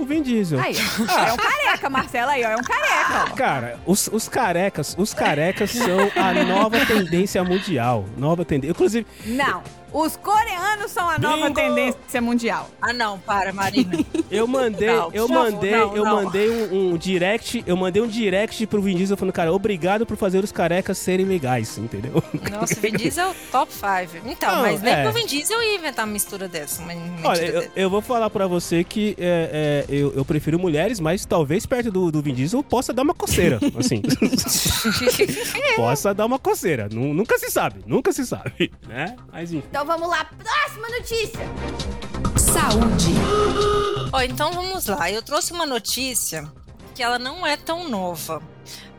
O 0.00 0.04
Vin 0.06 0.22
Diesel. 0.22 0.58
Aí, 0.58 0.74
ó. 0.74 1.28
é 1.28 1.32
um 1.32 1.36
careca, 1.36 1.90
Marcela, 1.90 2.32
aí, 2.32 2.42
ó. 2.42 2.48
É 2.48 2.56
um 2.56 2.62
careca, 2.62 3.24
ó. 3.30 3.34
Cara, 3.34 3.78
os, 3.84 4.08
os 4.10 4.28
carecas, 4.28 4.96
os 4.98 5.12
carecas 5.12 5.70
são 5.72 6.10
a 6.16 6.32
nova 6.44 6.84
tendência 6.86 7.44
mundial. 7.44 8.06
Nova 8.16 8.44
tendência. 8.44 8.72
Inclusive, 8.72 9.06
Não. 9.26 9.62
Os 9.92 10.16
coreanos 10.16 10.90
são 10.90 11.08
a 11.10 11.18
nova 11.18 11.36
Bingo! 11.48 11.54
tendência 11.54 12.20
mundial. 12.20 12.68
Ah, 12.80 12.92
não, 12.92 13.18
para, 13.18 13.52
Marina. 13.52 13.98
eu 14.30 14.46
mandei, 14.46 14.88
Não, 14.88 15.10
eu 15.12 15.28
mandei, 15.28 15.70
não, 15.72 15.96
eu 15.96 16.04
não. 16.04 16.22
mandei 16.24 16.50
um, 16.50 16.92
um 16.92 16.96
direct, 16.96 17.62
eu 17.66 17.76
mandei 17.76 18.02
um 18.02 18.06
direct 18.06 18.66
pro 18.66 18.80
Vin 18.80 18.96
Diesel 18.96 19.16
falando, 19.16 19.32
cara, 19.34 19.52
obrigado 19.52 20.06
por 20.06 20.16
fazer 20.16 20.42
os 20.44 20.52
carecas 20.52 20.98
serem 20.98 21.26
legais, 21.26 21.76
entendeu? 21.78 22.22
Nossa, 22.50 22.74
o 22.74 22.80
Vin 22.80 22.92
Diesel 22.96 23.34
top 23.50 23.72
5. 23.72 24.26
Então, 24.28 24.54
Não, 24.54 24.62
mas 24.62 24.80
nem 24.82 24.92
é. 24.94 25.02
que 25.02 25.08
o 25.08 25.12
Vin 25.12 25.26
Diesel 25.26 25.62
ia 25.62 25.74
inventar 25.76 26.04
uma 26.06 26.12
mistura 26.12 26.48
dessa. 26.48 26.82
Uma 26.82 26.92
Olha, 27.24 27.40
eu, 27.46 27.68
eu 27.74 27.90
vou 27.90 28.00
falar 28.00 28.30
pra 28.30 28.46
você 28.46 28.84
que 28.84 29.16
é, 29.18 29.84
é, 29.88 29.94
eu, 29.94 30.12
eu 30.14 30.24
prefiro 30.24 30.58
mulheres, 30.58 31.00
mas 31.00 31.24
talvez 31.24 31.66
perto 31.66 31.90
do, 31.90 32.10
do 32.10 32.22
Vin 32.22 32.34
Diesel 32.34 32.62
possa 32.62 32.92
dar 32.92 33.02
uma 33.02 33.14
coceira, 33.14 33.58
assim. 33.78 34.02
possa 35.76 36.14
dar 36.14 36.26
uma 36.26 36.38
coceira. 36.38 36.88
Nu- 36.90 37.14
nunca 37.14 37.38
se 37.38 37.50
sabe, 37.50 37.80
nunca 37.86 38.12
se 38.12 38.26
sabe, 38.26 38.70
né? 38.88 39.16
Mas 39.32 39.52
enfim. 39.52 39.66
Então 39.68 39.79
vamos 39.84 40.08
lá, 40.08 40.24
próxima 40.24 40.88
notícia. 40.88 41.40
Saúde. 42.38 43.14
Ó, 44.12 44.20
então 44.22 44.52
vamos 44.52 44.86
lá. 44.86 45.10
Eu 45.10 45.22
trouxe 45.22 45.52
uma 45.52 45.66
notícia 45.66 46.50
que 46.94 47.02
ela 47.02 47.18
não 47.18 47.46
é 47.46 47.56
tão 47.56 47.88
nova. 47.88 48.42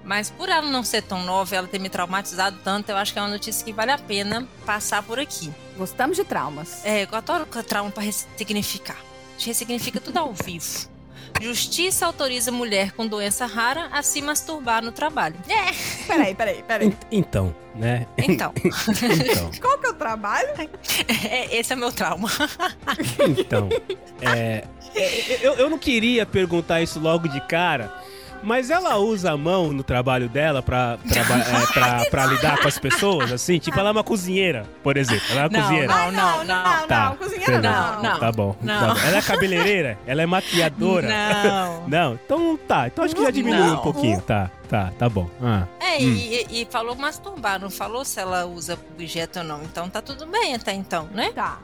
Mas 0.03 0.31
por 0.31 0.49
ela 0.49 0.67
não 0.67 0.83
ser 0.83 1.03
tão 1.03 1.21
nova 1.23 1.53
e 1.53 1.57
ela 1.57 1.67
ter 1.67 1.77
me 1.79 1.87
traumatizado 1.89 2.57
tanto, 2.63 2.89
eu 2.89 2.97
acho 2.97 3.13
que 3.13 3.19
é 3.19 3.21
uma 3.21 3.27
notícia 3.29 3.63
que 3.63 3.71
vale 3.71 3.91
a 3.91 3.97
pena 3.99 4.47
passar 4.65 5.03
por 5.03 5.19
aqui. 5.19 5.53
Gostamos 5.77 6.17
de 6.17 6.23
traumas. 6.23 6.83
É, 6.83 7.03
eu 7.03 7.07
adoro 7.15 7.47
o 7.55 7.63
trauma 7.63 7.91
pra 7.91 8.01
ressignificar. 8.01 8.95
A 8.97 9.31
gente 9.37 9.47
ressignifica 9.47 9.99
tudo 9.99 10.17
ao 10.17 10.33
vivo. 10.33 10.89
Justiça 11.39 12.05
autoriza 12.05 12.51
mulher 12.51 12.91
com 12.91 13.07
doença 13.07 13.45
rara 13.45 13.87
a 13.91 14.01
se 14.03 14.21
masturbar 14.21 14.83
no 14.83 14.91
trabalho. 14.91 15.35
É, 15.47 15.71
Peraí, 16.05 16.35
peraí, 16.35 16.63
peraí. 16.63 16.87
En- 16.87 16.97
Então, 17.11 17.55
né? 17.75 18.05
então. 18.17 18.53
Então, 18.61 19.51
Qual 19.61 19.77
trabalho? 20.01 20.49
é, 21.29 21.55
esse 21.55 21.71
é 21.71 21.75
meu 21.75 21.91
trauma. 21.91 22.29
então. 23.29 23.69
É, 24.19 24.63
é, 24.95 25.45
eu, 25.45 25.53
eu 25.53 25.69
não 25.69 25.77
queria 25.77 26.25
perguntar 26.25 26.81
isso 26.81 26.99
logo 26.99 27.27
de 27.27 27.39
cara, 27.41 27.93
mas 28.43 28.69
ela 28.69 28.97
usa 28.97 29.31
a 29.31 29.37
mão 29.37 29.71
no 29.71 29.83
trabalho 29.83 30.27
dela 30.29 30.61
pra, 30.61 30.97
traba- 31.09 31.35
é, 31.41 31.65
pra, 31.73 32.05
pra 32.05 32.25
lidar 32.25 32.59
com 32.61 32.67
as 32.67 32.77
pessoas, 32.79 33.31
assim? 33.31 33.59
Tipo, 33.59 33.79
ela 33.79 33.89
é 33.89 33.91
uma 33.91 34.03
cozinheira, 34.03 34.65
por 34.83 34.97
exemplo. 34.97 35.25
Ela 35.31 35.41
é 35.41 35.43
uma 35.47 35.49
Não, 35.49 35.61
cozinheira. 35.61 35.87
não, 35.87 36.11
não, 36.11 36.37
não. 36.45 36.63
não, 36.79 36.87
Tá, 36.87 37.05
não, 37.09 37.15
cozinheira 37.17 37.61
não. 37.61 38.01
Não. 38.03 38.19
Tá 38.19 38.31
bom. 38.31 38.55
Não. 38.61 38.79
tá 38.87 38.93
bom. 38.93 38.99
Ela 39.07 39.17
é 39.17 39.21
cabeleireira? 39.21 39.97
Ela 40.05 40.21
é 40.21 40.25
maquiadora? 40.25 41.07
Não. 41.07 41.87
Não, 41.87 42.13
então 42.13 42.59
tá. 42.67 42.87
Então 42.87 43.03
acho 43.05 43.15
que 43.15 43.23
já 43.23 43.31
diminuiu 43.31 43.65
Não. 43.65 43.73
um 43.75 43.81
pouquinho. 43.81 44.21
Tá, 44.21 44.49
tá, 44.69 44.91
tá 44.97 45.09
bom. 45.09 45.29
Ah. 45.41 45.63
É, 45.79 45.97
Hum. 45.97 46.13
e, 46.15 46.61
e 46.61 46.67
falou 46.71 46.95
masturbar, 46.95 47.59
não 47.59 47.69
falou 47.69 48.05
se 48.05 48.19
ela 48.19 48.45
usa 48.45 48.77
objeto 48.93 49.39
ou 49.39 49.45
não. 49.45 49.61
Então 49.63 49.89
tá 49.89 50.01
tudo 50.01 50.25
bem 50.25 50.55
até 50.55 50.73
então, 50.73 51.07
né? 51.13 51.31
Tá. 51.35 51.57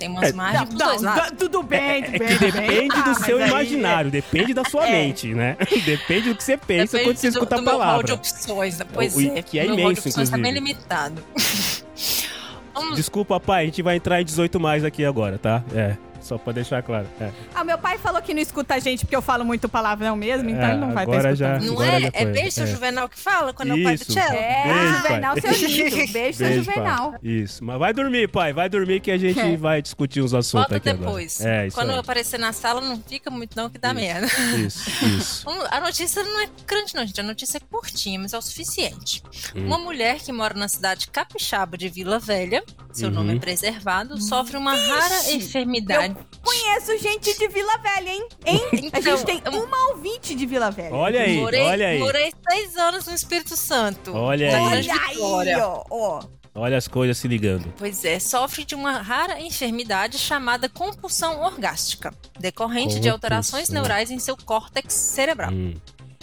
Tem 0.00 0.08
umas 0.08 0.32
margens 0.32 0.64
pros 0.64 0.78
não, 0.78 0.86
dois 0.88 1.02
lados. 1.02 1.38
Tudo 1.38 1.62
bem, 1.62 1.78
É 1.80 2.02
tudo 2.02 2.12
que 2.12 2.18
bem. 2.18 2.28
tudo 2.28 2.40
bem. 2.40 2.50
depende 2.52 2.94
Ah, 2.96 3.00
do 3.02 3.08
mas 3.10 3.18
seu 3.18 3.38
é. 3.38 3.46
imaginário, 3.46 3.68
imaginário, 3.68 4.10
depende 4.10 4.54
da 4.54 4.64
sua 4.64 4.88
É. 4.88 4.90
mente, 4.92 5.34
né? 5.34 5.56
Depende 5.84 6.28
do 6.30 6.34
que 6.34 6.42
você 6.42 6.56
pensa 6.56 6.96
Depende 6.96 7.04
quando 7.04 7.16
você 7.18 7.30
do- 7.30 7.32
escuta 7.34 7.54
do 7.56 7.60
a 7.60 7.62
meu 7.62 7.72
rol 7.72 7.80
de 7.80 7.86
palavra. 7.86 8.14
opções, 8.14 8.78
né? 8.78 8.86
Pois 8.92 9.14
O- 9.14 9.20
é. 9.20 9.42
que 9.42 9.58
é 9.58 9.62
meu 9.62 9.70
rol 9.70 9.76
de 9.76 9.82
imenso, 9.82 10.08
opções 10.08 10.30
tá 10.30 10.36
bem 10.38 10.50
inclusive. 10.52 10.72
limitado. 10.72 11.22
Vamos 12.74 12.96
Desculpa, 12.96 13.38
pai, 13.38 13.62
a 13.62 13.66
gente 13.66 13.82
vai 13.82 13.96
entrar 13.96 14.20
em 14.20 14.24
18 14.24 14.58
mais 14.58 14.84
aqui 14.84 15.04
agora, 15.04 15.38
tá? 15.38 15.62
É, 15.74 15.96
só 16.30 16.38
pra 16.38 16.52
deixar 16.52 16.80
claro. 16.82 17.08
É. 17.20 17.30
Ah, 17.52 17.64
meu 17.64 17.76
pai 17.76 17.98
falou 17.98 18.22
que 18.22 18.32
não 18.32 18.40
escuta 18.40 18.74
a 18.74 18.78
gente 18.78 19.00
porque 19.04 19.16
eu 19.16 19.22
falo 19.22 19.44
muito 19.44 19.68
palavrão 19.68 20.14
mesmo, 20.14 20.48
então 20.48 20.62
É, 20.64 20.70
ele 20.70 20.80
não 20.80 20.92
vai 20.92 21.04
estar 21.04 21.16
agora 21.18 21.32
escutando. 21.32 21.60
já- 21.60 21.66
Não 21.66 21.72
Agora 21.74 21.96
é? 21.96 22.00
já 22.02 22.10
É 22.12 22.24
beijo, 22.24 22.50
seu 22.52 22.64
é. 22.64 22.66
Juvenal, 22.68 23.08
que 23.08 23.18
fala 23.18 23.52
quando 23.52 23.70
é 23.70 23.74
o 23.74 23.82
pai 23.82 23.96
do 23.96 24.02
Isso. 24.02 24.12
Cello? 24.12 24.34
É, 24.36 24.62
Beijo, 24.64 24.94
Juvenal, 24.96 25.34
pai. 25.34 25.40
seu 25.54 25.68
lindo. 25.68 26.12
Beijo, 26.12 26.38
seu 26.38 26.46
Beijo, 26.48 26.62
Juvenal. 26.64 27.10
pai. 27.10 27.20
Isso, 27.24 27.64
mas 27.64 27.78
vai 27.80 27.92
dormir, 27.92 28.28
pai, 28.28 28.52
vai 28.52 28.68
dormir 28.68 29.00
que 29.00 29.10
a 29.10 29.18
gente 29.18 29.40
É. 29.40 29.56
vai 29.56 29.82
discutir 29.82 30.22
uns 30.22 30.32
assuntos 30.32 30.52
Volta 30.68 30.76
aqui 30.76 30.92
depois. 30.92 31.40
agora. 31.40 31.56
É, 31.56 31.66
isso 31.66 31.76
Quando 31.76 31.88
eu 31.88 31.94
aí. 31.94 32.00
aparecer 32.00 32.38
na 32.38 32.52
sala, 32.52 32.80
não 32.80 33.02
fica 33.02 33.28
muito 33.30 33.56
não, 33.56 33.68
que 33.68 33.78
dá 33.78 33.92
merda. 33.92 34.26
Isso, 34.56 34.88
isso. 35.06 35.46
A 35.70 35.80
notícia 35.80 36.22
não 36.22 36.40
é 36.42 36.48
grande 36.66 36.94
não, 36.94 37.04
gente. 37.04 37.20
A 37.20 37.24
notícia 37.24 37.56
é 37.58 37.60
curtinha, 37.60 38.18
mas 38.20 38.32
é 38.32 38.38
o 38.38 38.42
suficiente. 38.42 39.20
Hum. 39.56 39.66
Uma 39.66 39.78
mulher 39.78 40.20
que 40.20 40.30
mora 40.32 40.54
na 40.54 40.68
cidade 40.68 41.08
capixaba 41.08 41.76
de 41.76 41.88
Vila 41.88 42.18
Velha, 42.20 42.62
seu 42.92 43.08
Uhum. 43.08 43.14
nome 43.14 43.36
é 43.36 43.38
preservado, 43.38 44.20
sofre 44.20 44.56
uma 44.56 44.74
rara 44.74 45.32
enfermidade. 45.32 46.16
Conheço 46.42 46.98
gente 46.98 47.38
de 47.38 47.48
Vila 47.48 47.76
Velha, 47.78 48.10
hein? 48.10 48.28
Hein? 48.46 48.60
a 48.72 48.98
Então, 48.98 49.16
gente 49.16 49.26
tem 49.26 49.42
eu- 49.44 49.62
uma 49.64 49.88
ouvinte 49.90 50.34
de 50.34 50.46
Vila 50.46 50.70
Velha. 50.70 50.94
Olha 50.94 51.20
aí, 51.22 51.36
morei, 51.40 51.60
olha 51.62 51.88
aí. 51.88 51.98
morei 51.98 52.32
seis 52.50 52.76
anos 52.76 53.06
no 53.06 53.14
Espírito 53.14 53.56
Santo. 53.56 54.14
Olha 54.14 54.48
aí. 54.56 54.78
Olha 55.20 55.54
aí, 55.54 55.60
ó. 55.60 55.84
ó. 55.90 56.22
Olha 56.52 56.76
as 56.76 56.88
coisas 56.88 57.16
se 57.16 57.28
ligando. 57.28 57.72
Pois 57.78 58.04
é, 58.04 58.18
sofre 58.18 58.64
de 58.64 58.74
uma 58.74 58.98
rara 59.00 59.40
enfermidade 59.40 60.18
chamada 60.18 60.68
compulsão 60.68 61.40
orgástica, 61.42 62.12
decorrente 62.40 62.98
de 62.98 63.08
alterações 63.08 63.68
Compulsão. 63.68 63.82
neurais 63.82 64.10
em 64.10 64.18
seu 64.18 64.36
córtex 64.36 64.92
cerebral. 64.92 65.52
Hum, 65.52 65.74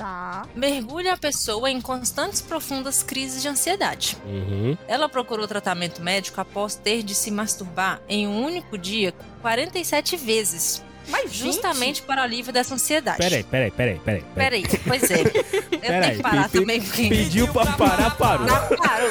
Tá. 0.01 0.45
Mergulha 0.53 1.13
a 1.13 1.17
pessoa 1.17 1.71
em 1.71 1.81
constantes 1.81 2.39
profundas 2.39 3.01
crises 3.01 3.41
de 3.41 3.47
ansiedade. 3.47 4.15
uhum. 4.27 4.77
Ela 4.88 5.10
procurou 5.10 5.47
tratamento 5.47 6.03
médico 6.03 6.39
após 6.39 6.75
ter 6.75 7.01
de 7.01 7.15
se 7.15 7.31
masturbar 7.31 7.99
em 8.07 8.27
um 8.27 8.45
único 8.45 8.77
dia 8.77 9.12
47 9.41 10.15
vezes, 10.15 10.83
Mas, 11.10 11.31
gente, 11.33 11.45
justamente 11.45 12.03
para 12.03 12.21
alívio 12.21 12.53
dessa 12.53 12.75
ansiedade. 12.75 13.17
Peraí, 13.17 13.43
peraí, 13.43 13.71
peraí, 13.71 13.99
peraí. 14.05 14.23
Peraí, 14.36 14.63
pois 14.88 15.10
é. 15.10 15.21
Eu 15.71 15.79
Peraí, 15.79 16.01
tenho 16.01 16.15
que 16.17 16.21
parar 16.21 16.49
pe- 16.49 16.60
também, 16.60 16.79
porque... 16.81 17.10
Pediu 17.10 17.47
pra 17.51 17.65
parar, 17.65 18.15
parou. 18.17 18.45
Não, 18.45 18.77
parou. 18.77 19.10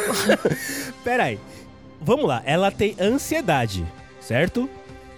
Peraí. 1.02 1.40
Vamos 2.00 2.26
lá, 2.26 2.42
ela 2.44 2.70
tem 2.70 2.94
ansiedade, 3.00 3.84
certo? 4.20 4.70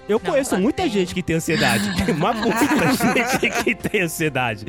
Eu 0.09 0.19
Não, 0.23 0.31
conheço 0.31 0.57
muita 0.59 0.83
tem. 0.85 0.91
gente 0.93 1.15
que 1.15 1.23
tem 1.23 1.37
ansiedade. 1.37 1.91
Uma 2.11 2.33
muita 2.33 2.59
gente 2.95 3.51
que 3.65 3.75
tem 3.75 4.03
ansiedade. 4.03 4.67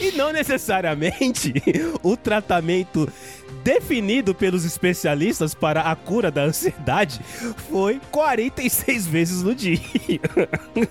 E 0.00 0.12
não 0.12 0.32
necessariamente 0.32 1.52
o 2.02 2.16
tratamento 2.16 3.10
definido 3.64 4.34
pelos 4.34 4.64
especialistas 4.64 5.54
para 5.54 5.82
a 5.82 5.94
cura 5.94 6.30
da 6.32 6.42
ansiedade 6.42 7.20
foi 7.70 8.00
46 8.10 9.06
vezes 9.06 9.42
no 9.42 9.54
dia. 9.54 9.78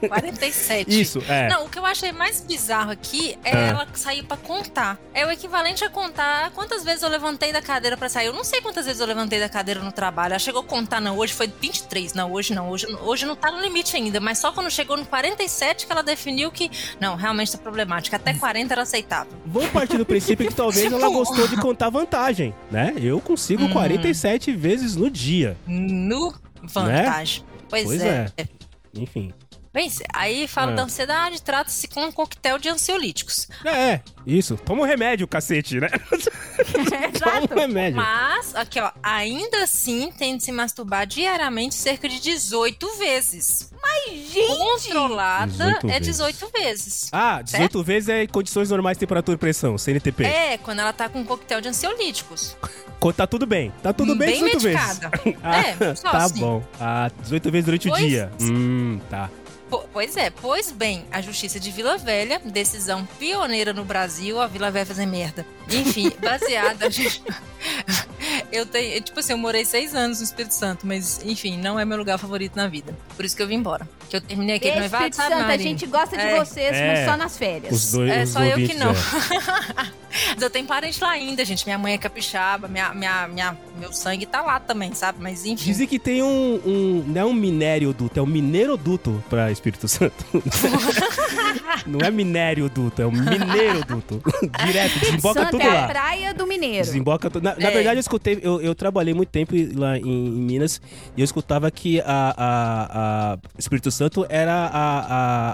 47. 0.07 1.01
Isso, 1.01 1.21
é. 1.27 1.49
Não, 1.49 1.65
o 1.65 1.69
que 1.69 1.77
eu 1.77 1.85
achei 1.85 2.11
mais 2.11 2.41
bizarro 2.41 2.91
aqui 2.91 3.37
é, 3.43 3.51
É. 3.51 3.67
ela 3.69 3.87
sair 3.93 4.23
pra 4.23 4.37
contar. 4.37 4.97
É 5.13 5.25
o 5.25 5.31
equivalente 5.31 5.83
a 5.83 5.89
contar 5.89 6.51
quantas 6.51 6.83
vezes 6.83 7.03
eu 7.03 7.09
levantei 7.09 7.51
da 7.51 7.61
cadeira 7.61 7.97
pra 7.97 8.07
sair. 8.09 8.27
Eu 8.27 8.33
não 8.33 8.43
sei 8.43 8.61
quantas 8.61 8.85
vezes 8.85 9.01
eu 9.01 9.07
levantei 9.07 9.39
da 9.39 9.49
cadeira 9.49 9.81
no 9.81 9.91
trabalho. 9.91 10.31
Ela 10.31 10.39
chegou 10.39 10.61
a 10.61 10.65
contar, 10.65 11.01
não, 11.01 11.17
hoje 11.17 11.33
foi 11.33 11.47
23. 11.47 12.13
Não, 12.13 12.31
hoje 12.31 12.53
não. 12.53 12.69
Hoje, 12.69 12.87
hoje 13.01 13.25
não 13.25 13.35
tá 13.35 13.51
no 13.51 13.59
limite 13.59 13.90
ainda. 13.95 14.19
Mas 14.19 14.37
só 14.37 14.51
quando 14.51 14.69
chegou 14.71 14.97
no 14.97 15.05
47 15.05 15.85
que 15.85 15.91
ela 15.91 16.01
definiu 16.03 16.51
que, 16.51 16.69
não, 16.99 17.15
realmente 17.15 17.51
tá 17.51 17.57
problemática. 17.57 18.15
Até 18.17 18.33
40 18.33 18.73
era 18.73 18.81
aceitável. 18.83 19.33
Vamos 19.45 19.69
partir 19.69 19.97
do 19.97 20.05
princípio 20.05 20.47
que 20.47 20.53
talvez 20.53 20.83
Tipo- 20.85 20.95
ela 20.95 21.09
gostou 21.09 21.47
de 21.47 21.57
contar 21.57 21.89
vantagem, 21.89 22.53
né? 22.71 22.93
Eu 22.97 23.19
consigo 23.19 23.63
Hum. 23.65 23.71
47 23.73 24.51
vezes 24.53 24.95
no 24.95 25.09
dia. 25.09 25.57
No 25.67 26.33
vantagem. 26.63 27.43
Pois, 27.69 27.85
Pois 27.85 28.01
é. 28.01 28.27
Enfim. 28.93 29.31
Bem, 29.73 29.89
aí 30.13 30.47
fala 30.49 30.73
É. 30.73 30.75
da 30.75 30.83
ansiedade, 30.83 31.41
trata-se 31.41 31.87
com 31.87 32.03
um 32.05 32.11
coquetel 32.11 32.57
de 32.57 32.67
ansiolíticos. 32.67 33.47
É, 33.63 34.01
isso. 34.27 34.57
Toma 34.57 34.81
um 34.81 34.85
remédio, 34.85 35.25
cacete, 35.27 35.79
né? 35.79 35.87
Toma 37.17 37.37
Exato. 37.37 37.53
um 37.53 37.57
remédio. 37.57 37.95
Mas, 37.95 38.53
aqui 38.53 38.79
ó, 38.81 38.91
ainda 39.01 39.63
assim 39.63 40.11
tem 40.17 40.35
de 40.35 40.43
se 40.43 40.51
masturbar 40.51 41.07
diariamente 41.07 41.75
cerca 41.75 42.09
de 42.09 42.19
18 42.19 42.97
vezes. 42.97 43.71
Gente, 44.09 44.47
Controlada 44.57 45.51
18 45.51 45.85
é 45.87 45.99
vezes. 45.99 46.07
18 46.17 46.47
vezes. 46.53 47.09
Ah, 47.11 47.41
18 47.41 47.83
vezes 47.83 48.09
é 48.09 48.23
em 48.23 48.27
condições 48.27 48.69
normais, 48.69 48.97
temperatura 48.97 49.35
e 49.35 49.39
pressão, 49.39 49.77
CNTP. 49.77 50.23
É, 50.23 50.57
quando 50.57 50.79
ela 50.79 50.93
tá 50.93 51.07
com 51.09 51.19
um 51.19 51.25
coquetel 51.25 51.61
de 51.61 51.69
ansiolíticos. 51.69 52.55
Co- 52.99 53.11
Tá 53.13 53.25
tudo 53.25 53.45
bem. 53.45 53.71
Tá 53.81 53.91
tudo 53.91 54.15
bem, 54.15 54.29
Bem 54.41 54.55
18 54.57 54.63
medicada. 54.63 55.09
vezes. 55.23 55.39
Ah, 55.43 55.59
É, 55.89 55.95
só 55.95 56.09
tá 56.11 56.17
assim. 56.25 56.39
bom. 56.39 56.63
Ah, 56.79 57.09
18 57.21 57.51
vezes 57.51 57.65
durante 57.65 57.89
Pois- 57.89 58.01
o 58.03 58.07
dia. 58.07 58.31
Hum, 58.41 58.99
tá. 59.09 59.29
Po- 59.71 59.85
Pois 59.93 60.17
é, 60.17 60.29
pois 60.29 60.69
bem, 60.69 61.05
a 61.11 61.21
Justiça 61.21 61.57
de 61.59 61.71
Vila 61.71 61.97
Velha, 61.97 62.39
decisão 62.43 63.05
pioneira 63.17 63.71
no 63.71 63.85
Brasil, 63.85 64.39
a 64.39 64.45
Vila 64.45 64.69
Velha 64.69 64.85
fazer 64.85 65.05
merda. 65.05 65.45
Enfim, 65.71 66.11
baseada. 66.21 66.87
eu 68.51 68.65
tenho, 68.65 69.01
tipo 69.01 69.19
assim, 69.19 69.33
eu 69.33 69.37
morei 69.37 69.63
seis 69.65 69.93
anos 69.95 70.19
no 70.19 70.23
Espírito 70.25 70.53
Santo, 70.53 70.85
mas 70.85 71.19
enfim, 71.25 71.57
não 71.57 71.79
é 71.79 71.85
meu 71.85 71.97
lugar 71.97 72.17
favorito 72.17 72.55
na 72.55 72.67
vida. 72.67 72.95
Por 73.15 73.25
isso 73.25 73.35
que 73.35 73.41
eu 73.43 73.47
vim 73.47 73.55
embora. 73.55 73.87
Que 74.09 74.17
eu 74.17 74.21
terminei 74.21 74.57
aquele 74.57 74.71
Beijo, 74.71 74.81
noivado, 74.81 75.03
Espírito 75.09 75.29
sabe, 75.29 75.41
Santo, 75.41 75.51
a 75.51 75.57
gente 75.57 75.85
gosta 75.87 76.17
de 76.17 76.23
É. 76.23 76.37
vocês, 76.43 76.75
É. 76.75 76.87
mas 76.87 77.05
só 77.11 77.17
nas 77.17 77.37
férias. 77.37 77.71
Os 77.73 77.91
dois 77.91 78.11
É 78.11 78.23
os 78.23 78.29
só 78.29 78.43
eu 78.43 78.57
que 78.57 78.73
não. 78.75 78.91
é. 78.91 79.91
Mas 80.33 80.41
eu 80.41 80.49
tenho 80.49 80.65
parente 80.65 81.01
lá 81.01 81.11
ainda, 81.11 81.45
gente. 81.45 81.65
Minha 81.65 81.77
mãe 81.77 81.93
é 81.93 81.97
capixaba, 81.97 82.67
minha, 82.67 82.93
minha, 82.93 83.29
minha, 83.29 83.57
meu 83.79 83.93
sangue 83.93 84.25
tá 84.25 84.41
lá 84.41 84.59
também, 84.59 84.93
sabe? 84.93 85.19
Mas 85.21 85.45
enfim. 85.45 85.63
Dizem 85.63 85.87
que 85.87 85.97
tem 85.97 86.21
um, 86.21 86.59
um. 86.65 87.03
Não 87.07 87.21
é 87.21 87.25
um 87.25 87.33
minério 87.33 87.93
duto, 87.93 88.19
é 88.19 88.21
um 88.21 88.25
mineiroduto 88.25 89.23
pra 89.29 89.49
Espírito 89.53 89.87
Santo. 89.87 90.25
não 91.87 91.99
é 92.01 92.11
minério 92.11 92.69
duto, 92.69 93.01
é 93.01 93.07
um 93.07 93.11
mineiro 93.11 93.85
duto. 93.85 94.21
Direto, 94.65 94.99
desemboca 94.99 95.39
Santo 95.43 95.51
tudo 95.51 95.61
é 95.63 95.69
a 95.69 95.73
lá. 95.73 95.87
praia 95.87 96.33
do 96.33 96.45
Mineiro. 96.45 96.85
Desemboca 96.85 97.29
tudo. 97.29 97.43
Na, 97.43 97.55
na 97.55 97.67
É. 97.69 97.71
verdade, 97.71 97.95
eu 97.97 98.01
escutei, 98.01 98.40
eu, 98.41 98.61
eu 98.61 98.75
trabalhei 98.75 99.13
muito 99.13 99.29
tempo 99.29 99.53
lá 99.75 99.97
em, 99.97 100.03
em 100.03 100.31
Minas 100.41 100.81
e 101.15 101.21
eu 101.21 101.25
escutava 101.25 101.69
que 101.71 102.01
a, 102.01 102.05
a, 102.37 103.33
a 103.33 103.37
Espírito 103.57 103.91
Santo 103.91 104.25
era 104.29 104.53
a, 104.53 104.99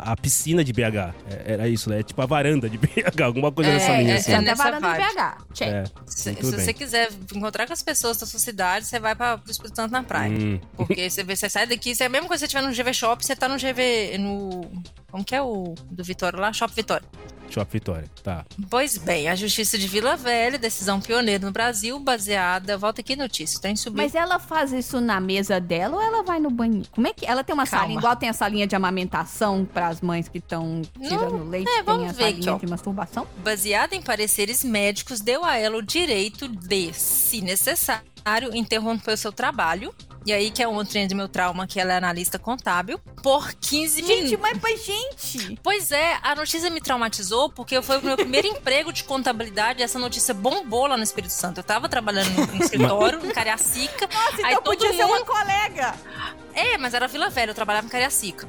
a, 0.08 0.12
a 0.12 0.18
piscina 0.18 0.64
de 0.64 0.74
BH. 0.74 1.14
É, 1.30 1.54
Era 1.54 1.68
isso, 1.68 1.90
né? 1.90 2.04
Tipo 2.04 2.22
a 2.22 2.26
varanda 2.26 2.70
de 2.70 2.78
BH, 2.80 3.22
alguma 3.24 3.52
coisa 3.52 3.70
É, 3.70 3.74
nessa 3.74 3.98
linha 3.98 4.14
é, 4.14 4.18
assim. 4.18 4.34
É 4.34 4.42
nessa 4.42 4.64
varanda 4.64 4.92
de. 4.94 4.98
BH. 4.98 5.38
Check. 5.54 5.68
É, 5.68 5.84
Se, 6.06 6.34
se 6.36 6.52
você 6.52 6.74
quiser 6.74 7.10
encontrar 7.36 7.68
com 7.68 7.74
as 7.74 7.82
pessoas 7.84 8.18
da 8.18 8.26
sua 8.26 8.40
cidade, 8.40 8.86
você 8.86 9.00
vai 9.00 9.16
para 9.16 9.40
o 9.46 9.52
Espírito 9.52 9.76
Santo 9.76 9.92
na 9.92 10.04
praia. 10.04 10.32
Hum, 10.38 10.60
Porque 10.76 11.10
você, 11.10 11.24
você 11.24 11.50
sai 11.50 11.68
daqui, 11.68 11.94
você 11.96 12.04
é 12.04 12.06
a 12.08 12.10
mesma 12.10 12.28
coisa 12.28 12.46
que 12.46 12.52
você 12.52 12.58
estiver 12.58 12.84
no 12.84 12.90
GV 12.90 12.94
Shop, 12.94 13.26
você 13.26 13.36
tá 13.36 13.48
no 13.48 13.56
GV. 13.58 14.18
no. 14.18 14.62
Como 15.12 15.24
que 15.24 15.36
é 15.36 15.42
o 15.42 15.74
do 15.90 16.04
Vitória 16.04 16.40
lá? 16.40 16.52
Shop 16.54 16.74
Vitória. 16.74 17.08
Shopping 17.50 17.72
Vitória, 17.72 18.10
tá. 18.24 18.46
Pois 18.70 18.98
bem, 18.98 19.30
a 19.30 19.36
Justiça 19.36 19.78
de 19.78 19.88
Vila 19.88 20.16
Velha, 20.16 20.58
decisão 20.58 21.00
pioneira 21.00 21.46
no 21.46 21.52
Brasil, 21.52 22.00
baseada. 22.00 22.78
Volta 22.78 23.02
aqui, 23.02 23.16
notícia, 23.16 23.60
tá 23.60 23.70
em 23.70 23.76
subir. 23.76 23.98
Mas 23.98 24.16
ela 24.16 24.40
faz 24.40 24.72
isso 24.72 25.00
na 25.00 25.20
mesa 25.20 25.60
dela 25.60 25.96
ou 25.96 26.02
ela 26.02 26.24
vai 26.24 26.40
no 26.40 26.50
banheiro? 26.50 26.88
Como 26.92 27.08
é 27.08 27.14
que 27.14 27.26
ela 27.26 27.44
tem 27.44 27.54
uma 27.54 27.66
Calma. 27.66 27.84
salinha 27.84 28.00
igual 28.00 28.16
tem 28.16 28.30
a 28.30 28.34
salinha 28.34 28.68
de 28.68 28.76
amamentação 28.76 29.66
para 29.66 29.88
as 29.88 30.02
mães 30.02 30.28
que 30.28 30.40
estão 30.40 30.82
tirando 31.02 31.50
leite? 31.50 31.70
é, 31.70 31.76
tem 31.76 31.84
vamos 31.84 32.10
a 32.10 32.12
ver 32.12 32.24
aqui, 32.26 32.34
salinha 32.44 32.56
ó. 32.56 32.58
de 32.58 32.68
masturbação? 32.68 33.28
baseada 33.44 33.96
em 33.96 34.02
pareceres 34.02 34.64
médicos, 34.64 35.22
deu 35.22 35.44
a 35.46 35.58
ela 35.58 35.78
o 35.78 35.82
direito 35.82 36.48
de, 36.48 36.94
se 36.94 37.42
necessário, 37.42 38.04
interromper 38.54 39.14
o 39.14 39.18
seu 39.18 39.32
trabalho. 39.32 39.94
E 40.28 40.34
aí, 40.34 40.52
que 40.52 40.62
é 40.62 40.68
um 40.68 40.84
trem 40.84 41.08
do 41.08 41.16
meu 41.16 41.30
trauma, 41.30 41.66
que 41.66 41.80
ela 41.80 41.94
é 41.94 41.96
analista 41.98 42.38
contábil, 42.38 43.00
por 43.24 43.54
15 43.54 44.02
minutos. 44.02 44.30
Gente, 44.30 44.38
mas 44.42 44.58
pra 44.58 44.76
gente! 44.76 45.58
Pois 45.64 45.90
é, 45.90 46.18
a 46.22 46.36
notícia 46.36 46.70
me 46.70 46.82
traumatizou 46.82 47.50
porque 47.50 47.82
foi 47.82 47.98
o 48.00 48.04
meu 48.04 48.18
primeiro 48.18 48.46
emprego 48.52 48.92
de 48.92 49.06
contabilidade 49.06 49.80
e 49.80 49.84
essa 49.84 49.98
notícia 49.98 50.34
bombou 50.34 50.86
lá 50.86 50.98
no 50.98 51.04
Espírito 51.04 51.32
Santo. 51.32 51.62
Eu 51.62 51.64
tava 51.64 51.88
trabalhando 51.88 52.28
no 52.46 52.60
escritório, 52.62 53.26
em 53.26 53.30
Cariacica. 53.32 54.06
Nossa, 54.06 54.46
Aí 54.46 54.52
então 54.52 54.64
todo 54.64 54.76
podia 54.78 54.94
ser 54.94 55.06
uma 55.06 55.16
mundo- 55.20 55.26
colega! 55.28 55.96
É, 56.58 56.78
mas 56.78 56.94
era 56.94 57.08
Vila 57.08 57.30
Velha, 57.30 57.52
eu 57.52 57.56
trabalhava 57.56 57.86
em 57.86 57.90
Cariacica. 57.90 58.48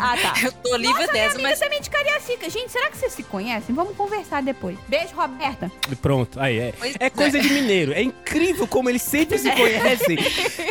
Ah, 0.00 0.16
tá. 0.20 0.34
Eu 0.42 0.52
tô 0.52 0.76
livre 0.76 0.92
Nossa, 1.00 1.12
minha 1.12 1.24
dessa, 1.24 1.34
amiga 1.34 1.48
mas 1.50 1.58
também 1.58 1.80
de 1.80 1.90
Cariacica. 1.90 2.48
Gente, 2.50 2.70
será 2.72 2.90
que 2.90 2.96
vocês 2.96 3.12
se 3.12 3.22
conhecem? 3.22 3.74
Vamos 3.74 3.96
conversar 3.96 4.42
depois. 4.42 4.76
Beijo, 4.88 5.14
Roberta. 5.14 5.70
Pronto, 6.00 6.40
aí 6.40 6.58
é. 6.58 6.72
Pois 6.78 6.94
É 6.98 7.10
coisa 7.10 7.38
de 7.38 7.48
mineiro. 7.52 7.92
É 7.92 8.02
incrível 8.02 8.66
como 8.66 8.88
eles 8.88 9.02
sempre 9.02 9.38
se 9.38 9.50
conhecem. 9.52 10.16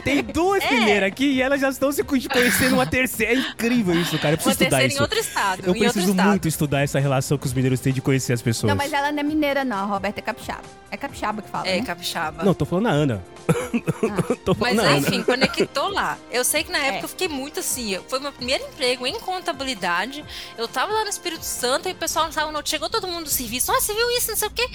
Tem 0.03 0.23
duas 0.23 0.63
É. 0.63 0.71
mineiras 0.71 1.07
aqui 1.09 1.25
e 1.25 1.41
elas 1.41 1.61
já 1.61 1.69
estão 1.69 1.91
se 1.91 2.03
conhecendo 2.03 2.73
uma 2.73 2.85
terceira. 2.87 3.33
É 3.33 3.35
incrível 3.35 3.93
isso, 3.99 4.17
cara. 4.17 4.29
Eu 4.35 4.37
uma 4.39 4.43
preciso 4.43 4.51
estudar 4.63 4.69
terceira 4.79 4.87
isso. 4.87 4.97
em 4.97 5.01
outro 5.01 5.19
estado. 5.19 5.63
Eu 5.65 5.73
preciso 5.75 6.09
estado. 6.11 6.27
muito 6.29 6.47
estudar 6.47 6.81
essa 6.81 6.99
relação 6.99 7.37
que 7.37 7.45
os 7.45 7.53
mineiros 7.53 7.79
têm 7.79 7.93
de 7.93 8.01
conhecer 8.01 8.33
as 8.33 8.41
pessoas. 8.41 8.69
Não, 8.69 8.75
mas 8.77 8.91
ela 8.91 9.11
não 9.11 9.19
é 9.19 9.23
mineira, 9.23 9.63
não. 9.63 9.77
A 9.77 9.83
Roberta 9.85 10.19
é 10.19 10.23
capixaba. 10.23 10.63
É 10.89 10.97
capixaba 10.97 11.41
que 11.41 11.49
fala, 11.49 11.67
É, 11.67 11.77
né? 11.79 11.85
capixaba. 11.85 12.43
Não, 12.43 12.53
tô 12.53 12.65
falando 12.65 12.87
a 12.87 12.91
Ana. 12.91 13.23
tô 14.45 14.53
falando 14.53 14.75
Mas 14.77 14.85
a 14.85 14.89
Ana. 14.89 14.97
enfim, 14.99 15.23
conectou 15.23 15.89
lá. 15.89 16.17
Eu 16.31 16.43
sei 16.43 16.62
sei 16.63 16.65
que 16.65 16.71
na 16.71 16.79
época 16.79 16.99
É. 16.99 17.03
eu 17.03 17.09
fiquei 17.09 17.27
muito 17.27 17.59
assim. 17.59 17.99
Foi 18.07 18.19
meu 18.19 18.31
primeiro 18.31 18.63
emprego 18.65 19.05
em 19.05 19.19
contabilidade. 19.19 20.23
Eu 20.57 20.67
tava 20.67 20.91
lá 20.93 21.03
no 21.03 21.09
Espírito 21.09 21.43
Santo 21.45 21.89
e 21.89 21.91
o 21.91 21.95
pessoal 21.95 22.25
não 22.25 22.33
tava 22.33 22.51
no 22.51 22.63
Chegou 22.65 22.89
todo 22.89 23.07
mundo 23.07 23.25
do 23.25 23.29
serviço. 23.29 23.71
Ah, 23.71 23.79
você 23.79 23.93
viu 23.93 24.09
isso? 24.11 24.29
Não 24.31 24.37
sei 24.37 24.47
o 24.47 24.51
quê. 24.51 24.67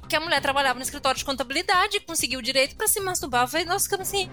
Porque 0.00 0.14
a 0.14 0.20
mulher 0.20 0.40
trabalhava 0.40 0.78
no 0.78 0.84
escritório 0.84 1.18
de 1.18 1.24
contabilidade, 1.24 1.98
conseguiu 2.00 2.38
o 2.38 2.42
direito 2.42 2.76
pra 2.76 2.86
se 2.86 3.00
masturbar. 3.00 3.42
Eu 3.42 3.48
falei, 3.48 3.66
nossa, 3.66 3.86
ficando 3.86 4.02
assim. 4.02 4.30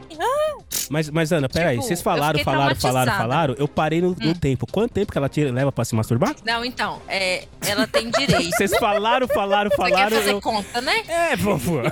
Mas, 0.87 1.09
mas 1.09 1.31
Ana, 1.31 1.49
peraí, 1.49 1.77
Tipo, 1.77 1.87
vocês 1.87 2.01
falaram, 2.01 2.37
falaram, 2.43 2.75
falaram, 2.75 3.13
falaram. 3.13 3.55
Eu 3.57 3.67
parei 3.67 3.99
no, 3.99 4.09
no 4.11 4.35
tempo. 4.35 4.67
Quanto 4.71 4.91
tempo 4.93 5.11
que 5.11 5.17
ela 5.17 5.27
tira, 5.27 5.51
leva 5.51 5.71
pra 5.71 5.83
se 5.83 5.95
masturbar? 5.95 6.35
Não, 6.45 6.63
então, 6.63 7.01
é, 7.07 7.47
ela 7.61 7.87
tem 7.87 8.11
direito. 8.11 8.51
Vocês 8.55 8.77
falaram, 8.77 9.27
falaram, 9.27 9.71
Você 9.71 9.77
quer 9.77 9.89
falaram. 9.91 10.17
fazer 10.17 10.31
Eu... 10.33 10.41
conta, 10.41 10.79
né? 10.81 11.03
É, 11.07 11.35
vovô. 11.37 11.79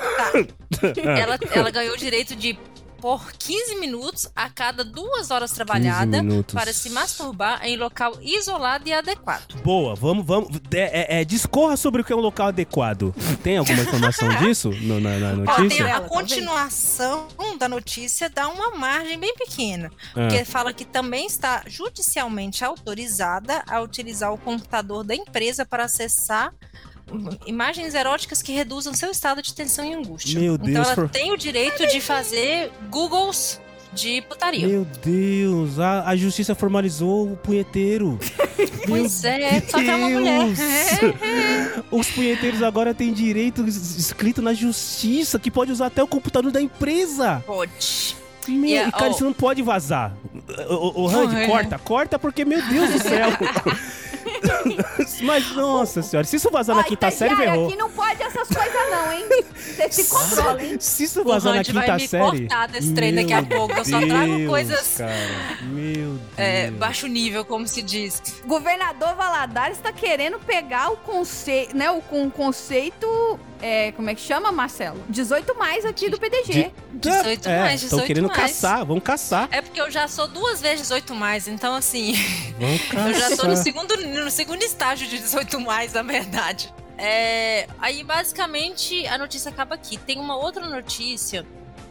ela, 0.96 1.40
ela 1.52 1.72
ganhou 1.72 1.96
o 1.96 1.98
direito 1.98 2.36
de 2.36 2.54
por 3.02 3.32
15 3.34 3.76
minutos 3.78 4.28
a 4.36 4.50
cada 4.50 4.84
duas 4.86 5.32
horas 5.32 5.50
15 5.52 5.56
trabalhadas 5.56 6.22
minutos. 6.22 6.54
para 6.54 6.72
se 6.72 6.90
masturbar 6.92 7.66
em 7.66 7.76
local 7.76 8.14
isolado 8.22 8.88
e 8.88 8.94
adequado. 8.94 9.56
Boa, 9.64 9.96
vamos, 9.96 10.26
vamos. 10.26 10.50
É, 10.74 11.18
é, 11.18 11.22
é, 11.22 11.26
discorra 11.26 11.76
sobre 11.76 12.02
o 12.02 12.06
que 12.06 12.14
é 12.14 12.16
um 12.16 12.20
local 12.20 12.48
adequado. 12.50 13.14
Tem 13.44 13.58
alguma 13.58 13.82
informação 13.82 14.30
disso 14.38 14.70
no- 14.70 15.00
na, 15.00 15.18
na 15.18 15.34
notícia? 15.34 15.96
a 15.98 16.02
continuação 16.02 17.28
da 17.58 17.68
notícia 17.68 18.30
dá 18.30 18.48
uma 18.48 18.72
margem 18.72 19.20
bem 19.20 19.34
pequena, 19.36 19.92
Ah. 20.10 20.28
porque 20.28 20.46
fala 20.46 20.72
que 20.74 20.86
também 20.86 21.26
está 21.26 21.64
judicialmente 21.68 22.64
autorizada 22.64 23.64
a 23.68 23.82
utilizar 23.82 24.32
o 24.34 24.38
computador 24.38 25.04
da 25.04 25.16
empresa 25.16 25.66
para 25.66 25.86
acessar 25.86 26.54
imagens 27.46 27.94
eróticas 27.96 28.42
que 28.42 28.52
reduzam 28.54 28.94
seu 28.94 29.12
estado 29.12 29.42
de 29.42 29.54
tensão 29.54 29.86
e 29.86 29.94
angústia. 29.94 30.40
Meu 30.40 30.56
então 30.56 30.66
Deus, 30.66 30.86
ela 30.88 30.96
for- 30.96 31.10
tem 31.10 31.32
o 31.32 31.38
direito 31.38 31.86
de 31.88 32.00
fazer 32.02 32.72
Googles 32.90 33.60
de 33.94 34.22
putaria. 34.22 34.66
Meu 34.68 34.86
Deus, 35.04 35.78
a, 35.80 36.08
a 36.10 36.16
justiça 36.16 36.56
formalizou 36.56 37.34
o 37.34 37.38
punheteiro. 37.38 38.18
Pois 38.88 39.24
é, 39.24 39.62
só 39.70 39.78
que 39.80 39.90
é 39.90 39.96
uma 39.96 40.10
mulher. 40.10 40.48
Os 41.92 42.10
punheteiros 42.10 42.64
agora 42.64 42.94
têm 42.96 43.14
direito 43.14 43.66
es- 43.68 43.96
escrito 43.98 44.42
na 44.42 44.54
justiça 44.56 45.38
que 45.40 45.52
pode 45.52 45.72
usar 45.72 45.86
até 45.88 46.02
o 46.04 46.08
computador 46.08 46.52
da 46.52 46.60
empresa. 46.62 47.44
Pode. 47.46 48.16
Meu, 48.48 48.86
E, 48.86 48.88
e, 48.88 48.92
cara, 48.92 49.06
ó. 49.06 49.12
isso 49.12 49.24
não 49.24 49.34
pode 49.34 49.62
vazar. 49.62 50.14
O, 50.68 50.74
o, 50.74 51.02
o 51.04 51.08
Randy, 51.08 51.36
Porra. 51.36 51.48
corta, 51.48 51.80
corta, 51.80 52.20
porque, 52.20 52.44
meu 52.44 52.60
Deus 52.68 52.90
do 52.92 53.00
céu. 53.04 53.30
Mas, 55.22 55.52
nossa 55.56 56.02
senhora, 56.02 56.26
se 56.28 56.36
isso 56.36 56.50
vazar 56.50 56.76
na 56.76 56.82
Ó, 56.82 56.86
quinta 56.86 57.10
série, 57.12 57.32
estagiário, 57.34 57.52
ferrou. 57.54 57.68
aqui 57.68 57.78
não 57.78 57.90
pode 57.92 58.24
essas 58.24 58.48
coisas 58.48 58.90
não, 58.92 59.12
hein? 59.12 59.26
Você 59.56 59.92
se 59.92 60.04
controla, 60.10 60.64
hein? 60.64 60.78
Se 60.80 61.04
isso 61.04 61.22
O 61.22 61.24
vazar 61.24 61.52
na 61.54 61.58
Randy 61.60 61.72
vai 61.74 61.84
quinta 61.86 61.98
me 61.98 62.08
série. 62.08 62.24
cortar 62.48 62.68
desse 62.68 62.94
trem 62.94 63.14
daqui 63.16 63.34
a 63.34 63.42
meu 63.42 63.58
pouco. 63.58 63.74
Eu 63.78 63.86
só 63.86 64.00
trago 64.00 64.38
Deus, 64.38 64.50
coisas 64.50 64.98
Cara, 64.98 65.14
meu 65.64 65.94
Deus. 66.14 66.20
é, 66.38 66.72
baixo 66.72 67.08
nível, 67.08 67.46
como 67.46 67.68
se 67.68 67.82
diz. 67.82 68.22
Governador 68.46 69.16
Valadares 69.16 69.78
está 69.78 69.92
querendo 69.92 70.40
pegar 70.40 70.92
o 70.92 70.98
conceito, 70.98 71.76
né? 71.76 71.90
O 71.92 72.02
conceito, 72.30 73.40
é, 73.62 73.92
como 73.94 74.10
é 74.10 74.16
que 74.16 74.22
chama, 74.22 74.52
Marcelo? 74.52 75.04
18 75.10 75.56
mais 75.58 75.86
aqui 75.86 76.10
do 76.10 76.20
PDG. 76.20 76.72
18 76.94 77.48
é, 77.50 77.60
mais, 77.60 77.84
Estão 77.84 78.00
18 78.00 78.08
querendo 78.08 78.28
mais. 78.28 78.40
caçar, 78.40 78.86
vamos 78.86 79.04
caçar. 79.04 79.48
É 79.52 79.62
porque 79.62 79.80
eu 79.80 79.90
já 79.90 80.08
sou 80.08 80.28
duas 80.28 80.62
vezes 80.62 80.82
18 80.82 81.14
mais, 81.16 81.48
então 81.48 81.76
assim, 81.76 82.14
Vamos 82.60 82.82
caçar. 82.90 83.08
eu 83.10 83.14
já 83.14 83.38
tô 83.38 83.48
no 83.48 83.56
segundo, 83.56 83.96
no 83.98 84.32
segundo 84.32 84.62
estágio 84.64 85.08
de 85.08 85.18
18 85.20 85.60
mais, 85.60 85.94
na 85.94 86.02
verdade. 86.04 86.74
É, 86.98 87.68
aí 87.80 88.04
basicamente 88.04 89.08
a 89.08 89.18
notícia 89.18 89.50
acaba 89.50 89.76
aqui. 89.76 89.98
Tem 89.98 90.20
uma 90.20 90.36
outra 90.38 90.68
notícia 90.68 91.46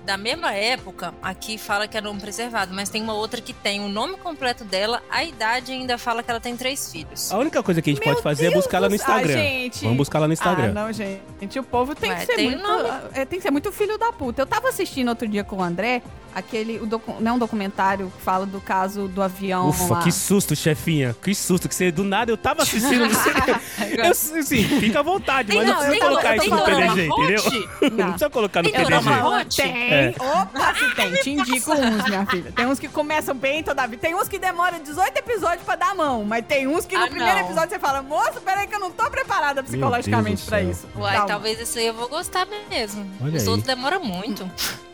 da 0.04 0.16
mesma 0.16 0.52
época, 0.54 1.12
aqui 1.22 1.58
fala 1.58 1.86
que 1.86 1.96
é 1.96 2.00
nome 2.00 2.20
preservado, 2.20 2.72
mas 2.74 2.88
tem 2.88 3.02
uma 3.02 3.14
outra 3.14 3.40
que 3.40 3.52
tem 3.52 3.80
o 3.84 3.88
nome 3.88 4.16
completo 4.16 4.64
dela, 4.64 5.02
a 5.10 5.22
idade 5.24 5.72
e 5.72 5.74
ainda 5.74 5.98
fala 5.98 6.22
que 6.22 6.30
ela 6.30 6.40
tem 6.40 6.56
três 6.56 6.90
filhos. 6.90 7.30
A 7.30 7.38
única 7.38 7.62
coisa 7.62 7.80
que 7.82 7.90
a 7.90 7.92
gente 7.92 8.04
Meu 8.04 8.14
pode 8.14 8.22
fazer 8.22 8.46
é 8.46 8.50
Deus 8.50 8.64
buscar 8.64 8.78
ela 8.78 8.88
no 8.88 8.94
Ah, 8.94 8.96
Instagram. 8.96 9.32
gente. 9.34 9.82
Vamos 9.82 9.96
buscar 9.98 10.18
lá 10.18 10.26
no 10.26 10.32
Instagram. 10.32 10.70
Ah, 10.70 10.72
não, 10.86 10.92
gente. 10.92 11.58
O 11.58 11.62
povo 11.62 11.94
tem 11.94 12.10
Ué, 12.10 12.16
que 12.20 12.26
ser 12.26 12.34
tem 12.36 12.50
muito. 12.50 12.62
nome. 12.62 12.88
é, 13.12 13.24
tem 13.24 13.38
que 13.38 13.42
ser 13.42 13.50
muito 13.50 13.70
filho 13.70 13.98
da 13.98 14.10
puta. 14.12 14.42
Eu 14.42 14.46
tava 14.46 14.68
assistindo 14.68 15.08
outro 15.08 15.28
dia 15.28 15.44
com 15.44 15.56
o 15.56 15.62
André, 15.62 16.02
aquele. 16.34 16.78
O 16.78 16.86
docu, 16.86 17.16
não 17.20 17.36
um 17.36 17.38
documentário 17.38 18.12
que 18.16 18.22
fala 18.22 18.46
do 18.46 18.60
caso 18.60 19.08
do 19.08 19.22
avião. 19.22 19.68
Ufa, 19.68 19.94
lá. 19.94 20.02
que 20.02 20.12
susto, 20.12 20.54
chefinha. 20.56 21.14
Que 21.22 21.34
susto, 21.34 21.68
que 21.68 21.74
você 21.74 21.90
do 21.90 22.04
nada 22.04 22.30
eu 22.30 22.36
tava 22.36 22.62
assistindo 22.62 23.06
no 23.06 23.14
cinema. 23.14 23.60
Eu, 23.90 24.10
assim, 24.10 24.62
fica 24.80 25.00
à 25.00 25.02
vontade, 25.02 25.52
mas 25.54 25.66
não, 25.66 25.74
não, 25.74 25.80
precisa 25.82 26.06
colocar 26.06 26.36
isso 26.36 26.50
no 26.50 26.62
PDG, 26.64 27.06
entendeu? 27.06 27.42
fonte? 27.42 27.68
Não. 27.90 28.04
precisa 28.04 28.30
colocar 28.30 28.62
no 28.62 28.70
Tem 28.70 28.84
PDG. 28.84 29.56
Tem. 29.56 29.92
É. 29.92 30.14
Opa, 30.18 30.74
se 30.74 30.94
tem. 30.94 31.12
Te 31.14 31.30
indico 31.30 31.72
uns, 31.72 32.04
minha 32.04 32.26
filha. 32.26 32.52
Tem 32.52 32.66
uns 32.66 32.78
que 32.78 32.88
começam 32.88 33.34
bem 33.34 33.62
toda 33.62 33.82
a 33.82 33.86
vida. 33.86 34.00
Tem 34.02 34.14
uns 34.14 34.28
que 34.28 34.38
demoram 34.38 34.80
18 34.82 35.16
episódios 35.18 35.62
pra 35.64 35.76
dar 35.76 35.90
a 35.90 35.94
mão. 35.94 36.24
Mas 36.24 36.44
tem 36.46 36.66
uns 36.68 36.84
que 36.84 36.96
no 36.96 37.04
Ah, 37.04 37.08
primeiro 37.08 37.38
não. 37.38 37.44
episódio 37.46 37.70
você 37.70 37.78
fala, 37.78 38.02
moço, 38.02 38.40
peraí 38.44 38.66
que 38.66 38.74
eu 38.74 38.80
não 38.80 38.90
tô 38.90 39.10
preparada 39.10 39.62
psicologicamente 39.62 40.44
pra 40.44 40.62
isso. 40.62 40.86
Uai, 40.96 41.12
Calma. 41.14 41.26
talvez 41.28 41.60
esse 41.60 41.78
aí 41.78 41.86
eu 41.86 41.94
vou 41.94 42.08
gostar 42.08 42.46
mesmo. 42.70 43.08
Olha 43.20 43.36
Os 43.36 43.42
aí. 43.42 43.48
outros 43.48 43.66
demoram 43.66 44.02
muito. 44.04 44.48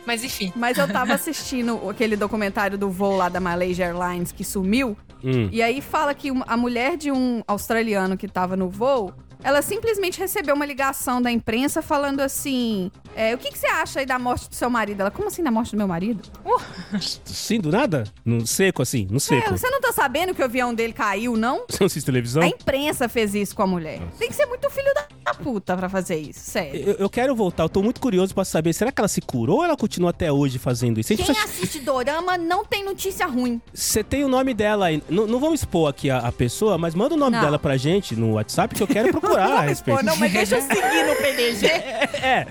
Mas 0.05 0.23
enfim. 0.23 0.53
Mas 0.55 0.77
eu 0.77 0.87
tava 0.87 1.17
assistindo 1.29 1.89
aquele 1.89 2.15
documentário 2.15 2.77
do 2.77 2.89
voo 2.89 3.15
lá 3.15 3.29
da 3.29 3.39
Malaysia 3.39 3.85
Airlines 3.85 4.31
que 4.31 4.43
sumiu. 4.43 4.97
Hum. 5.23 5.49
E 5.51 5.61
aí 5.61 5.81
fala 5.81 6.13
que 6.13 6.29
a 6.45 6.57
mulher 6.57 6.97
de 6.97 7.11
um 7.11 7.43
australiano 7.47 8.17
que 8.17 8.27
tava 8.27 8.55
no 8.55 8.69
voo, 8.69 9.13
ela 9.43 9.61
simplesmente 9.61 10.19
recebeu 10.19 10.55
uma 10.55 10.65
ligação 10.65 11.21
da 11.21 11.31
imprensa 11.31 11.81
falando 11.81 12.19
assim: 12.21 12.91
é, 13.15 13.33
o 13.33 13.37
que, 13.37 13.51
que 13.51 13.57
você 13.57 13.67
acha 13.67 13.99
aí 13.99 14.05
da 14.05 14.17
morte 14.19 14.49
do 14.49 14.55
seu 14.55 14.69
marido? 14.69 15.01
Ela, 15.01 15.11
como 15.11 15.27
assim 15.27 15.43
da 15.43 15.51
morte 15.51 15.71
do 15.71 15.77
meu 15.77 15.87
marido? 15.87 16.21
Sim, 17.25 17.59
do 17.59 17.71
nada? 17.71 18.03
No 18.25 18.45
seco, 18.45 18.81
assim, 18.81 19.07
no 19.09 19.17
É, 19.17 19.19
seco. 19.19 19.57
você 19.57 19.69
não 19.69 19.79
tá 19.81 19.91
sabendo 19.91 20.33
que 20.33 20.41
o 20.41 20.45
avião 20.45 20.73
dele 20.73 20.93
caiu, 20.93 21.35
não? 21.37 21.63
Você 21.69 21.77
não 21.79 21.87
assiste 21.87 22.05
televisão? 22.05 22.41
A 22.43 22.47
imprensa 22.47 23.07
fez 23.09 23.33
isso 23.35 23.55
com 23.55 23.61
a 23.63 23.67
mulher. 23.67 23.99
Tem 24.17 24.27
que 24.29 24.35
ser 24.35 24.45
muito 24.45 24.69
filho 24.69 24.91
da 24.93 25.33
puta 25.33 25.75
pra 25.75 25.89
fazer 25.89 26.17
isso, 26.17 26.39
sério. 26.39 26.81
Eu, 26.81 26.93
eu 26.95 27.09
quero 27.09 27.35
voltar, 27.35 27.63
eu 27.63 27.69
tô 27.69 27.83
muito 27.83 27.99
curioso 27.99 28.33
pra 28.33 28.45
saber, 28.45 28.73
será 28.73 28.91
que 28.91 28.99
ela 29.01 29.07
se 29.09 29.19
curou 29.21 29.57
ou 29.57 29.63
ela 29.65 29.75
continua 29.75 30.09
até 30.11 30.31
hoje 30.31 30.57
fazendo 30.57 30.99
isso? 30.99 31.09
Quem 31.15 31.17
precisa- 31.17 31.43
assiste 31.45 31.79
Dorama 31.79 32.37
não 32.37 32.63
tem 32.65 32.83
notícia 32.83 33.25
ruim. 33.27 33.61
Você 33.73 34.03
tem 34.03 34.23
o 34.23 34.27
nome 34.29 34.53
dela 34.53 34.87
aí. 34.87 35.03
Não, 35.09 35.27
não 35.27 35.39
vamos 35.39 35.59
expor 35.61 35.89
aqui 35.89 36.09
a, 36.09 36.19
a 36.19 36.31
pessoa, 36.31 36.77
mas 36.77 36.95
manda 36.95 37.13
o 37.13 37.17
nome 37.17 37.35
Não. 37.35 37.43
dela 37.43 37.59
pra 37.59 37.75
gente 37.77 38.15
no 38.15 38.33
WhatsApp 38.33 38.73
que 38.73 38.81
eu 38.81 38.87
quero 38.87 39.09
procurar 39.11 39.26
a 39.35 39.61
respeito. 39.61 40.03
não, 40.03 40.15
mas 40.17 40.31
deixa 40.31 40.55
eu 40.57 40.61
seguir 40.61 41.05
no 41.05 41.15
PDG. 41.15 41.67
É, 42.27 42.45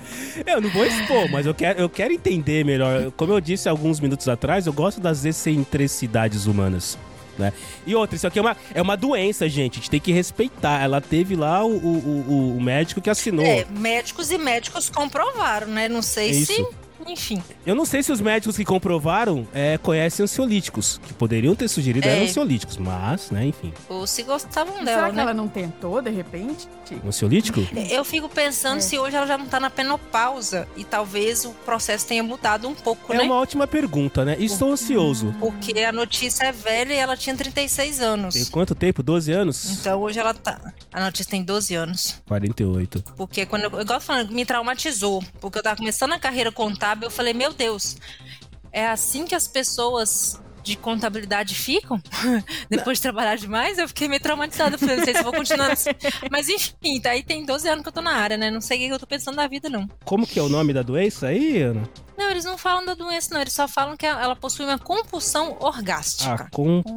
eu 0.46 0.60
não 0.60 0.70
vou 0.70 0.84
expor, 0.86 1.28
mas 1.30 1.44
eu 1.44 1.52
quero, 1.54 1.80
eu 1.80 1.88
quero 1.88 2.12
entender 2.12 2.64
melhor. 2.64 3.10
Como 3.16 3.32
eu 3.32 3.40
disse 3.40 3.68
alguns 3.68 3.98
minutos 4.00 4.28
atrás, 4.28 4.66
eu 4.66 4.72
gosto 4.72 5.00
das 5.00 5.24
excentricidades 5.24 6.46
humanas. 6.46 6.96
Né? 7.38 7.52
E 7.86 7.94
outra, 7.94 8.16
isso 8.16 8.26
aqui 8.26 8.38
é 8.38 8.42
uma, 8.42 8.56
é 8.74 8.80
uma 8.80 8.96
doença, 8.96 9.46
gente. 9.48 9.74
A 9.74 9.76
gente 9.76 9.90
tem 9.90 10.00
que 10.00 10.12
respeitar. 10.12 10.82
Ela 10.82 11.00
teve 11.02 11.36
lá 11.36 11.62
o, 11.64 11.70
o, 11.76 12.24
o- 12.28 12.56
o 12.56 12.62
médico 12.62 13.00
que 13.00 13.10
assinou. 13.10 13.44
É, 13.44 13.66
médicos 13.70 14.30
e 14.30 14.38
médicos 14.38 14.88
comprovaram, 14.88 15.66
né? 15.66 15.88
Não 15.88 16.00
sei 16.00 16.30
Isso. 16.30 16.52
se. 16.54 16.66
Enfim. 17.06 17.42
Eu 17.64 17.74
não 17.74 17.84
sei 17.84 18.02
se 18.02 18.12
os 18.12 18.20
médicos 18.20 18.56
que 18.56 18.64
comprovaram 18.64 19.46
é, 19.52 19.76
conhecem 19.78 20.24
ansiolíticos, 20.24 21.00
que 21.06 21.12
poderiam 21.12 21.54
ter 21.54 21.68
sugerido 21.68 22.06
É. 22.06 22.12
eram 22.12 22.24
ansiolíticos, 22.24 22.76
mas, 22.76 23.30
né, 23.30 23.46
enfim. 23.46 23.72
Ou 23.88 24.06
se 24.06 24.22
gostavam 24.22 24.72
Será 24.74 24.84
dela, 24.84 25.10
que 25.10 25.16
né? 25.16 25.22
ela 25.22 25.34
não 25.34 25.48
tentou, 25.48 26.00
de 26.00 26.10
repente? 26.10 26.68
Um 27.04 27.08
ansiolítico? 27.08 27.60
Eu 27.90 28.04
fico 28.04 28.28
pensando 28.28 28.78
É. 28.78 28.80
se 28.80 28.98
hoje 28.98 29.16
ela 29.16 29.26
já 29.26 29.36
não 29.36 29.46
tá 29.46 29.58
na 29.58 29.68
penopausa 29.70 30.68
e 30.76 30.84
talvez 30.84 31.44
o 31.44 31.50
processo 31.64 32.06
tenha 32.06 32.22
mudado 32.22 32.68
um 32.68 32.74
pouco, 32.74 33.12
É 33.12 33.18
né? 33.18 33.24
uma 33.24 33.34
ótima 33.36 33.66
pergunta, 33.66 34.24
né? 34.24 34.36
Estou 34.38 34.72
ansioso. 34.72 35.34
Porque 35.40 35.78
a 35.80 35.92
notícia 35.92 36.44
é 36.44 36.52
velha 36.52 36.92
e 36.92 36.96
ela 36.96 37.16
tinha 37.16 37.34
36 37.36 38.00
anos. 38.00 38.34
Tem 38.34 38.44
quanto 38.46 38.74
tempo? 38.74 39.02
12 39.02 39.32
anos? 39.32 39.80
Então 39.80 40.00
hoje 40.00 40.18
ela 40.18 40.32
tá. 40.32 40.60
A 40.92 41.00
notícia 41.04 41.30
tem 41.30 41.42
12 41.42 41.74
anos. 41.74 42.22
48. 42.26 43.02
Porque 43.16 43.44
quando 43.46 43.64
eu, 43.64 43.80
igual 43.80 44.00
falando, 44.00 44.30
me 44.32 44.44
traumatizou. 44.46 45.22
Porque 45.40 45.58
eu 45.58 45.62
tava 45.62 45.76
começando 45.76 46.12
a 46.12 46.18
carreira 46.18 46.52
contábil, 46.52 46.85
eu 47.02 47.10
falei, 47.10 47.32
meu 47.32 47.52
Deus, 47.52 47.96
é 48.72 48.86
assim 48.86 49.24
que 49.24 49.34
as 49.34 49.48
pessoas 49.48 50.40
de 50.66 50.76
contabilidade 50.76 51.54
ficam? 51.54 52.02
Depois 52.68 52.98
de 52.98 53.02
trabalhar 53.02 53.36
demais, 53.36 53.78
eu 53.78 53.86
fiquei 53.86 54.08
meio 54.08 54.20
traumatizada. 54.20 54.76
Falei, 54.76 54.96
não 54.96 55.04
sei 55.04 55.14
se 55.14 55.20
eu 55.20 55.24
vou 55.24 55.32
continuar 55.32 55.70
assim. 55.70 55.90
Mas 56.30 56.48
enfim, 56.48 57.00
daí 57.00 57.22
tem 57.22 57.46
12 57.46 57.68
anos 57.68 57.82
que 57.82 57.88
eu 57.88 57.92
tô 57.92 58.02
na 58.02 58.12
área, 58.12 58.36
né? 58.36 58.50
Não 58.50 58.60
sei 58.60 58.78
o 58.78 58.80
que 58.88 58.94
eu 58.94 58.98
tô 58.98 59.06
pensando 59.06 59.36
da 59.36 59.46
vida, 59.46 59.68
não. 59.70 59.88
Como 60.04 60.26
que 60.26 60.38
é 60.38 60.42
o 60.42 60.48
nome 60.48 60.72
da 60.72 60.82
doença 60.82 61.28
aí, 61.28 61.62
Ana? 61.62 61.88
Não, 62.18 62.30
eles 62.30 62.44
não 62.46 62.56
falam 62.56 62.84
da 62.84 62.94
doença, 62.94 63.32
não. 63.32 63.40
Eles 63.42 63.52
só 63.52 63.68
falam 63.68 63.96
que 63.96 64.06
ela 64.06 64.34
possui 64.34 64.64
uma 64.64 64.78
compulsão 64.78 65.56
A 65.60 65.66
orgástica. 65.66 66.48
compulsão 66.50 66.96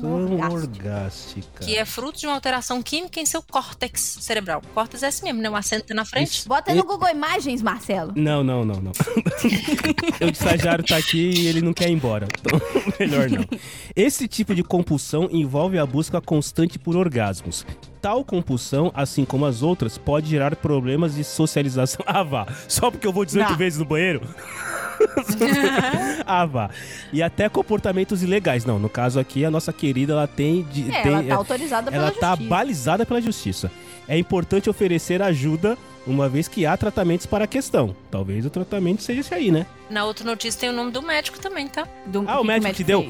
Compulsão 0.00 0.38
orgástica. 0.38 1.64
Que 1.64 1.76
é 1.76 1.84
fruto 1.84 2.20
de 2.20 2.26
uma 2.26 2.34
alteração 2.34 2.80
química 2.80 3.20
em 3.20 3.26
seu 3.26 3.42
córtex 3.42 4.18
cerebral. 4.20 4.62
Córtex 4.72 5.02
é 5.02 5.08
esse 5.08 5.24
mesmo, 5.24 5.42
né? 5.42 5.50
O 5.50 5.56
acento 5.56 5.92
na 5.94 6.04
frente. 6.04 6.30
Isso. 6.38 6.48
Bota 6.48 6.72
no 6.72 6.84
Google 6.84 7.10
Imagens, 7.10 7.60
Marcelo. 7.60 8.12
Não, 8.14 8.44
não, 8.44 8.64
não, 8.64 8.76
não. 8.80 8.92
o 10.26 10.30
estagiário 10.30 10.84
tá 10.84 10.96
aqui 10.96 11.30
e 11.30 11.46
ele 11.48 11.60
não 11.60 11.72
quer 11.72 11.88
ir 11.88 11.92
embora. 11.92 12.28
Então, 12.38 12.60
melhor 12.98 13.28
não. 13.30 13.44
Esse 13.94 14.26
tipo 14.28 14.54
de 14.54 14.62
compulsão 14.62 15.28
envolve 15.30 15.78
a 15.78 15.86
busca 15.86 16.20
constante 16.20 16.78
por 16.78 16.96
orgasmos. 16.96 17.66
Tal 18.00 18.24
compulsão, 18.24 18.90
assim 18.94 19.24
como 19.24 19.44
as 19.44 19.62
outras, 19.62 19.98
pode 19.98 20.28
gerar 20.30 20.56
problemas 20.56 21.14
de 21.14 21.24
socialização. 21.24 22.04
Ah, 22.10 22.22
vá. 22.22 22.46
Só 22.66 22.90
porque 22.90 23.06
eu 23.06 23.12
vou 23.12 23.24
18 23.24 23.50
Não. 23.50 23.56
vezes 23.56 23.78
no 23.78 23.84
banheiro? 23.84 24.22
ah, 26.26 26.46
vá. 26.46 26.70
E 27.12 27.22
até 27.22 27.48
comportamentos 27.48 28.22
ilegais. 28.22 28.64
Não, 28.64 28.78
no 28.78 28.88
caso 28.88 29.18
aqui, 29.20 29.44
a 29.44 29.50
nossa 29.50 29.72
querida, 29.72 30.12
ela 30.12 30.26
tem... 30.26 30.62
De, 30.64 30.90
É, 30.90 31.02
tem 31.02 31.12
ela 31.12 31.24
tá 31.24 31.34
autorizada 31.36 31.90
pela 31.90 32.04
ela 32.04 32.12
tá 32.12 32.30
justiça. 32.30 32.48
balizada 32.48 33.06
pela 33.06 33.20
justiça. 33.20 33.70
É 34.08 34.18
importante 34.18 34.68
oferecer 34.68 35.22
ajuda, 35.22 35.78
uma 36.06 36.28
vez 36.28 36.48
que 36.48 36.64
há 36.66 36.76
tratamentos 36.76 37.26
para 37.26 37.44
a 37.44 37.46
questão. 37.46 37.94
Talvez 38.10 38.44
o 38.46 38.50
tratamento 38.50 39.02
seja 39.02 39.20
esse 39.20 39.34
aí, 39.34 39.50
né? 39.50 39.66
Na 39.88 40.04
outra 40.04 40.24
notícia 40.24 40.60
tem 40.60 40.70
o 40.70 40.72
nome 40.72 40.90
do 40.90 41.02
médico 41.02 41.38
também, 41.38 41.68
tá? 41.68 41.86
Do- 42.06 42.24
Ah, 42.26 42.38
o 42.38 42.42
que 42.42 42.46
médico 42.46 42.74
que 42.74 42.84
deu? 42.84 43.02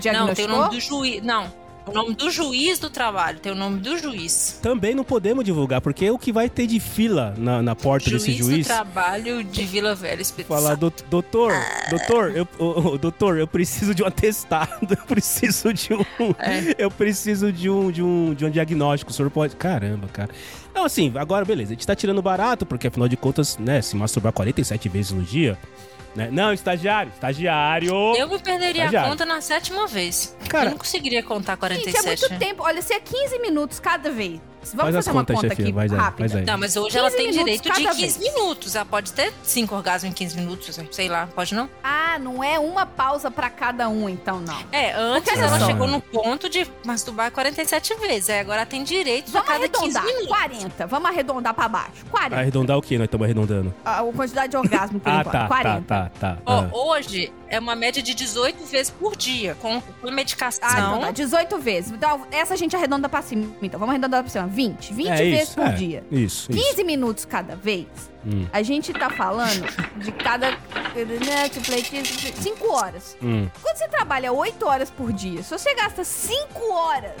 Que 0.00 0.12
Não, 0.12 0.34
tem 0.34 0.44
o 0.46 0.48
nome 0.48 0.70
do 0.70 0.80
juiz. 0.80 1.22
Não. 1.22 1.62
O 1.84 1.90
nome 1.90 2.14
do 2.14 2.30
juiz 2.30 2.78
do 2.78 2.88
trabalho. 2.88 3.40
Tem 3.40 3.50
o 3.50 3.56
nome 3.56 3.80
do 3.80 3.98
juiz. 3.98 4.60
Também 4.62 4.94
não 4.94 5.02
podemos 5.02 5.44
divulgar, 5.44 5.80
porque 5.80 6.08
o 6.12 6.16
que 6.16 6.32
vai 6.32 6.48
ter 6.48 6.68
de 6.68 6.78
fila 6.78 7.34
na, 7.36 7.60
na 7.60 7.74
porta 7.74 8.08
Juiz, 8.08 8.24
desse 8.24 8.38
do 8.38 8.50
juiz... 8.52 8.66
trabalho 8.68 9.42
de 9.42 9.64
Vila 9.64 9.92
Velha, 9.92 10.22
Espírito 10.22 10.46
Falar, 10.46 10.70
Santo. 10.70 10.78
"Dout- 10.80 11.04
doutor, 11.10 11.52
doutor, 11.90 12.36
eu, 12.36 12.46
ô, 12.56 12.96
doutor, 12.96 13.36
eu 13.36 13.48
preciso 13.48 13.96
de 13.96 14.02
um 14.04 14.06
atestado, 14.06 14.86
eu 14.96 15.04
preciso 15.08 15.74
de 15.74 15.92
um, 15.92 16.30
É. 16.38 16.72
eu 16.78 16.88
preciso 16.88 17.50
de 17.52 17.68
um, 17.68 17.90
de 17.90 18.00
um, 18.00 18.32
de 18.32 18.44
um 18.46 18.50
diagnóstico, 18.50 19.10
o 19.10 19.14
senhor 19.14 19.28
pode, 19.32 19.56
caramba, 19.56 20.06
cara. 20.06 20.30
Não, 20.74 20.84
assim, 20.84 21.12
agora 21.16 21.44
beleza, 21.44 21.70
a 21.72 21.74
gente 21.74 21.86
tá 21.86 21.94
tirando 21.94 22.22
barato, 22.22 22.64
porque 22.64 22.86
afinal 22.86 23.08
de 23.08 23.16
contas, 23.16 23.58
né, 23.58 23.82
se 23.82 23.94
masturbar 23.96 24.32
47 24.32 24.88
vezes 24.88 25.12
no 25.12 25.22
dia, 25.22 25.58
né, 26.16 26.28
não, 26.32 26.52
estagiário, 26.52 27.10
estagiário, 27.12 27.92
Eu 28.16 28.28
me 28.28 28.38
perderia 28.38 28.82
a 28.82 28.86
Estagiário. 28.86 29.10
conta 29.10 29.24
na 29.26 29.40
sétima 29.40 29.86
vez. 29.86 30.36
Cara- 30.48 30.66
eu 30.66 30.70
não 30.72 30.78
conseguiria 30.78 31.22
contar 31.22 31.52
Gente, 31.52 31.60
47. 31.60 32.24
é 32.24 32.28
muito 32.28 32.38
tempo. 32.38 32.62
Olha, 32.62 32.80
se 32.82 32.92
é 32.94 33.00
15 33.00 33.38
minutos 33.38 33.78
cada 33.80 34.10
vez. 34.10 34.40
Vamos 34.74 34.92
Faz 34.92 34.94
fazer 34.94 35.10
uma 35.10 35.20
contas, 35.20 35.36
conta 35.36 35.48
chefia, 35.48 35.64
aqui 35.64 35.72
vai 35.72 35.88
aí, 35.88 35.94
rápida. 35.96 36.38
aí. 36.38 36.44
Não, 36.44 36.58
mas 36.58 36.76
hoje 36.76 36.96
ela 36.96 37.10
15 37.10 37.22
tem 37.22 37.30
direito 37.32 37.62
de 37.62 37.68
cada 37.68 37.80
15 37.94 38.00
vez. 38.00 38.18
minutos. 38.18 38.74
Ela 38.76 38.84
pode 38.84 39.12
ter 39.12 39.32
5 39.42 39.74
orgasmos 39.74 40.10
em 40.10 40.14
15 40.14 40.36
minutos, 40.36 40.80
sei 40.90 41.08
lá, 41.08 41.28
pode 41.34 41.54
não? 41.54 41.68
Ah, 41.82 42.18
não 42.18 42.42
é 42.44 42.58
uma 42.58 42.86
pausa 42.86 43.30
pra 43.30 43.50
cada 43.50 43.88
um, 43.88 44.08
então 44.08 44.40
não. 44.40 44.56
É, 44.70 44.92
antes 44.94 45.36
ela 45.36 45.58
só. 45.58 45.66
chegou 45.66 45.86
no 45.88 46.00
ponto 46.00 46.48
de 46.48 46.66
masturbar 46.84 47.30
47 47.32 47.94
vezes. 47.96 48.30
Aí 48.30 48.38
agora 48.40 48.58
ela 48.62 48.66
tem 48.66 48.84
direito 48.84 49.28
a 49.36 49.40
Vamos 49.42 49.48
cada 49.48 49.68
15 49.68 49.76
arredondar. 49.98 50.04
minutos. 50.04 50.28
40. 50.28 50.86
Vamos 50.86 51.10
arredondar 51.10 51.54
pra 51.54 51.68
baixo. 51.68 52.04
40. 52.10 52.36
arredondar 52.40 52.78
o 52.78 52.82
que 52.82 52.96
nós 52.98 53.04
estamos 53.06 53.24
arredondando? 53.24 53.74
A, 53.84 54.00
a 54.00 54.12
quantidade 54.12 54.50
de 54.50 54.56
orgasmo 54.56 55.00
por 55.00 55.10
Ah, 55.10 55.20
enquanto. 55.20 55.32
tá, 55.32 55.46
40. 55.48 55.80
tá, 55.82 56.10
tá, 56.18 56.34
tá. 56.36 56.38
Ó, 56.46 56.60
ah. 56.60 56.68
hoje 56.72 57.32
é 57.48 57.58
uma 57.58 57.74
média 57.74 58.02
de 58.02 58.14
18 58.14 58.64
vezes 58.66 58.90
por 58.90 59.16
dia, 59.16 59.54
com, 59.60 59.80
com 59.80 60.10
medicação. 60.10 60.60
Ah, 60.68 60.72
então 60.80 61.00
tá. 61.00 61.10
18 61.10 61.58
vezes. 61.58 61.90
Então, 61.92 62.26
essa 62.30 62.54
a 62.54 62.56
gente 62.56 62.74
arredonda 62.76 63.08
pra 63.08 63.20
cima. 63.22 63.46
Então, 63.62 63.78
vamos 63.78 63.92
arredondar 63.94 64.22
pra 64.22 64.30
cima. 64.30 64.46
20. 64.52 64.92
20 64.92 65.08
É 65.08 65.16
vezes 65.16 65.42
isso, 65.48 65.54
por 65.54 65.66
é, 65.66 65.72
dia. 65.72 66.04
Isso, 66.10 66.52
isso. 66.52 66.62
15 66.70 66.84
minutos 66.84 67.24
cada 67.24 67.56
vez. 67.56 67.86
Hum. 68.24 68.46
A 68.52 68.62
gente 68.62 68.92
tá 68.92 69.10
falando 69.10 69.66
de 69.96 70.12
cada. 70.12 70.56
5 72.40 72.72
horas. 72.72 73.16
Hum. 73.22 73.48
Quando 73.62 73.76
você 73.76 73.88
trabalha 73.88 74.32
8 74.32 74.66
horas 74.66 74.90
por 74.90 75.12
dia, 75.12 75.42
se 75.42 75.50
você 75.50 75.74
gasta 75.74 76.04
5 76.04 76.72
horas 76.72 77.12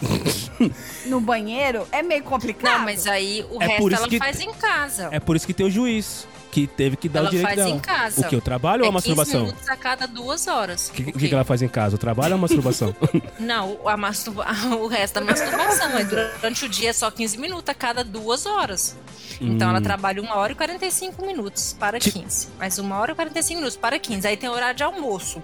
no 1.06 1.20
banheiro, 1.20 1.86
é 1.90 2.02
meio 2.02 2.22
complicado. 2.22 2.78
Não, 2.78 2.84
mas 2.84 3.06
aí 3.06 3.44
o 3.50 3.60
É 3.62 3.66
resto 3.66 3.80
por 3.82 3.92
isso 3.92 4.00
ela 4.00 4.08
que- 4.08 4.18
faz 4.18 4.40
em 4.40 4.52
casa. 4.52 5.08
É 5.10 5.18
por 5.20 5.34
isso 5.36 5.46
que 5.46 5.54
tem 5.54 5.66
o 5.66 5.70
juiz, 5.70 6.26
que 6.52 6.66
teve 6.66 6.96
que 6.96 7.08
dar 7.08 7.20
Ela 7.20 7.28
o 7.28 7.30
direito 7.30 7.46
faz 7.48 7.56
dela. 7.56 7.70
em 7.70 7.78
casa. 7.80 8.20
O 8.20 8.28
que, 8.28 8.36
o 8.36 8.40
trabalho 8.42 8.84
ou 8.84 8.86
a 8.86 8.90
é 8.90 8.92
15 8.92 9.08
masturbação? 9.08 9.40
minutos 9.46 9.68
a 9.68 9.76
cada 9.76 10.06
duas 10.06 10.46
horas. 10.46 10.88
O 10.88 10.92
que, 10.92 11.02
O 11.02 11.12
que, 11.18 11.28
que 11.28 11.34
ela 11.34 11.44
faz 11.44 11.62
em 11.62 11.68
casa? 11.68 11.96
O 11.96 11.98
trabalho 11.98 12.34
ou 12.34 12.38
a 12.38 12.40
masturbação? 12.42 12.94
Não, 13.40 13.78
a 13.88 13.96
masturba... 13.96 14.46
o 14.78 14.86
resto 14.86 15.14
da 15.14 15.20
masturbação. 15.22 15.98
é 15.98 16.04
durante 16.04 16.64
o 16.66 16.68
dia 16.68 16.90
é 16.90 16.92
só 16.92 17.10
15 17.10 17.38
minutos 17.38 17.68
a 17.70 17.74
cada 17.74 18.04
duas 18.04 18.44
horas. 18.46 18.96
Então 19.40 19.70
ela 19.70 19.78
Hum. 19.80 19.82
trabalha 19.82 20.22
1 20.22 20.26
hora 20.30 20.52
e 20.52 20.54
45 20.54 21.26
minutos 21.26 21.74
para 21.80 21.98
Ti- 21.98 22.12
15. 22.12 22.48
Mais 22.58 22.78
1 22.78 22.92
hora 22.92 23.12
e 23.12 23.14
45 23.14 23.56
minutos 23.58 23.76
para 23.76 23.98
15. 23.98 24.28
Aí 24.28 24.36
tem 24.36 24.48
horário 24.50 24.76
de 24.76 24.82
almoço. 24.84 25.42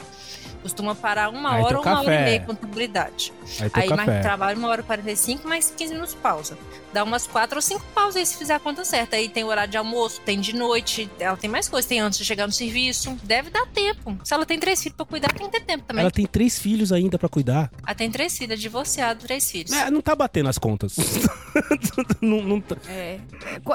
Costuma 0.62 0.94
parar 0.94 1.30
uma 1.30 1.54
Aí 1.54 1.62
hora 1.62 1.78
ou 1.78 1.84
uma 1.84 2.00
hora 2.00 2.14
e 2.20 2.24
meia 2.24 2.40
contabilidade. 2.40 3.32
Aí 3.61 3.70
Aí 3.72 3.88
mais 3.88 4.00
café. 4.09 4.20
trabalha 4.20 4.59
uma 4.59 4.68
hora 4.68 4.80
e 4.80 4.84
45, 4.84 5.48
mais 5.48 5.72
15 5.74 5.94
minutos 5.94 6.14
pausa. 6.14 6.59
Dá 6.99 7.05
umas 7.05 7.28
4 7.28 7.55
ou 7.59 7.62
5 7.62 7.80
pausas 7.94 8.16
aí 8.16 8.26
se 8.26 8.36
fizer 8.36 8.55
a 8.55 8.59
conta 8.59 8.84
certa. 8.84 9.14
Aí 9.14 9.28
tem 9.28 9.44
horário 9.44 9.70
de 9.70 9.76
almoço, 9.76 10.20
tem 10.22 10.40
de 10.40 10.53
noite, 10.53 11.09
ela 11.20 11.36
tem 11.36 11.49
mais 11.49 11.68
coisas. 11.68 11.88
Tem 11.88 12.01
antes 12.01 12.18
de 12.18 12.24
chegar 12.24 12.44
no 12.44 12.53
serviço. 12.53 13.16
Deve 13.22 13.51
dar 13.51 13.64
tempo. 13.66 14.18
Se 14.24 14.34
ela 14.34 14.44
tem 14.44 14.59
três 14.59 14.82
filhos 14.82 14.96
pra 14.96 15.07
cuidar, 15.07 15.32
tem 15.32 15.46
que 15.46 15.53
ter 15.53 15.64
tempo 15.64 15.84
também. 15.84 16.01
Ela 16.03 16.11
tem 16.11 16.26
três 16.26 16.59
filhos 16.59 16.90
ainda 16.90 17.16
pra 17.16 17.28
cuidar. 17.28 17.70
Ela 17.86 17.94
tem 17.94 18.11
três 18.11 18.36
filhos, 18.36 18.53
é 18.53 18.57
divorciado, 18.57 19.20
três 19.24 19.49
filhos. 19.49 19.70
É, 19.72 19.88
não 19.92 20.01
tá 20.01 20.16
batendo 20.16 20.49
as 20.49 20.59
contas. 20.59 20.96
não, 22.20 22.42
não, 22.42 22.61
tá, 22.61 22.76
É. 22.88 23.20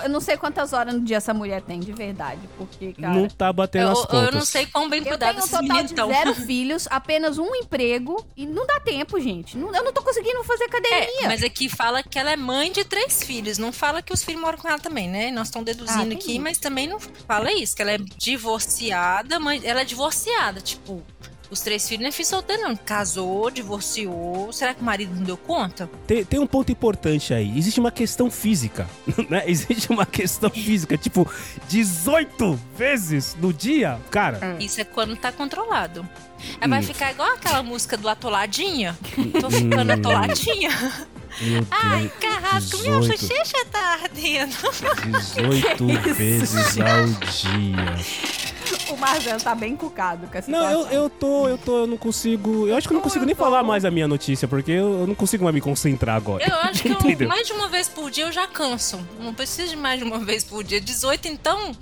Eu 0.04 0.10
não 0.10 0.20
sei 0.20 0.36
quantas 0.36 0.74
horas 0.74 0.94
no 0.94 1.00
dia 1.00 1.16
essa 1.16 1.34
mulher 1.34 1.62
tem, 1.62 1.80
de 1.80 1.94
verdade. 1.94 2.42
Porque, 2.58 2.92
cara. 2.92 3.14
não 3.14 3.30
tá 3.30 3.54
batendo 3.54 3.84
Eu, 3.86 3.92
as 3.94 4.00
eu 4.00 4.08
contas. 4.08 4.34
não 4.36 4.46
sei 4.46 4.66
quão 4.66 4.90
bem 4.90 5.00
Eu 5.00 5.08
cuidado 5.08 5.30
tenho 5.30 5.36
um 5.36 5.40
esses 5.40 5.52
total 5.52 5.68
meninos 5.68 5.88
de 5.88 5.94
estão. 5.94 6.10
zero 6.10 6.36
filhos, 6.46 6.88
apenas 6.92 7.38
um 7.38 7.56
emprego 7.56 8.26
e 8.36 8.46
não 8.46 8.68
dá 8.68 8.82
tempo, 8.82 9.18
gente. 9.18 9.58
Eu 9.58 9.72
não 9.84 9.94
tô 9.94 10.02
conseguindo 10.04 10.44
fazer 10.44 10.66
academia. 10.66 11.24
É, 11.24 11.28
mas 11.28 11.42
aqui 11.42 11.70
fala 11.70 12.04
que 12.04 12.20
ela 12.20 12.32
é 12.32 12.36
mãe 12.36 12.70
de 12.72 12.84
três 12.84 13.13
filhos. 13.22 13.58
Não 13.58 13.72
fala 13.74 14.02
que 14.02 14.14
os 14.14 14.24
filhos 14.24 14.42
moram 14.42 14.58
com 14.58 14.68
ela 14.70 14.80
também, 14.80 15.10
né? 15.10 15.30
Nós 15.30 15.48
estamos 15.50 15.70
Ah, 15.70 15.74
deduzindo 15.74 16.08
tem 16.10 16.18
aqui, 16.18 16.32
isso. 16.34 16.42
mas 16.42 16.58
também 16.58 16.88
não 16.88 17.00
fala 17.00 17.52
isso, 17.52 17.76
que 17.76 17.82
ela 17.82 17.92
é 17.92 17.98
divorciada, 17.98 19.40
mas 19.40 19.64
ela 19.64 19.82
é 19.82 19.86
divorciada, 19.86 20.62
tipo. 20.62 21.04
Os 21.52 21.60
três 21.62 21.88
filhos 21.88 22.02
não 22.02 22.10
é 22.10 22.12
filho 22.12 22.28
solteiro, 22.28 22.64
não. 22.64 22.76
Casou, 22.76 23.52
divorciou. 23.52 24.52
Será 24.52 24.74
que 24.74 24.82
o 24.82 24.84
marido 24.84 25.14
não 25.14 25.22
deu 25.24 25.38
conta? 25.38 25.88
Tem, 26.08 26.26
tem 26.26 26.40
um 26.40 26.48
ponto 26.48 26.72
importante 26.72 27.32
aí. 27.32 27.56
Existe 27.56 27.80
uma 27.80 27.92
questão 27.92 28.32
física, 28.32 28.90
né? 29.30 29.44
Existe 29.46 29.92
uma 29.92 30.04
questão 30.04 30.50
física. 30.50 30.98
Tipo, 30.98 31.30
18 31.70 32.60
vezes 32.76 33.36
no 33.40 33.54
dia? 33.54 34.00
Cara, 34.10 34.58
Isso 34.60 34.82
é 34.82 34.84
quando 34.84 35.16
tá 35.16 35.32
controlado. 35.32 36.08
Ela 36.60 36.70
vai 36.70 36.80
Hum. 36.80 36.84
ficar 36.84 37.12
igual 37.12 37.32
aquela 37.34 37.62
música 37.62 37.96
do 37.98 38.10
Atoladinha. 38.10 38.98
Tô 39.40 39.52
ficando 39.52 39.92
Hum. 39.92 39.96
atoladinha. 39.96 40.70
Meu 41.42 41.66
Ai, 41.72 42.02
Deus. 42.02 42.14
carrasco, 42.20 42.78
minha 42.80 43.00
18. 43.00 43.22
bochecha 43.22 43.66
tá 43.72 44.00
ardendo. 44.04 44.56
18 45.20 45.88
vezes 46.14 46.78
ao 46.80 47.06
dia. 47.32 47.96
O 48.90 48.98
Marcelo 48.98 49.42
tá 49.42 49.56
bem 49.56 49.76
cucado 49.76 50.28
com 50.28 50.38
essa 50.38 50.50
Não, 50.50 50.70
eu, 50.70 50.88
eu 50.88 51.10
tô, 51.10 51.48
eu 51.48 51.58
tô, 51.58 51.80
eu 51.80 51.88
não 51.88 51.98
consigo. 51.98 52.68
Eu 52.68 52.78
acho 52.78 52.88
que 52.88 52.94
eu 52.94 52.96
não 52.96 53.02
consigo 53.02 53.24
eu 53.24 53.26
nem 53.28 53.36
tô? 53.36 53.44
falar 53.44 53.64
mais 53.64 53.86
a 53.86 53.92
minha 53.92 54.08
notícia, 54.08 54.48
porque 54.48 54.72
eu, 54.72 55.02
eu 55.02 55.08
não 55.08 55.16
consigo 55.16 55.44
mais 55.44 55.54
me 55.54 55.62
concentrar 55.62 56.16
agora. 56.16 56.44
Eu 56.48 56.56
acho 56.56 56.84
que 57.02 57.26
mais 57.26 57.48
de 57.48 57.54
uma 57.54 57.68
vez 57.68 57.88
por 57.88 58.10
dia 58.12 58.26
eu 58.26 58.32
já 58.32 58.48
canso. 58.48 59.00
Não 59.20 59.34
preciso 59.34 59.72
de 59.72 59.76
mais 59.76 60.00
de 60.00 60.06
uma 60.06 60.20
vez 60.20 60.44
por 60.44 60.64
dia. 60.64 60.80
18, 60.80 61.28
então, 61.28 61.76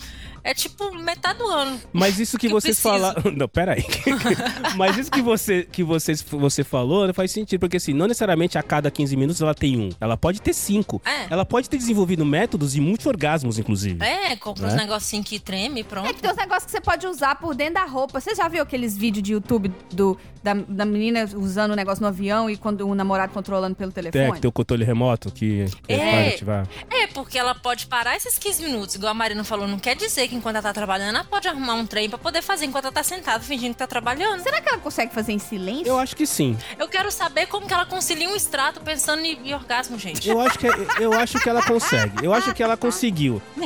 é 0.44 0.54
tipo 0.54 0.92
metade 0.96 1.40
do 1.40 1.48
ano. 1.48 1.80
Mas 1.94 2.20
isso 2.20 2.38
que, 2.38 2.48
Que 2.48 2.54
vocês 2.54 2.80
falaram. 2.80 3.22
Não, 3.36 3.48
peraí. 3.48 3.86
Mas 4.76 4.98
isso 4.98 5.12
que 5.12 5.22
você, 5.22 5.64
que 5.64 5.84
vocês, 5.84 6.22
você 6.22 6.64
falou 6.64 7.12
faz 7.14 7.32
sentido, 7.32 7.60
porque 7.60 7.78
assim, 7.78 7.94
não 7.94 8.08
necessariamente 8.08 8.58
a 8.58 8.64
cada 8.64 8.90
15 8.90 9.16
minutos 9.16 9.42
ela 9.42 9.54
tem 9.54 9.80
um. 9.80 9.90
Ela 10.00 10.16
pode 10.16 10.42
ter 10.42 10.54
cinco. 10.54 11.02
É. 11.06 11.28
Ela 11.30 11.46
pode 11.46 11.70
ter 11.70 11.78
desenvolvido 11.78 12.26
métodos 12.26 12.74
de 12.74 12.82
multi-orgasmos, 12.82 13.60
inclusive. 13.60 14.04
É, 14.04 14.36
compra 14.36 14.68
uns 14.68 14.74
Né? 14.74 14.82
negocinhos 14.82 15.28
que 15.28 15.40
treme 15.40 15.82
e 15.82 15.84
pronto. 15.84 16.08
É 16.08 16.14
que 16.14 16.22
tem 16.22 16.32
uns 16.32 16.38
negócios 16.38 16.66
que 16.66 16.72
você 16.72 16.82
pode 16.82 17.06
usar 17.08 17.36
por 17.36 17.54
dentro 17.56 17.76
da 17.76 17.86
roupa. 17.86 18.20
Você 18.20 18.36
já 18.36 18.48
viu 18.48 18.62
aqueles 18.64 18.98
vídeos 18.98 19.24
de 19.24 19.34
YouTube 19.34 19.72
do, 19.94 20.18
da, 20.44 20.54
da 20.54 20.86
menina 20.86 21.30
usando 21.36 21.72
o 21.72 21.76
negócio 21.76 22.02
no 22.02 22.08
avião 22.08 22.50
e 22.50 22.58
quando 22.58 22.88
o 22.88 22.96
namorado 22.96 23.32
controlando 23.32 23.76
pelo 23.76 23.92
É, 23.92 23.94
telefone? 23.94 24.34
que 24.34 24.40
tem 24.42 24.50
o 24.50 24.52
controle 24.52 24.84
remoto 24.84 25.32
que, 25.32 25.66
que 25.88 25.94
É. 25.94 25.98
vai 26.12 26.30
ativar. 26.30 26.68
É, 26.90 27.08
porque 27.08 27.38
ela 27.38 27.54
pode 27.56 27.86
parar 27.88 28.16
esses 28.16 28.38
15 28.38 28.64
minutos, 28.64 28.96
igual 28.96 29.12
a 29.12 29.14
Marina 29.14 29.44
falou. 29.44 29.68
Não 29.68 29.78
quer 29.80 29.96
dizer 29.96 30.28
que 30.28 30.36
enquanto 30.36 30.56
ela 30.56 30.64
tá 30.64 30.74
trabalhando, 30.74 31.16
ela 31.16 31.24
pode 31.24 31.48
arrumar 31.48 31.76
um 31.76 31.86
trem 31.86 32.10
pra 32.10 32.18
poder 32.18 32.42
fazer 32.42 32.66
enquanto 32.66 32.86
ela 32.86 32.94
tá 32.94 33.04
sentada 33.04 33.44
fingindo 33.44 33.74
que 33.74 33.80
tá 33.80 33.88
trabalhando. 33.88 34.42
Será 34.42 34.60
que 34.62 34.70
ela 34.70 34.78
consegue 34.80 35.14
fazer 35.14 35.32
em 35.34 35.40
silêncio? 35.40 35.88
Eu 35.88 36.00
acho 36.00 36.16
que 36.16 36.26
sim. 36.26 36.58
Eu 36.80 36.88
quero 36.88 37.12
saber 37.12 37.46
como 37.48 37.68
que 37.68 37.74
ela 37.74 37.86
concilia 37.86 38.28
um 38.30 38.36
extrato 38.36 38.82
pensando 38.82 39.24
em, 39.24 39.38
em 39.50 39.54
orgasmo, 39.54 39.98
gente. 40.00 40.28
Eu 40.30 40.40
acho 40.42 40.58
que, 40.58 40.68
eu 41.00 41.14
acho 41.14 41.40
que 41.40 41.48
ela 41.50 41.62
consegue. 41.62 42.26
Eu 42.26 42.34
acho 42.34 42.54
que 42.54 42.64
ela 42.64 42.76
conseguiu. 42.78 43.42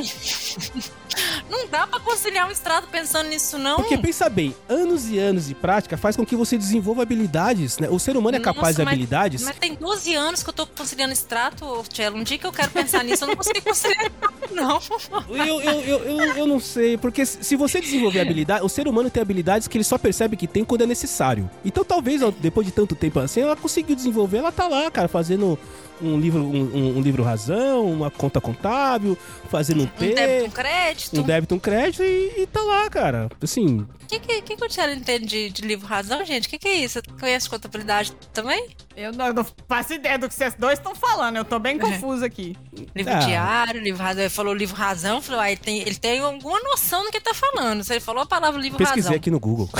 Não 1.48 1.66
dá 1.68 1.86
pra 1.86 1.98
conciliar 2.00 2.46
um 2.46 2.50
extrato 2.50 2.88
pensando 2.88 3.28
nisso, 3.28 3.56
não. 3.58 3.76
Porque 3.76 3.96
pensa 3.96 4.28
bem, 4.28 4.54
anos 4.68 5.08
e 5.08 5.18
anos 5.18 5.46
de 5.46 5.54
prática 5.54 5.96
faz 5.96 6.14
com 6.16 6.26
que 6.26 6.36
você 6.36 6.58
desenvolva 6.66 7.02
habilidades, 7.02 7.78
né? 7.78 7.88
O 7.90 7.98
ser 7.98 8.16
humano 8.16 8.36
é 8.36 8.40
capaz 8.40 8.68
Nossa, 8.68 8.74
de 8.74 8.84
mas- 8.84 8.92
habilidades. 8.92 9.42
Mas 9.42 9.56
tem 9.58 9.74
12 9.74 10.14
anos 10.14 10.42
que 10.42 10.48
eu 10.50 10.54
tô 10.54 10.66
conciliando 10.66 11.12
extrato, 11.12 11.84
Tchelo. 11.88 12.16
Um 12.16 12.22
dia 12.22 12.38
que 12.38 12.46
eu 12.46 12.52
quero 12.52 12.70
pensar 12.70 13.02
nisso, 13.04 13.24
eu 13.24 13.28
não 13.28 13.36
consigo 13.36 13.62
conciliar, 13.62 14.10
não. 14.52 14.80
Eu, 15.28 15.60
eu, 15.60 15.80
eu, 15.80 15.98
eu, 16.04 16.36
eu 16.36 16.46
não 16.46 16.58
sei, 16.60 16.96
porque 16.96 17.24
se 17.26 17.56
você 17.56 17.80
desenvolver 17.80 18.20
habilidade, 18.20 18.64
o 18.64 18.68
ser 18.68 18.86
humano 18.88 19.10
tem 19.10 19.20
habilidades 19.20 19.66
que 19.68 19.76
ele 19.76 19.84
só 19.84 19.98
percebe 19.98 20.36
que 20.36 20.46
tem 20.46 20.64
quando 20.64 20.82
é 20.82 20.86
necessário. 20.86 21.48
Então 21.64 21.84
talvez, 21.84 22.20
depois 22.40 22.66
de 22.66 22.72
tanto 22.72 22.94
tempo 22.94 23.18
assim, 23.20 23.40
ela 23.40 23.56
conseguiu 23.56 23.94
desenvolver, 23.96 24.38
ela 24.38 24.52
tá 24.52 24.66
lá, 24.68 24.90
cara, 24.90 25.08
fazendo 25.08 25.58
um 26.00 26.18
livro, 26.20 26.42
um, 26.42 26.62
um- 26.76 26.98
um 26.98 27.00
livro 27.00 27.22
razão, 27.22 27.86
uma 27.90 28.10
conta 28.10 28.40
contábil, 28.40 29.16
fazendo 29.50 29.80
um 29.80 29.84
Um 29.84 29.88
P, 29.88 30.14
débito, 30.14 30.44
um 30.46 30.50
crédito. 30.50 31.20
um 31.20 31.22
débito, 31.22 31.54
um 31.54 31.58
crédito 31.58 32.02
e, 32.02 32.42
e 32.42 32.46
tá 32.46 32.60
lá, 32.62 32.88
cara. 32.90 33.28
Assim, 33.42 33.78
O 33.78 34.06
que, 34.06 34.18
que, 34.20 34.42
que, 34.56 34.64
o 34.64 34.68
Thiago 34.68 34.92
entende 34.92 35.26
de, 35.26 35.50
de 35.50 35.62
livro 35.62 35.86
razão, 35.86 36.24
gente? 36.24 36.48
Que, 36.56 36.58
que 36.58 36.68
é 36.68 36.76
isso? 36.76 37.02
Conhece 37.20 37.50
contabilidade 37.50 38.12
também? 38.32 38.74
Eu 38.96 39.12
não, 39.12 39.30
não 39.30 39.46
faço 39.68 39.92
ideia 39.92 40.18
do 40.18 40.26
que 40.26 40.34
vocês 40.34 40.54
dois 40.54 40.78
estão 40.78 40.94
falando. 40.94 41.36
Eu 41.36 41.44
tô 41.44 41.58
bem 41.58 41.78
confusa 41.78 42.24
aqui. 42.24 42.56
Livro 42.96 43.12
Ah. 43.12 43.18
diário, 43.18 43.80
livro 43.80 44.02
razão. 44.02 44.22
Ele 44.22 44.30
falou 44.30 44.54
livro 44.54 44.74
razão, 44.74 45.20
falou, 45.20 45.40
ah, 45.40 45.50
ele 45.50 45.60
tem, 45.60 45.80
ele 45.82 45.96
tem 45.96 46.18
alguma 46.20 46.58
noção 46.60 47.04
do 47.04 47.10
que 47.10 47.18
ele 47.18 47.24
tá 47.24 47.34
falando. 47.34 47.84
Se 47.84 47.92
ele 47.92 48.00
falou 48.00 48.22
a 48.22 48.26
palavra 48.26 48.58
livro 48.60 48.78
pesquisei 48.78 49.02
razão. 49.02 49.16
aqui 49.16 49.30
no 49.30 49.38
Google. 49.38 49.68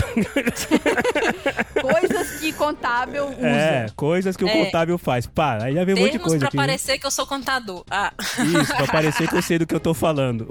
Coisas 1.80 2.40
que 2.40 2.52
contábil 2.52 3.26
usa. 3.26 3.46
É, 3.46 3.86
coisas 3.96 4.36
que 4.36 4.44
o 4.44 4.48
É. 4.48 4.64
contábil 4.64 4.98
faz. 4.98 5.26
Pá, 5.26 5.62
aí 5.62 5.74
já 5.74 5.84
vem 5.84 5.94
um 5.94 5.98
monte 6.00 6.12
de 6.12 6.18
coisa 6.18 6.38
pra 6.38 6.48
aqui. 6.48 6.56
parecer 6.56 6.98
que 6.98 7.06
eu 7.06 7.10
sou 7.10 7.26
contador. 7.26 7.84
Ah, 7.90 8.12
Isso, 8.18 8.74
pra 8.76 8.86
parecer 8.86 9.28
que 9.28 9.36
eu 9.36 9.42
sei 9.42 9.58
do 9.58 9.66
que 9.66 9.74
eu 9.74 9.80
tô 9.80 9.94
falando. 9.94 10.46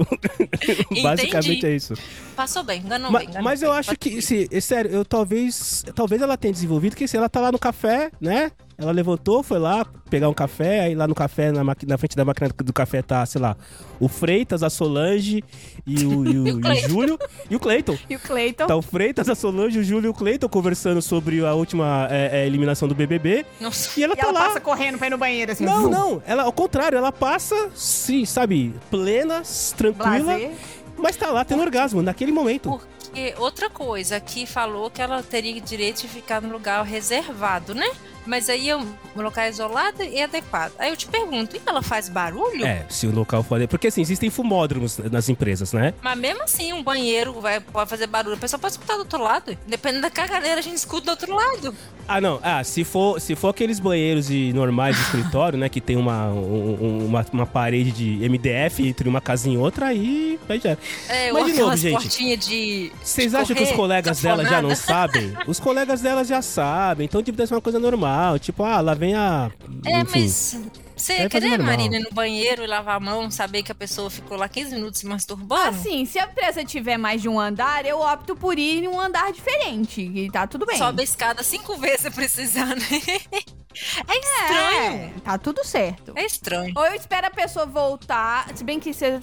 Basicamente 1.04 1.66
é 1.66 1.76
isso. 1.76 1.94
passou 2.36 2.64
bem, 2.64 2.82
enganou 2.82 3.12
Ma- 3.12 3.20
bem. 3.20 3.28
enganou 3.30 3.44
Mas 3.44 3.62
eu 3.62 3.70
bem. 3.72 3.80
acho 3.80 3.90
Pode 3.90 4.00
que, 4.00 4.22
se, 4.22 4.48
é 4.52 4.60
sério, 4.60 4.92
eu 4.92 5.06
talvez, 5.06 5.84
talvez 5.94 6.22
ela 6.22 6.38
tenha 6.38 6.54
desenvolvido 6.54 6.96
que 6.96 7.08
se 7.08 7.18
ela 7.18 7.30
tá 7.30 7.40
lá 7.40 7.52
no 7.52 7.60
café, 7.60 8.12
né? 8.20 8.52
Ela 8.78 8.92
levantou, 8.92 9.42
foi 9.42 9.58
lá 9.58 9.86
pegar 10.10 10.28
um 10.28 10.34
café, 10.34 10.82
aí 10.82 10.96
lá 10.96 11.08
no 11.08 11.16
café, 11.16 11.52
na, 11.52 11.64
na 11.64 11.98
frente 11.98 12.16
da 12.16 12.26
máquina 12.26 12.50
do 12.58 12.74
café 12.74 13.02
tá, 13.02 13.26
sei 13.26 13.40
lá, 13.40 13.56
o 14.00 14.08
Freitas, 14.10 14.64
a 14.64 14.70
Solange 14.70 15.42
e 15.88 16.06
o, 16.06 16.26
e 16.26 16.38
o- 16.40 16.48
E 16.48 16.52
o 16.52 16.74
e 16.74 16.86
o. 16.86 16.90
Júlio 16.90 17.20
e 17.50 17.56
o 17.56 17.60
Cleiton. 17.60 17.98
E 18.10 18.16
o 18.16 18.20
Cleiton. 18.20 18.68
Tá 18.68 18.76
o 18.76 18.82
Freitas, 18.82 19.30
a 19.30 19.36
Solange, 19.36 19.80
o 19.80 19.84
Júlio 19.84 20.08
e 20.08 20.10
o 20.10 20.14
Cleiton 20.14 20.50
conversando 20.50 21.02
sobre 21.02 21.46
a 21.46 21.54
última 21.54 22.08
é, 22.12 22.42
é, 22.42 22.48
eliminação 22.48 22.88
do 22.88 22.94
BBB. 22.96 23.46
Nossa. 23.62 23.98
E 24.00 24.04
ela 24.04 24.14
E 24.14 24.18
tá 24.18 24.24
ela 24.28 24.32
lá. 24.40 24.46
passa 24.48 24.60
correndo 24.60 24.98
pra 24.98 25.08
ir 25.08 25.12
no 25.12 25.18
banheiro, 25.18 25.52
assim. 25.54 25.64
Não, 25.66 25.84
vum. 25.84 25.90
não, 25.90 26.24
ela, 26.26 26.44
ao 26.44 26.52
contrário, 26.52 26.98
ela 26.98 27.12
passa, 27.12 27.70
sim, 27.74 28.26
sabe, 28.26 28.74
plena, 28.92 29.42
tranquila, 29.78 30.20
Blazer. 30.36 30.52
mas 30.98 31.16
tá 31.16 31.32
lá 31.32 31.46
tendo 31.46 31.62
orgasmo 31.62 32.02
naquele 32.02 32.32
momento. 32.34 32.70
Porque 32.70 33.34
outra 33.38 33.70
coisa, 33.70 34.18
aqui 34.18 34.46
falou 34.46 34.90
que 34.92 35.02
ela 35.02 35.24
teria 35.24 35.62
direito 35.62 36.02
de 36.02 36.08
ficar 36.10 36.42
no 36.42 36.52
lugar 36.52 36.84
reservado, 36.84 37.74
né? 37.74 37.90
Mas 38.26 38.50
aí 38.50 38.70
é 38.70 38.76
um 38.78 38.86
local 39.16 39.46
isolado 39.48 40.04
e 40.04 40.22
adequado. 40.22 40.72
Aí 40.80 40.90
eu 40.90 40.98
te 40.98 41.08
pergunto, 41.08 41.56
e 41.56 41.62
ela 41.66 41.82
faz 41.82 42.10
barulho? 42.10 42.66
É, 42.66 42.86
se 42.90 43.06
o 43.08 43.12
local 43.14 43.44
for. 43.44 43.66
Porque 43.68 43.88
assim, 43.88 44.02
existem 44.02 44.30
fumódromos 44.30 44.98
nas 44.98 45.30
empresas, 45.30 45.74
né? 45.74 45.94
Mas 46.02 46.18
mesmo 46.18 46.44
assim, 46.44 46.74
um 46.74 46.84
banheiro 46.84 47.40
vai, 47.40 47.60
pode 47.60 47.90
fazer 47.90 48.08
barulho. 48.08 48.36
A 48.36 48.40
pessoa 48.40 48.60
pode 48.60 48.74
escutar 48.74 48.94
do 48.96 49.00
outro 49.00 49.22
lado. 49.22 49.58
Dependendo 49.68 50.02
da 50.04 50.10
caganeira, 50.10 50.60
a 50.60 50.64
gente 50.64 50.78
escuta 50.78 51.06
do 51.06 51.10
outro 51.12 51.34
lado. 51.36 51.76
Ah, 52.08 52.22
não. 52.22 52.40
Ah, 52.44 52.64
se 52.64 52.84
for, 52.84 53.20
se 53.20 53.36
for 53.36 53.50
aqueles 53.50 53.80
banheiros 53.80 54.28
de, 54.28 54.52
normais 54.54 54.96
de 54.96 55.02
escritório, 55.04 55.58
né? 55.58 55.70
Que 55.70 55.82
tem 55.82 55.96
uma, 55.96 56.28
um- 56.28 56.78
um- 56.82 57.06
uma, 57.08 57.26
uma 57.34 57.46
parede 57.46 57.92
de 57.92 58.30
MDF 58.30 58.88
entre 58.88 59.08
uma 59.10 59.20
casinha 59.22 59.56
e 59.56 59.58
outra, 59.58 59.88
aí. 59.88 60.40
aí 60.48 60.60
já. 60.60 60.78
É, 61.10 61.32
Mas 61.32 61.46
de 61.48 61.60
novo, 61.60 61.76
gente, 61.78 62.38
de. 62.38 62.92
Vocês 63.04 63.32
de 63.32 63.38
acham 63.38 63.56
que 63.56 63.64
os 63.64 63.72
colegas 63.72 64.22
dela 64.22 64.46
já 64.46 64.62
não 64.62 64.76
sabem? 64.76 65.34
Os 65.48 65.60
colegas 65.60 66.02
dela 66.02 66.24
já 66.24 66.42
sabem. 66.42 67.06
Então, 67.06 67.24
tipo, 67.24 67.38
deve 67.38 67.48
ser 67.48 67.56
uma 67.56 67.62
coisa 67.62 67.80
normal. 67.80 68.15
Tipo, 68.40 68.64
ah, 68.64 68.82
lá 68.82 68.94
vem 68.94 69.16
a. 69.16 69.52
É, 69.86 70.00
enfim. 70.00 70.20
mas. 70.20 70.62
Você 70.96 71.30
fazer 71.30 71.30
querer. 71.30 71.60
Marina, 71.60 71.98
ir 71.98 72.04
no 72.04 72.12
banheiro 72.12 72.64
e 72.64 72.68
lavar 72.68 72.96
a 72.96 73.00
mão, 73.00 73.30
saber 73.30 73.64
que 73.64 73.72
a 73.72 73.76
pessoa 73.76 74.10
ficou 74.10 74.38
lá 74.38 74.48
15 74.48 74.76
minutos 74.76 75.02
se 75.02 75.06
masturbando? 75.06 75.70
Assim, 75.70 76.06
se 76.06 76.18
a 76.18 76.24
empresa 76.24 76.64
tiver 76.64 76.98
mais 76.98 77.22
de 77.22 77.28
um 77.28 77.38
andar, 77.38 77.86
eu 77.86 78.00
opto 78.00 78.34
por 78.36 78.58
ir 78.58 78.86
em 78.86 78.88
um 78.88 79.00
andar 79.00 79.32
diferente. 79.34 80.02
E 80.02 80.32
tá 80.32 80.48
tudo 80.48 80.66
bem. 80.66 80.78
Sobe 80.78 81.02
a 81.02 81.04
escada 81.04 81.44
cinco 81.44 81.76
vezes 81.78 82.02
se 82.02 82.12
precisar, 82.12 82.76
né? 82.76 82.86
É 84.08 84.20
estranho. 84.20 85.14
É, 85.18 85.20
tá 85.24 85.38
tudo 85.38 85.64
certo. 85.66 86.14
É 86.16 86.26
estranho. 86.26 86.74
Ou 86.76 86.86
eu 86.86 86.94
espero 86.96 87.28
a 87.28 87.32
pessoa 87.32 87.66
voltar, 87.66 88.48
se 88.56 88.64
bem 88.64 88.80
que 88.80 88.94
você, 88.94 89.20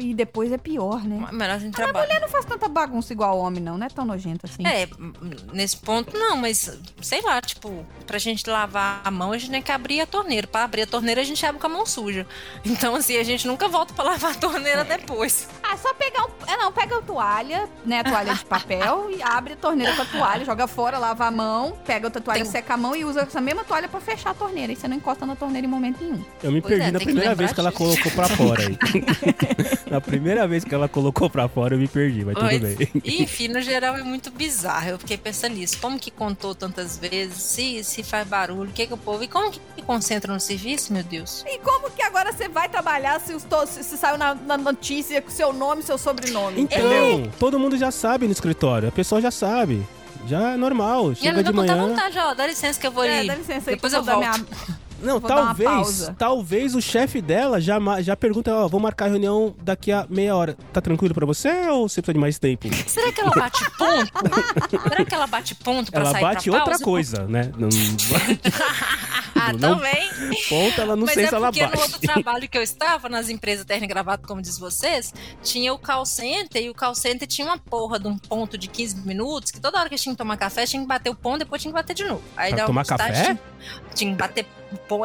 e 0.00 0.14
depois 0.14 0.50
é 0.52 0.58
pior, 0.58 1.02
né? 1.04 1.28
Melhor 1.32 1.54
a 1.56 1.58
gente 1.58 1.74
A 1.74 1.76
trabalhar. 1.76 2.06
mulher 2.06 2.20
não 2.20 2.28
faz 2.28 2.44
tanta 2.44 2.68
bagunça 2.68 3.12
igual 3.12 3.36
o 3.38 3.40
homem, 3.40 3.62
não. 3.62 3.76
Não 3.78 3.86
é 3.86 3.90
tão 3.90 4.04
nojento 4.04 4.46
assim. 4.46 4.66
É, 4.66 4.88
nesse 5.52 5.76
ponto 5.76 6.16
não, 6.16 6.36
mas 6.36 6.78
sei 7.00 7.20
lá, 7.22 7.40
tipo, 7.40 7.84
pra 8.06 8.18
gente 8.18 8.48
lavar 8.48 9.00
a 9.04 9.10
mão, 9.10 9.32
a 9.32 9.38
gente 9.38 9.50
tem 9.50 9.62
que 9.62 9.72
abrir 9.72 10.00
a 10.00 10.06
torneira. 10.06 10.46
Pra 10.46 10.64
abrir 10.64 10.82
a 10.82 10.86
torneira, 10.86 11.20
a 11.20 11.24
gente 11.24 11.44
abre 11.44 11.60
com 11.60 11.66
a 11.66 11.70
mão 11.70 11.86
suja. 11.86 12.26
Então, 12.64 12.94
assim, 12.94 13.16
a 13.18 13.22
gente 13.24 13.46
nunca 13.46 13.68
volta 13.68 13.92
pra 13.94 14.04
lavar 14.04 14.32
a 14.32 14.34
torneira 14.34 14.84
depois. 14.84 15.48
Ah, 15.62 15.76
só 15.76 15.92
pegar 15.94 16.24
um. 16.26 16.30
É, 16.46 16.56
não, 16.56 16.72
pega 16.72 16.98
a 16.98 17.02
toalha, 17.02 17.68
né? 17.84 18.00
A 18.00 18.04
toalha 18.04 18.34
de 18.34 18.44
papel 18.44 19.10
e 19.10 19.22
abre 19.22 19.54
a 19.54 19.56
torneira 19.56 19.94
com 19.96 20.02
a 20.02 20.04
toalha, 20.04 20.44
joga 20.44 20.66
fora, 20.66 20.98
lava 20.98 21.26
a 21.26 21.30
mão, 21.30 21.72
pega 21.84 22.06
outra 22.06 22.20
toalha, 22.20 22.42
Tem- 22.42 22.50
seca 22.50 22.74
a 22.74 22.76
mão 22.76 22.94
e 22.96 23.04
usa 23.04 23.22
essa 23.22 23.40
mesma 23.40 23.64
toalha 23.64 23.81
pra 23.88 24.00
fechar 24.00 24.30
a 24.30 24.34
torneira. 24.34 24.72
E 24.72 24.76
você 24.76 24.86
não 24.88 24.96
encosta 24.96 25.24
na 25.26 25.34
torneira 25.36 25.66
em 25.66 25.70
momento 25.70 26.02
nenhum. 26.02 26.22
Eu 26.42 26.50
me 26.52 26.60
Pois 26.60 26.74
é, 26.74 26.76
perdi 26.78 26.92
na 26.92 26.98
tem 26.98 27.06
que 27.08 27.12
primeira 27.12 27.34
vez 27.34 27.52
que 27.52 27.60
ela 27.60 27.72
colocou 27.72 28.12
pra 28.12 28.28
fora 28.28 28.62
aí. 28.66 28.78
na 29.90 30.00
primeira 30.00 30.46
vez 30.48 30.64
que 30.64 30.74
ela 30.74 30.88
colocou 30.88 31.28
pra 31.30 31.48
fora, 31.48 31.74
eu 31.74 31.78
me 31.78 31.88
perdi, 31.88 32.24
mas 32.24 32.34
tudo 32.34 32.44
Mas, 32.46 32.60
bem. 32.76 32.88
Enfim, 33.04 33.48
no 33.48 33.60
geral 33.60 33.96
é 33.96 34.02
muito 34.02 34.30
bizarro. 34.30 34.88
Eu 34.90 34.98
fiquei 34.98 35.16
pensando 35.16 35.54
nisso. 35.54 35.78
Como 35.80 35.98
que 35.98 36.10
contou 36.10 36.54
tantas 36.54 36.98
vezes? 36.98 37.42
Se, 37.42 37.82
se 37.84 38.02
faz 38.02 38.26
barulho, 38.26 38.70
o 38.70 38.72
que 38.72 38.86
que 38.86 38.94
o 38.94 38.96
povo... 38.96 39.22
E 39.22 39.28
como 39.28 39.50
que 39.50 39.60
concentra 39.86 40.32
no 40.32 40.40
serviço, 40.40 40.92
meu 40.92 41.02
Deus? 41.02 41.44
E 41.46 41.58
como 41.58 41.90
que 41.90 42.02
agora 42.02 42.32
você 42.32 42.48
vai 42.48 42.68
trabalhar 42.68 43.20
se, 43.20 43.34
os 43.34 43.42
to- 43.44 43.66
se, 43.66 43.82
se 43.84 43.96
saiu 43.96 44.16
na, 44.18 44.34
na 44.34 44.56
notícia 44.56 45.20
com 45.20 45.30
seu 45.30 45.52
nome 45.52 45.82
e 45.82 45.84
seu 45.84 45.98
sobrenome? 45.98 46.60
Então, 46.60 47.30
todo 47.38 47.58
mundo 47.58 47.76
já 47.76 47.90
sabe 47.90 48.26
no 48.26 48.32
escritório. 48.32 48.88
A 48.88 48.92
pessoa 48.92 49.20
já 49.20 49.30
sabe. 49.30 49.82
Já 50.26 50.52
é 50.52 50.56
normal. 50.56 51.04
E 51.04 51.06
ela 51.06 51.14
Chega 51.16 51.36
me 51.38 51.42
de 51.44 51.52
manhã. 51.52 51.88
vontade, 51.88 52.18
ó. 52.18 52.34
Dá 52.34 52.46
licença 52.46 52.80
que 52.80 52.86
eu 52.86 52.92
vou 52.92 53.04
É, 53.04 53.18
ali. 53.18 53.28
dá 53.28 53.34
licença 53.34 53.70
aí 53.70 53.76
Depois 53.76 53.92
que 53.92 53.98
eu 53.98 54.02
vou 54.04 54.20
dar 54.20 54.20
volto. 54.32 54.46
minha- 54.50 54.82
Não, 55.02 55.18
Vou 55.18 55.28
dar 55.28 55.34
uma 55.38 55.46
talvez, 55.46 55.68
pausa. 55.68 56.14
talvez 56.16 56.74
o 56.76 56.80
chefe 56.80 57.20
dela 57.20 57.60
já, 57.60 57.76
já 58.02 58.14
pergunta, 58.16 58.54
ó, 58.54 58.68
vou 58.68 58.78
marcar 58.78 59.06
a 59.06 59.08
reunião 59.08 59.52
daqui 59.60 59.90
a 59.90 60.06
meia 60.08 60.36
hora. 60.36 60.56
Tá 60.72 60.80
tranquilo 60.80 61.12
pra 61.12 61.26
você 61.26 61.48
ou 61.70 61.88
você 61.88 62.00
precisa 62.00 62.12
de 62.14 62.20
mais 62.20 62.38
tempo? 62.38 62.68
Será 62.86 63.10
que 63.10 63.20
ela 63.20 63.32
bate 63.32 63.68
ponto? 63.76 64.80
Será 64.88 65.04
que 65.04 65.12
ela 65.12 65.26
bate 65.26 65.56
ponto 65.56 65.90
pra 65.90 66.02
ela 66.02 66.10
sair 66.12 66.22
bate 66.22 66.48
pra 66.50 66.58
outra 66.60 66.70
pausa? 66.78 66.84
coisa, 66.84 67.26
né? 67.26 67.50
Não, 67.58 67.68
Ah, 69.48 69.52
Não- 69.52 69.76
também. 69.76 70.08
ponto, 70.48 70.80
ela 70.80 70.94
não 70.96 71.04
Mas 71.06 71.14
sei 71.14 71.24
é 71.24 71.28
se 71.28 71.34
ela 71.34 71.46
porque 71.48 71.62
bate. 71.64 71.76
no 71.76 71.82
outro 71.82 72.00
trabalho 72.00 72.48
que 72.48 72.56
eu 72.58 72.62
estava, 72.62 73.08
nas 73.08 73.28
empresas 73.28 73.64
terno 73.64 73.84
e 73.84 73.88
gravata, 73.88 74.26
como 74.26 74.40
diz 74.40 74.58
vocês, 74.58 75.12
tinha 75.42 75.72
o 75.74 75.78
call 75.78 76.04
center 76.06 76.62
e 76.62 76.70
o 76.70 76.74
call 76.74 76.94
center 76.94 77.26
tinha 77.26 77.46
uma 77.46 77.58
porra 77.58 77.98
de 77.98 78.06
um 78.08 78.16
ponto 78.16 78.56
de 78.56 78.68
15 78.68 78.96
minutos 79.06 79.50
que 79.50 79.60
toda 79.60 79.78
hora 79.80 79.88
que 79.88 79.96
tinha 79.96 80.12
que 80.14 80.18
tomar 80.18 80.36
café, 80.36 80.64
tinha 80.66 80.80
que 80.82 80.88
bater 80.88 81.10
o 81.10 81.14
ponto, 81.14 81.38
depois 81.40 81.60
tinha 81.60 81.72
que 81.72 81.78
bater 81.78 81.94
de 81.94 82.04
novo. 82.04 82.22
Aí 82.36 82.48
Pra 82.50 82.56
dava 82.58 82.66
tomar 82.68 82.84
café? 82.84 83.12
Tinha, 83.24 83.40
tinha 83.94 84.10
que 84.12 84.16
bater 84.18 84.46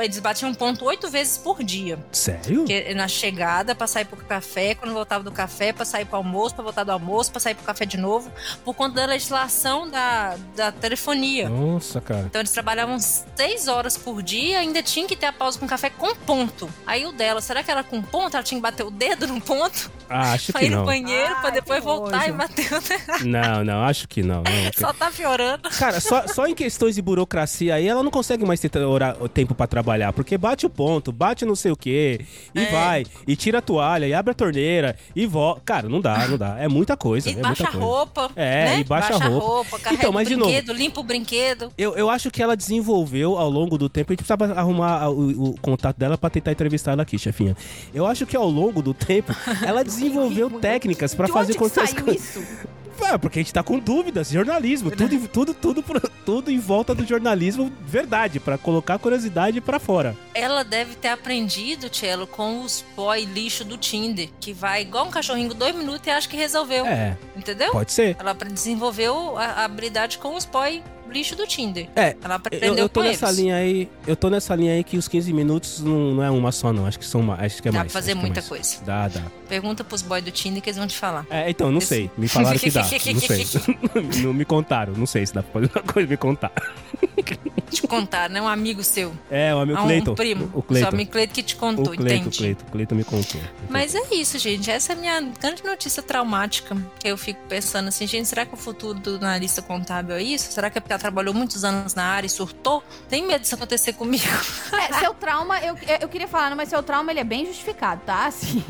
eles 0.01 0.17
batiam 0.19 0.49
um 0.51 0.53
ponto 0.55 0.85
oito 0.85 1.09
vezes 1.09 1.37
por 1.37 1.61
dia. 1.61 1.99
Sério? 2.13 2.59
Porque 2.59 2.93
na 2.93 3.05
chegada, 3.09 3.75
pra 3.75 3.85
sair 3.85 4.05
pro 4.05 4.15
café, 4.15 4.73
quando 4.75 4.93
voltava 4.93 5.23
do 5.25 5.31
café, 5.31 5.73
pra 5.73 5.83
sair 5.83 6.05
pro 6.05 6.15
almoço, 6.17 6.55
pra 6.55 6.63
voltar 6.63 6.85
do 6.85 6.91
almoço, 6.93 7.31
pra 7.31 7.39
sair 7.41 7.53
pro 7.53 7.65
café 7.65 7.85
de 7.85 7.97
novo, 7.97 8.31
por 8.63 8.73
conta 8.73 8.95
da 8.95 9.05
legislação 9.05 9.89
da, 9.89 10.37
da 10.55 10.71
telefonia. 10.71 11.49
Nossa, 11.49 11.99
cara. 11.99 12.21
Então 12.27 12.39
eles 12.39 12.51
trabalhavam 12.51 12.97
seis 12.97 13.67
horas 13.67 13.97
por 13.97 14.23
dia, 14.27 14.59
ainda 14.59 14.83
tinha 14.83 15.07
que 15.07 15.15
ter 15.15 15.25
a 15.27 15.33
pausa 15.33 15.57
com 15.57 15.65
café 15.65 15.89
com 15.89 16.13
ponto. 16.15 16.69
Aí 16.85 17.05
o 17.05 17.11
dela, 17.11 17.39
será 17.41 17.63
que 17.63 17.71
era 17.71 17.83
com 17.83 18.01
ponto? 18.01 18.35
Ela 18.35 18.43
tinha 18.43 18.57
que 18.59 18.61
bater 18.61 18.83
o 18.85 18.91
dedo 18.91 19.25
no 19.27 19.39
ponto 19.39 19.89
Ah, 20.09 20.33
acho 20.33 20.51
pra 20.51 20.59
que 20.59 20.67
ir 20.67 20.69
no 20.69 20.77
não. 20.77 20.85
banheiro 20.85 21.33
pra 21.37 21.45
Ai, 21.45 21.51
depois 21.51 21.83
voltar 21.83 22.17
nojo. 22.17 22.29
e 22.29 22.31
bater 22.33 22.73
o 22.73 22.81
dedo. 22.81 23.07
Não, 23.25 23.63
não, 23.63 23.83
acho 23.83 24.07
que 24.07 24.21
não. 24.23 24.43
não. 24.43 24.71
Só 24.77 24.91
tá 24.93 25.09
piorando. 25.11 25.69
Cara, 25.69 25.99
só, 25.99 26.27
só 26.27 26.45
em 26.47 26.53
questões 26.53 26.95
de 26.95 27.01
burocracia 27.01 27.75
aí, 27.75 27.87
ela 27.87 28.03
não 28.03 28.11
consegue 28.11 28.45
mais 28.45 28.59
ter 28.59 28.75
hora- 28.77 29.15
tempo 29.33 29.53
pra 29.55 29.65
trabalhar, 29.67 30.11
porque 30.13 30.37
bate 30.37 30.65
o 30.65 30.69
ponto, 30.69 31.11
bate 31.11 31.45
não 31.45 31.55
sei 31.55 31.71
o 31.71 31.75
quê, 31.77 32.21
e 32.53 32.59
É. 32.59 32.65
vai, 32.71 33.05
e 33.27 33.35
tira 33.35 33.59
a 33.59 33.61
toalha, 33.61 34.05
e 34.07 34.13
abre 34.13 34.31
a 34.31 34.33
torneira, 34.35 34.95
e 35.15 35.25
volta. 35.25 35.61
Cara, 35.65 35.89
não 35.89 35.99
dá, 36.01 36.27
não 36.27 36.37
dá. 36.37 36.57
É 36.59 36.67
muita 36.67 36.95
coisa. 36.97 37.29
E 37.29 37.33
é 37.33 37.35
baixa 37.41 37.63
a 37.63 37.67
coisa. 37.71 37.85
roupa. 37.85 38.31
É, 38.35 38.65
né? 38.65 38.79
e 38.79 38.83
baixa 38.83 39.15
a 39.15 39.17
roupa. 39.27 39.79
carrega 39.79 40.01
Então, 40.01 40.11
mas 40.11 40.27
o 40.27 40.29
de 40.29 40.35
novo- 40.35 40.51
brinquedo, 40.51 40.73
limpa 40.73 40.99
o 40.99 41.03
brinquedo. 41.03 41.71
Eu, 41.77 41.95
eu 41.95 42.09
acho 42.09 42.29
que 42.31 42.41
ela 42.41 42.55
desenvolveu 42.55 43.37
ao 43.37 43.49
longo 43.49 43.77
do 43.77 43.87
tempo. 43.89 44.13
Gente 44.17 44.25
precisava 44.25 44.59
arrumar 44.59 45.09
o, 45.09 45.49
o 45.51 45.55
contato 45.61 45.95
dela 45.97 46.17
pra 46.17 46.29
tentar 46.29 46.51
entrevistar 46.51 46.93
ela 46.93 47.03
aqui, 47.03 47.19
chefinha. 47.19 47.55
Eu 47.93 48.05
acho 48.07 48.25
que 48.25 48.35
ao 48.35 48.49
longo 48.49 48.81
do 48.81 48.93
tempo 48.93 49.31
ela 49.65 49.83
desenvolveu 49.83 50.49
técnicas 50.49 51.13
pra 51.13 51.27
de 51.27 51.31
fazer 51.31 51.53
onde 51.53 51.59
que 51.59 51.69
saiu 51.69 52.03
coisas. 52.03 52.35
isso? 52.37 52.43
É, 52.99 53.15
porque 53.15 53.37
a 53.37 53.41
gente 53.43 53.53
tá 53.53 53.61
com 53.61 53.77
dúvidas, 53.77 54.31
jornalismo, 54.31 54.89
tudo, 54.89 55.13
em- 55.13 55.19
tudo, 55.27 55.53
tudo, 55.53 55.83
tudo 56.25 56.49
em 56.51 56.57
volta 56.57 56.95
do 56.95 57.05
jornalismo, 57.05 57.71
verdade, 57.85 58.39
pra 58.39 58.57
colocar 58.57 58.95
a 58.95 58.99
curiosidade 58.99 59.61
pra 59.61 59.77
fora. 59.79 60.17
Ela 60.33 60.63
deve 60.63 60.95
ter 60.95 61.09
aprendido, 61.09 61.95
Cello, 61.95 62.25
com 62.25 62.63
os 62.63 62.83
boy 62.95 63.23
lixo 63.23 63.63
do 63.63 63.77
Tinder, 63.77 64.29
que 64.39 64.51
vai 64.51 64.81
igual 64.81 65.05
um 65.05 65.11
cachorrinho 65.11 65.53
dois 65.53 65.75
minutos 65.75 66.07
e 66.07 66.09
acha 66.09 66.27
que 66.27 66.35
resolveu. 66.35 66.87
É, 66.87 67.15
Entendeu? 67.35 67.71
pode 67.71 67.91
ser. 67.93 68.15
Ela 68.19 68.33
desenvolveu 68.33 69.37
a 69.37 69.63
habilidade 69.63 70.17
com 70.17 70.35
os 70.35 70.43
boy 70.43 70.81
lixo 71.11 71.35
do 71.35 71.45
Tinder. 71.47 71.87
É, 71.95 72.15
Ela 72.23 72.35
aprendeu 72.35 72.73
Eu, 72.73 72.77
eu 72.77 72.89
tô 72.89 73.01
nessa 73.03 73.27
eles. 73.27 73.37
linha 73.39 73.55
aí, 73.55 73.89
eu 74.05 74.15
tô 74.15 74.29
nessa 74.29 74.55
linha 74.55 74.73
aí 74.73 74.83
que 74.83 74.97
os 74.97 75.07
15 75.07 75.31
minutos 75.33 75.79
não, 75.81 76.15
não 76.15 76.23
é 76.23 76.29
uma 76.31 76.51
só 76.51 76.71
não, 76.73 76.85
acho 76.85 76.99
que 76.99 77.05
são 77.05 77.21
mais, 77.21 77.41
acho 77.53 77.61
que 77.61 77.69
é 77.69 77.71
Dá 77.71 77.79
mais. 77.79 77.91
pra 77.91 78.01
fazer 78.01 78.11
é 78.11 78.15
muita 78.15 78.35
mais. 78.41 78.47
coisa. 78.49 78.77
Dá, 78.85 79.07
dá. 79.07 79.21
Pergunta 79.49 79.83
pros 79.83 80.01
boys 80.01 80.23
do 80.23 80.31
Tinder 80.31 80.61
que 80.61 80.69
eles 80.69 80.77
vão 80.77 80.87
te 80.87 80.97
falar. 80.97 81.25
É, 81.29 81.49
então, 81.49 81.71
não 81.71 81.77
Esse- 81.79 81.87
sei. 81.87 82.11
Me 82.17 82.27
falaram 82.27 82.59
que 82.59 82.69
dá. 82.71 82.81
Não 83.07 83.19
sei. 83.19 83.45
não 84.23 84.33
me 84.33 84.43
contaram. 84.45 84.93
Não 84.93 85.05
sei 85.05 85.25
se 85.25 85.33
dá 85.33 85.41
pra 85.43 85.53
fazer 85.61 85.71
uma 85.73 85.83
coisa 85.93 86.07
me 86.09 86.17
contar. 86.17 86.51
contar, 87.87 88.29
né? 88.29 88.41
Um 88.41 88.47
amigo 88.47 88.83
seu. 88.83 89.13
É, 89.29 89.53
o 89.53 89.59
amigo 89.59 89.77
Ah, 89.77 89.83
um 89.83 89.85
Cleiton. 89.85 90.15
primo. 90.15 90.45
O 90.47 90.51
Seu 90.53 90.61
Cleiton. 90.63 90.89
amigo 90.89 91.11
Cleiton 91.11 91.33
que 91.33 91.43
te 91.43 91.55
O 91.55 91.57
contou, 91.57 91.85
Cleiton, 91.85 92.03
o 92.03 92.07
entende? 92.17 92.37
Cleiton, 92.37 92.65
o 92.67 92.71
Cleiton 92.71 92.95
me 92.95 93.03
contou. 93.03 93.41
Mas 93.69 93.95
é 93.95 94.01
isso, 94.13 94.37
gente. 94.39 94.69
Essa 94.69 94.93
é 94.93 94.95
a 94.95 94.99
minha 94.99 95.21
grande 95.39 95.63
notícia 95.63 96.01
traumática. 96.03 96.75
Que 96.99 97.07
eu 97.09 97.17
fico 97.17 97.39
pensando 97.47 97.87
assim, 97.87 98.05
gente, 98.07 98.27
será 98.27 98.45
que 98.45 98.53
o 98.53 98.57
futuro 98.57 98.99
do 98.99 99.15
analista 99.15 99.61
contábil 99.61 100.15
é 100.15 100.23
isso? 100.23 100.51
Será 100.51 100.69
que 100.69 100.77
é 100.77 100.81
porque 100.81 100.93
ela 100.97 100.99
trabalhou 100.99 101.33
muitos 101.33 101.63
anos 101.63 101.93
na 101.93 102.03
área 102.03 102.25
e 102.27 102.29
surtou? 102.29 102.83
Tem 103.07 103.25
medo 103.25 103.41
disso 103.41 103.55
acontecer 103.55 103.93
comigo. 103.93 104.25
É, 104.73 104.93
seu 104.99 105.13
trauma, 105.13 105.59
eu, 105.61 105.77
eu 106.01 106.09
queria 106.09 106.27
falar, 106.27 106.55
mas 106.55 106.69
seu 106.69 106.81
trauma 106.83 107.11
ele 107.11 107.19
é 107.19 107.23
bem 107.23 107.45
justificado, 107.45 108.01
tá? 108.05 108.25
Assim. 108.25 108.63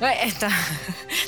É, 0.00 0.30
tá, 0.32 0.48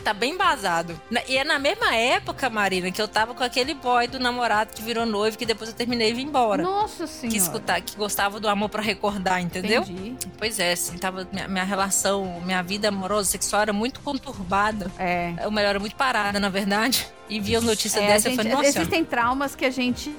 tá 0.04 0.12
bem 0.14 0.32
embasado. 0.32 1.00
Na- 1.10 1.20
E 1.28 1.36
é 1.36 1.44
na 1.44 1.58
mesma 1.58 1.94
época, 1.94 2.48
Marina, 2.50 2.90
que 2.90 3.00
eu 3.00 3.08
tava 3.08 3.34
com 3.34 3.42
aquele 3.44 3.74
boy 3.74 4.06
do 4.06 4.18
namorado 4.18 4.72
que 4.74 4.82
virou 4.82 5.04
noivo, 5.06 5.36
que 5.38 5.46
depois 5.46 5.70
eu 5.70 5.76
terminei 5.76 6.10
e 6.10 6.14
vim 6.14 6.22
embora. 6.26 6.62
Nossa 6.62 7.06
senhora. 7.06 7.30
Que 7.30 7.36
escutar, 7.36 7.80
que 7.80 7.96
gostava 7.96 8.40
do 8.40 8.48
amor 8.48 8.68
pra 8.68 8.82
recordar, 8.82 9.40
entendeu? 9.40 9.82
Entendi. 9.82 10.16
Pois 10.38 10.58
é, 10.58 10.72
assim, 10.72 10.96
tava, 10.98 11.26
minha, 11.32 11.46
minha 11.48 11.64
relação, 11.64 12.40
minha 12.44 12.62
vida 12.62 12.88
amorosa, 12.88 13.30
sexual 13.30 13.62
era 13.62 13.72
muito 13.72 14.00
conturbada. 14.00 14.90
É. 14.98 15.34
Ou 15.44 15.50
melhor, 15.50 15.70
era 15.70 15.78
muito 15.80 15.96
parada, 15.96 16.38
na 16.40 16.48
verdade. 16.48 17.06
E 17.28 17.40
vi 17.40 17.56
as 17.56 17.64
notícias 17.64 18.02
É, 18.02 18.06
dessa 18.06 18.28
e 18.28 18.30
gente- 18.32 18.36
falei, 18.36 18.52
nossa, 18.52 18.68
existem 18.68 19.04
traumas 19.04 19.54
que 19.56 19.64
a 19.64 19.70
gente, 19.70 20.10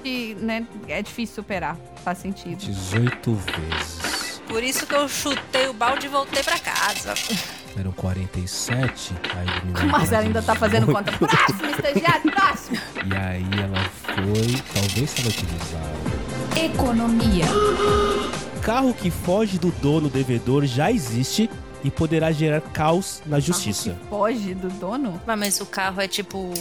né, 0.42 0.66
é 0.88 1.02
difícil 1.02 1.36
superar. 1.36 1.78
Faz 2.04 2.18
sentido. 2.18 2.58
18 2.58 3.34
vezes. 3.34 4.42
por 4.48 4.64
isso 4.64 4.86
que 4.86 4.96
eu 4.96 5.08
chutei 5.10 5.68
o 5.68 5.74
balde 5.74 6.06
e 6.06 6.10
voltei 6.10 6.42
pra 6.44 6.58
casa. 6.60 7.14
Eram 7.78 7.92
47. 7.92 9.14
Aí 9.36 9.84
O 9.86 9.90
Marcelo 9.92 10.22
de 10.22 10.28
ainda 10.28 10.42
tá 10.42 10.56
fazendo 10.56 10.86
18. 10.88 11.12
conta. 11.20 11.28
Próximo, 11.28 11.70
estagiário, 11.70 12.32
próximo. 12.32 12.78
E 13.06 13.16
aí 13.16 13.46
ela 13.62 13.90
foi. 14.04 14.62
Talvez 14.74 15.10
se 15.12 15.22
ela 15.22 15.30
utilizar. 15.30 16.64
Economia. 16.66 17.46
Carro 18.62 18.94
que 18.94 19.10
foge 19.12 19.58
do 19.60 19.70
dono 19.72 20.10
devedor 20.10 20.66
já 20.66 20.92
existe 20.92 21.50
e 21.84 21.92
poderá 21.92 22.32
gerar 22.32 22.62
caos 22.62 23.22
na 23.26 23.40
justiça. 23.40 23.92
Que 23.92 24.08
foge 24.10 24.54
do 24.56 24.70
dono? 24.70 25.22
Mas, 25.26 25.40
mas 25.40 25.62
o 25.62 25.66
carro 25.66 26.02
é 26.02 26.08
tipo. 26.08 26.52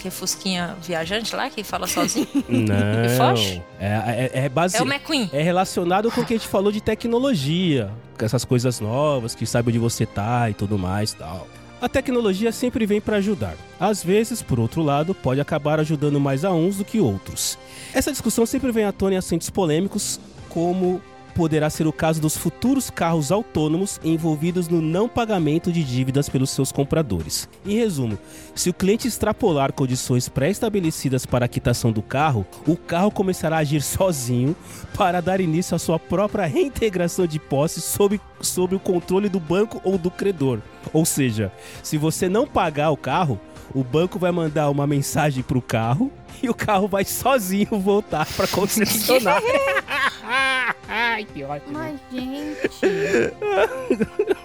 Que 0.00 0.10
fusquinha 0.10 0.76
viajante 0.82 1.34
lá 1.34 1.48
que 1.50 1.62
fala 1.64 1.86
sozinho? 1.86 2.28
Não. 2.48 3.16
foge? 3.16 3.62
É, 3.80 4.30
é, 4.34 4.44
é 4.44 4.48
base... 4.48 4.76
é 4.76 4.82
o 4.82 4.86
McQueen. 4.86 5.30
É 5.32 5.42
relacionado 5.42 6.10
com 6.10 6.20
o 6.20 6.24
que 6.24 6.34
a 6.34 6.36
gente 6.36 6.48
falou 6.48 6.70
de 6.70 6.80
tecnologia, 6.80 7.90
com 8.18 8.24
essas 8.24 8.44
coisas 8.44 8.80
novas, 8.80 9.34
que 9.34 9.46
sabe 9.46 9.70
onde 9.70 9.78
você 9.78 10.06
tá 10.06 10.48
e 10.50 10.54
tudo 10.54 10.78
mais 10.78 11.12
e 11.12 11.16
tal. 11.16 11.46
A 11.80 11.88
tecnologia 11.88 12.52
sempre 12.52 12.86
vem 12.86 13.00
para 13.00 13.18
ajudar. 13.18 13.54
Às 13.78 14.02
vezes, 14.02 14.42
por 14.42 14.58
outro 14.58 14.82
lado, 14.82 15.14
pode 15.14 15.40
acabar 15.40 15.78
ajudando 15.78 16.18
mais 16.18 16.44
a 16.44 16.50
uns 16.50 16.78
do 16.78 16.84
que 16.84 17.00
outros. 17.00 17.58
Essa 17.92 18.10
discussão 18.10 18.46
sempre 18.46 18.72
vem 18.72 18.84
à 18.84 18.92
tona 18.92 19.14
em 19.14 19.18
assentos 19.18 19.50
polêmicos, 19.50 20.18
como 20.48 21.02
poderá 21.36 21.68
ser 21.68 21.86
o 21.86 21.92
caso 21.92 22.18
dos 22.18 22.34
futuros 22.34 22.88
carros 22.88 23.30
autônomos 23.30 24.00
envolvidos 24.02 24.68
no 24.68 24.80
não 24.80 25.06
pagamento 25.06 25.70
de 25.70 25.84
dívidas 25.84 26.30
pelos 26.30 26.48
seus 26.48 26.72
compradores. 26.72 27.46
Em 27.64 27.76
resumo, 27.76 28.18
se 28.54 28.70
o 28.70 28.74
cliente 28.74 29.06
extrapolar 29.06 29.74
condições 29.74 30.30
pré-estabelecidas 30.30 31.26
para 31.26 31.44
a 31.44 31.48
quitação 31.48 31.92
do 31.92 32.00
carro, 32.00 32.46
o 32.66 32.74
carro 32.74 33.10
começará 33.10 33.56
a 33.56 33.60
agir 33.60 33.82
sozinho 33.82 34.56
para 34.96 35.20
dar 35.20 35.38
início 35.38 35.76
à 35.76 35.78
sua 35.78 35.98
própria 35.98 36.46
reintegração 36.46 37.26
de 37.26 37.38
posse 37.38 37.82
sob, 37.82 38.18
sob 38.40 38.74
o 38.74 38.80
controle 38.80 39.28
do 39.28 39.38
banco 39.38 39.78
ou 39.84 39.98
do 39.98 40.10
credor. 40.10 40.60
Ou 40.90 41.04
seja, 41.04 41.52
se 41.82 41.98
você 41.98 42.30
não 42.30 42.46
pagar 42.46 42.90
o 42.90 42.96
carro, 42.96 43.38
o 43.74 43.82
banco 43.84 44.18
vai 44.18 44.32
mandar 44.32 44.70
uma 44.70 44.86
mensagem 44.86 45.42
pro 45.42 45.60
carro 45.60 46.10
e 46.42 46.48
o 46.48 46.54
carro 46.54 46.88
vai 46.88 47.04
sozinho 47.04 47.78
voltar 47.78 48.26
para 48.36 48.46
concessionária. 48.46 49.46
Ai, 50.88 51.24
que 51.24 51.42
ótimo. 51.42 51.72
Mas, 51.72 52.00
gente. 52.12 52.80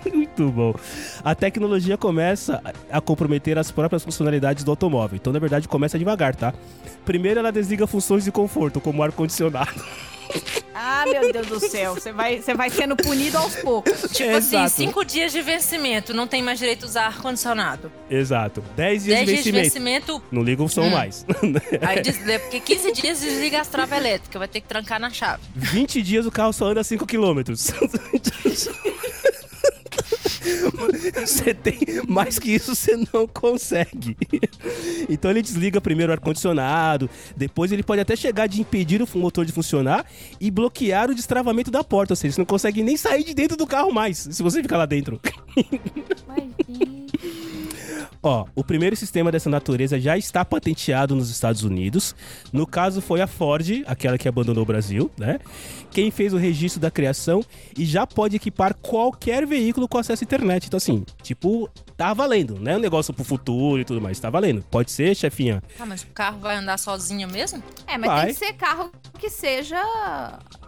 Muito 0.13 0.51
bom. 0.51 0.74
A 1.24 1.36
tecnologia 1.36 1.97
começa 1.97 2.61
a 2.91 3.01
comprometer 3.01 3.57
as 3.57 3.72
próprias 3.72 4.03
funcionalidades 4.03 4.63
do 4.63 4.72
automóvel. 4.72 5.15
Então, 5.15 5.32
na 5.32 5.39
verdade, 5.39 5.67
começa 5.67 5.99
devagar, 5.99 6.36
tá? 6.36 6.53
Primeiro, 7.05 7.39
ela 7.39 7.51
desliga 7.51 7.86
funções 7.88 8.24
de 8.24 8.32
conforto, 8.32 8.80
como 8.80 9.03
ar-condicionado. 9.03 9.84
Ah, 10.73 11.03
meu 11.07 11.32
Deus 11.32 11.47
do 11.47 11.59
céu. 11.59 11.93
Você 11.95 12.11
vai, 12.11 12.41
você 12.41 12.53
vai 12.53 12.69
sendo 12.69 12.95
punido 12.95 13.38
aos 13.38 13.55
poucos. 13.57 13.93
Tipo 14.11 14.32
assim, 14.36 14.55
Exato. 14.55 14.69
cinco 14.69 15.03
dias 15.05 15.32
de 15.32 15.41
vencimento, 15.41 16.13
não 16.13 16.25
tem 16.27 16.41
mais 16.41 16.57
direito 16.59 16.86
a 16.86 16.88
usar 16.88 17.05
ar-condicionado. 17.07 17.91
Exato. 18.09 18.63
10 18.75 19.03
dias 19.03 19.15
Dez 19.17 19.27
de 19.27 19.34
dias 19.34 19.43
de 19.43 19.51
vencimento. 19.51 20.05
vencimento, 20.13 20.23
Não 20.32 20.41
liga 20.43 20.63
o 20.63 20.69
som 20.69 20.84
Hum. 20.84 20.89
mais. 20.91 21.25
aí 21.82 22.01
des- 22.01 22.27
é 22.27 22.39
porque 22.39 22.59
15 22.59 22.91
dias 22.93 23.19
desliga 23.21 23.61
as 23.61 23.67
travas 23.67 23.99
elétricas, 23.99 24.39
vai 24.39 24.47
ter 24.47 24.61
que 24.61 24.67
trancar 24.67 24.99
na 24.99 25.09
chave. 25.09 25.41
20 25.55 26.01
dias 26.01 26.25
o 26.25 26.32
carro 26.32 26.53
só 26.53 26.67
anda 26.67 26.84
5 26.84 27.05
km. 27.05 27.41
Você 31.26 31.53
tem 31.53 31.78
mais 32.07 32.39
que 32.39 32.51
isso, 32.51 32.76
você 32.76 32.95
não 33.14 33.28
consegue. 33.28 34.18
Então 35.09 35.32
ele 35.32 35.41
desliga 35.41 35.82
primeiro 35.82 36.12
o 36.12 36.14
ar-condicionado, 36.14 37.09
depois 37.36 37.72
ele 37.72 37.84
pode 37.84 38.01
até 38.01 38.16
chegar 38.16 38.47
de 38.47 38.62
impedir 38.62 39.01
o 39.01 39.18
motor 39.18 39.45
de 39.45 39.51
funcionar 39.51 40.05
e 40.39 40.49
bloquear 40.51 41.09
o 41.09 41.16
destravamento 41.16 41.72
da 41.72 41.84
porta. 41.84 42.14
Ou 42.14 42.18
seja, 42.18 42.36
você 42.36 42.41
não 42.41 42.45
consegue 42.45 42.84
nem 42.84 42.97
sair 42.97 43.24
de 43.24 43.34
dentro 43.34 43.57
do 43.57 43.68
carro 43.68 43.91
mais, 43.91 44.18
se 44.18 44.43
você 44.43 44.62
ficar 44.62 44.78
lá 44.78 44.86
dentro. 44.86 45.20
Gente. 46.68 47.00
Ó, 48.24 48.45
o 48.55 48.63
primeiro 48.63 48.95
sistema 48.95 49.32
dessa 49.32 49.49
natureza 49.49 49.99
já 49.99 50.15
está 50.17 50.45
patenteado 50.45 51.15
nos 51.15 51.30
Estados 51.30 51.63
Unidos. 51.63 52.15
No 52.53 52.67
caso, 52.67 53.01
foi 53.01 53.19
a 53.19 53.28
Ford, 53.28 53.84
aquela 53.88 54.17
que 54.17 54.28
abandonou 54.28 54.63
o 54.63 54.65
Brasil, 54.65 55.09
né? 55.17 55.39
Quem 55.89 56.11
fez 56.11 56.32
o 56.34 56.38
registro 56.38 56.80
da 56.80 56.91
criação 56.91 57.43
e 57.78 57.84
já 57.84 58.05
pode 58.05 58.36
equipar 58.36 58.76
qualquer 58.76 59.45
veículo 59.45 59.88
com 59.88 59.97
acesso 59.97 60.24
à 60.24 60.26
internet. 60.26 60.67
Então, 60.67 60.78
assim, 60.78 61.03
tipo, 61.24 61.67
tá 61.97 62.13
valendo, 62.13 62.59
né? 62.59 62.78
Um 62.78 62.80
negócio 62.80 63.13
pro 63.13 63.24
futuro 63.24 63.82
e 63.82 63.86
tudo 63.86 63.99
mais, 63.99 64.19
tá 64.19 64.30
valendo. 64.30 64.63
Pode 64.69 64.91
ser, 64.91 65.15
chefinha? 65.15 65.61
Tá, 65.78 65.86
mas 65.86 66.03
o 66.03 66.07
carro 66.07 66.39
vai 66.39 66.57
andar 66.57 66.78
sozinho 66.78 67.28
mesmo? 67.28 67.61
É, 67.88 67.97
mas 67.97 68.09
Vai. 68.09 68.26
tem 68.26 68.34
que 68.34 68.39
ser 68.39 68.53
carro 68.53 68.91
que 69.17 69.30
seja 69.30 69.82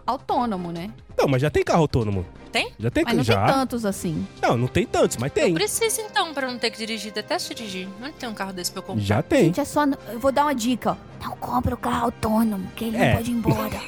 autônomo, 0.06 0.70
né? 0.72 0.90
Não, 1.16 1.26
mas 1.28 1.40
já 1.42 1.50
tem 1.50 1.62
carro 1.64 1.80
autônomo. 1.82 2.24
Tem? 2.52 2.70
Já 2.78 2.88
tem, 2.88 3.02
Mas 3.02 3.16
não 3.16 3.24
já. 3.24 3.46
tem 3.46 3.54
tantos 3.54 3.84
assim. 3.84 4.24
Não, 4.40 4.56
não 4.56 4.68
tem 4.68 4.86
tantos, 4.86 5.16
mas 5.16 5.32
tem. 5.32 5.52
Precisa 5.54 6.02
então, 6.02 6.32
pra 6.32 6.46
não 6.48 6.56
ter 6.56 6.70
que 6.70 6.78
dirigir. 6.78 7.12
Detesto 7.12 7.52
dirigir. 7.52 7.88
Onde 8.00 8.12
tem 8.12 8.28
um 8.28 8.34
carro 8.34 8.52
desse 8.52 8.70
pra 8.70 8.78
eu 8.78 8.84
comprar? 8.84 9.02
Já 9.02 9.22
tem. 9.22 9.46
Gente, 9.46 9.60
é 9.60 9.64
só. 9.64 9.84
Eu 10.12 10.20
vou 10.20 10.30
dar 10.30 10.42
uma 10.44 10.54
dica, 10.54 10.92
ó. 10.92 11.24
Não 11.24 11.36
compra 11.36 11.74
o 11.74 11.76
carro 11.78 12.04
autônomo, 12.04 12.68
que 12.76 12.84
ele 12.84 12.96
É. 12.96 13.08
não 13.08 13.16
pode 13.16 13.30
ir 13.32 13.34
embora. 13.34 13.80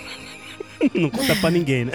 não 0.95 1.11
conta 1.11 1.37
pra 1.37 1.49
ninguém, 1.51 1.85
né? 1.85 1.93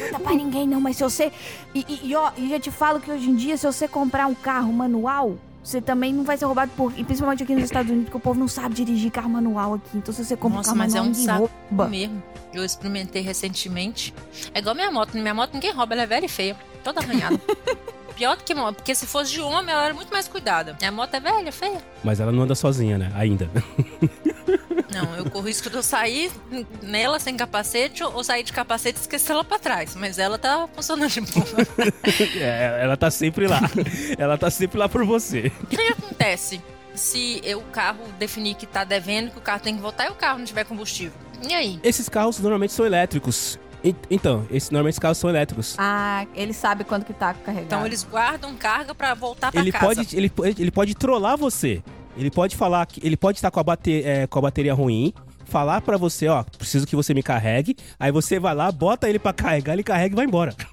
Não 0.00 0.12
dá 0.12 0.18
pra 0.18 0.34
ninguém, 0.34 0.66
não, 0.66 0.80
mas 0.80 0.96
se 0.96 1.02
você. 1.02 1.30
E, 1.74 1.84
e, 1.86 2.08
e, 2.10 2.14
ó, 2.16 2.30
e 2.38 2.48
já 2.48 2.58
te 2.58 2.70
falo 2.70 2.98
que 2.98 3.10
hoje 3.10 3.28
em 3.28 3.34
dia, 3.36 3.56
se 3.58 3.66
você 3.66 3.86
comprar 3.86 4.26
um 4.26 4.34
carro 4.34 4.72
manual, 4.72 5.36
você 5.62 5.80
também 5.80 6.12
não 6.12 6.24
vai 6.24 6.36
ser 6.36 6.44
roubado 6.44 6.72
por. 6.76 6.92
E 6.98 7.04
principalmente 7.04 7.42
aqui 7.42 7.54
nos 7.54 7.64
Estados 7.64 7.90
Unidos, 7.90 8.06
porque 8.10 8.16
o 8.16 8.20
povo 8.20 8.38
não 8.38 8.48
sabe 8.48 8.74
dirigir 8.74 9.10
carro 9.10 9.30
manual 9.30 9.74
aqui. 9.74 9.96
Então, 9.96 10.12
se 10.12 10.24
você 10.24 10.36
compra 10.36 10.58
Nossa, 10.58 10.70
um 10.70 10.74
carro 10.74 10.78
mas 10.84 10.94
é 10.94 10.98
manual, 10.98 11.10
um 11.10 11.16
ninguém 11.16 11.26
saco 11.26 11.50
rouba. 11.70 11.88
mesmo. 11.88 12.22
Eu 12.52 12.64
experimentei 12.64 13.22
recentemente. 13.22 14.12
É 14.52 14.58
igual 14.58 14.74
minha 14.74 14.90
moto. 14.90 15.14
Minha 15.16 15.34
moto 15.34 15.54
ninguém 15.54 15.70
rouba, 15.72 15.94
ela 15.94 16.02
é 16.02 16.06
velha 16.06 16.26
e 16.26 16.28
feia. 16.28 16.56
Toda 16.82 17.00
arranhada. 17.00 17.40
Pior 18.16 18.36
do 18.36 18.44
que 18.44 18.54
moto, 18.54 18.76
porque 18.76 18.94
se 18.94 19.06
fosse 19.06 19.32
de 19.32 19.40
homem, 19.40 19.72
ela 19.74 19.84
era 19.86 19.94
muito 19.94 20.12
mais 20.12 20.28
cuidada. 20.28 20.76
Minha 20.78 20.92
moto 20.92 21.14
é 21.14 21.20
velha, 21.20 21.50
feia. 21.50 21.80
Mas 22.04 22.20
ela 22.20 22.30
não 22.30 22.42
anda 22.42 22.54
sozinha, 22.54 22.98
né? 22.98 23.10
Ainda. 23.14 23.48
Não, 24.92 25.16
eu 25.16 25.30
corro 25.30 25.46
risco 25.46 25.68
de 25.70 25.76
eu 25.76 25.82
sair 25.82 26.30
nela 26.82 27.18
sem 27.18 27.36
capacete 27.36 28.02
ou 28.04 28.22
sair 28.22 28.42
de 28.42 28.52
capacete 28.52 28.98
e 28.98 29.00
esquecer 29.02 29.32
ela 29.32 29.44
pra 29.44 29.58
trás. 29.58 29.94
Mas 29.96 30.18
ela 30.18 30.38
tá 30.38 30.68
funcionando 30.74 31.10
de 31.10 31.20
boa. 31.20 31.46
É, 32.40 32.80
ela 32.82 32.96
tá 32.96 33.10
sempre 33.10 33.46
lá. 33.46 33.60
ela 34.18 34.36
tá 34.38 34.50
sempre 34.50 34.78
lá 34.78 34.88
por 34.88 35.04
você. 35.04 35.50
O 35.62 35.66
que 35.66 35.80
acontece 35.80 36.60
se 36.94 37.40
eu, 37.44 37.60
o 37.60 37.64
carro 37.64 38.04
definir 38.18 38.54
que 38.54 38.66
tá 38.66 38.84
devendo, 38.84 39.30
que 39.30 39.38
o 39.38 39.40
carro 39.40 39.60
tem 39.60 39.74
que 39.74 39.80
voltar 39.82 40.06
e 40.06 40.10
o 40.10 40.14
carro 40.14 40.38
não 40.38 40.44
tiver 40.44 40.64
combustível? 40.64 41.12
E 41.48 41.54
aí? 41.54 41.80
Esses 41.82 42.08
carros 42.08 42.38
normalmente 42.38 42.72
são 42.72 42.84
elétricos. 42.86 43.58
Então, 44.08 44.46
esses, 44.50 44.70
normalmente 44.70 44.92
esses 44.92 44.98
carros 45.00 45.18
são 45.18 45.28
elétricos. 45.28 45.74
Ah, 45.78 46.24
ele 46.36 46.52
sabe 46.52 46.84
quando 46.84 47.04
que 47.04 47.12
tá 47.12 47.34
carregado. 47.34 47.66
Então 47.66 47.86
eles 47.86 48.04
guardam 48.04 48.54
carga 48.54 48.94
pra 48.94 49.12
voltar 49.14 49.50
pra 49.50 49.60
Ele 49.60 49.72
casa. 49.72 49.86
pode, 49.86 50.16
ele, 50.16 50.30
ele 50.58 50.70
pode 50.70 50.94
trollar 50.94 51.36
você. 51.36 51.82
Ele 52.16 52.30
pode 52.30 52.56
falar 52.56 52.84
que 52.86 53.00
ele 53.06 53.16
pode 53.16 53.38
estar 53.38 53.50
com 53.50 53.60
a, 53.60 53.62
bate- 53.62 54.02
é, 54.04 54.26
com 54.26 54.38
a 54.38 54.42
bateria 54.42 54.74
ruim, 54.74 55.12
falar 55.46 55.80
pra 55.80 55.96
você, 55.96 56.28
ó, 56.28 56.44
preciso 56.58 56.86
que 56.86 56.94
você 56.96 57.12
me 57.14 57.22
carregue. 57.22 57.76
Aí 57.98 58.10
você 58.12 58.38
vai 58.38 58.54
lá, 58.54 58.70
bota 58.70 59.08
ele 59.08 59.18
pra 59.18 59.32
carregar, 59.32 59.72
ele 59.74 59.82
carrega 59.82 60.14
e 60.14 60.16
vai 60.16 60.24
embora. 60.26 60.54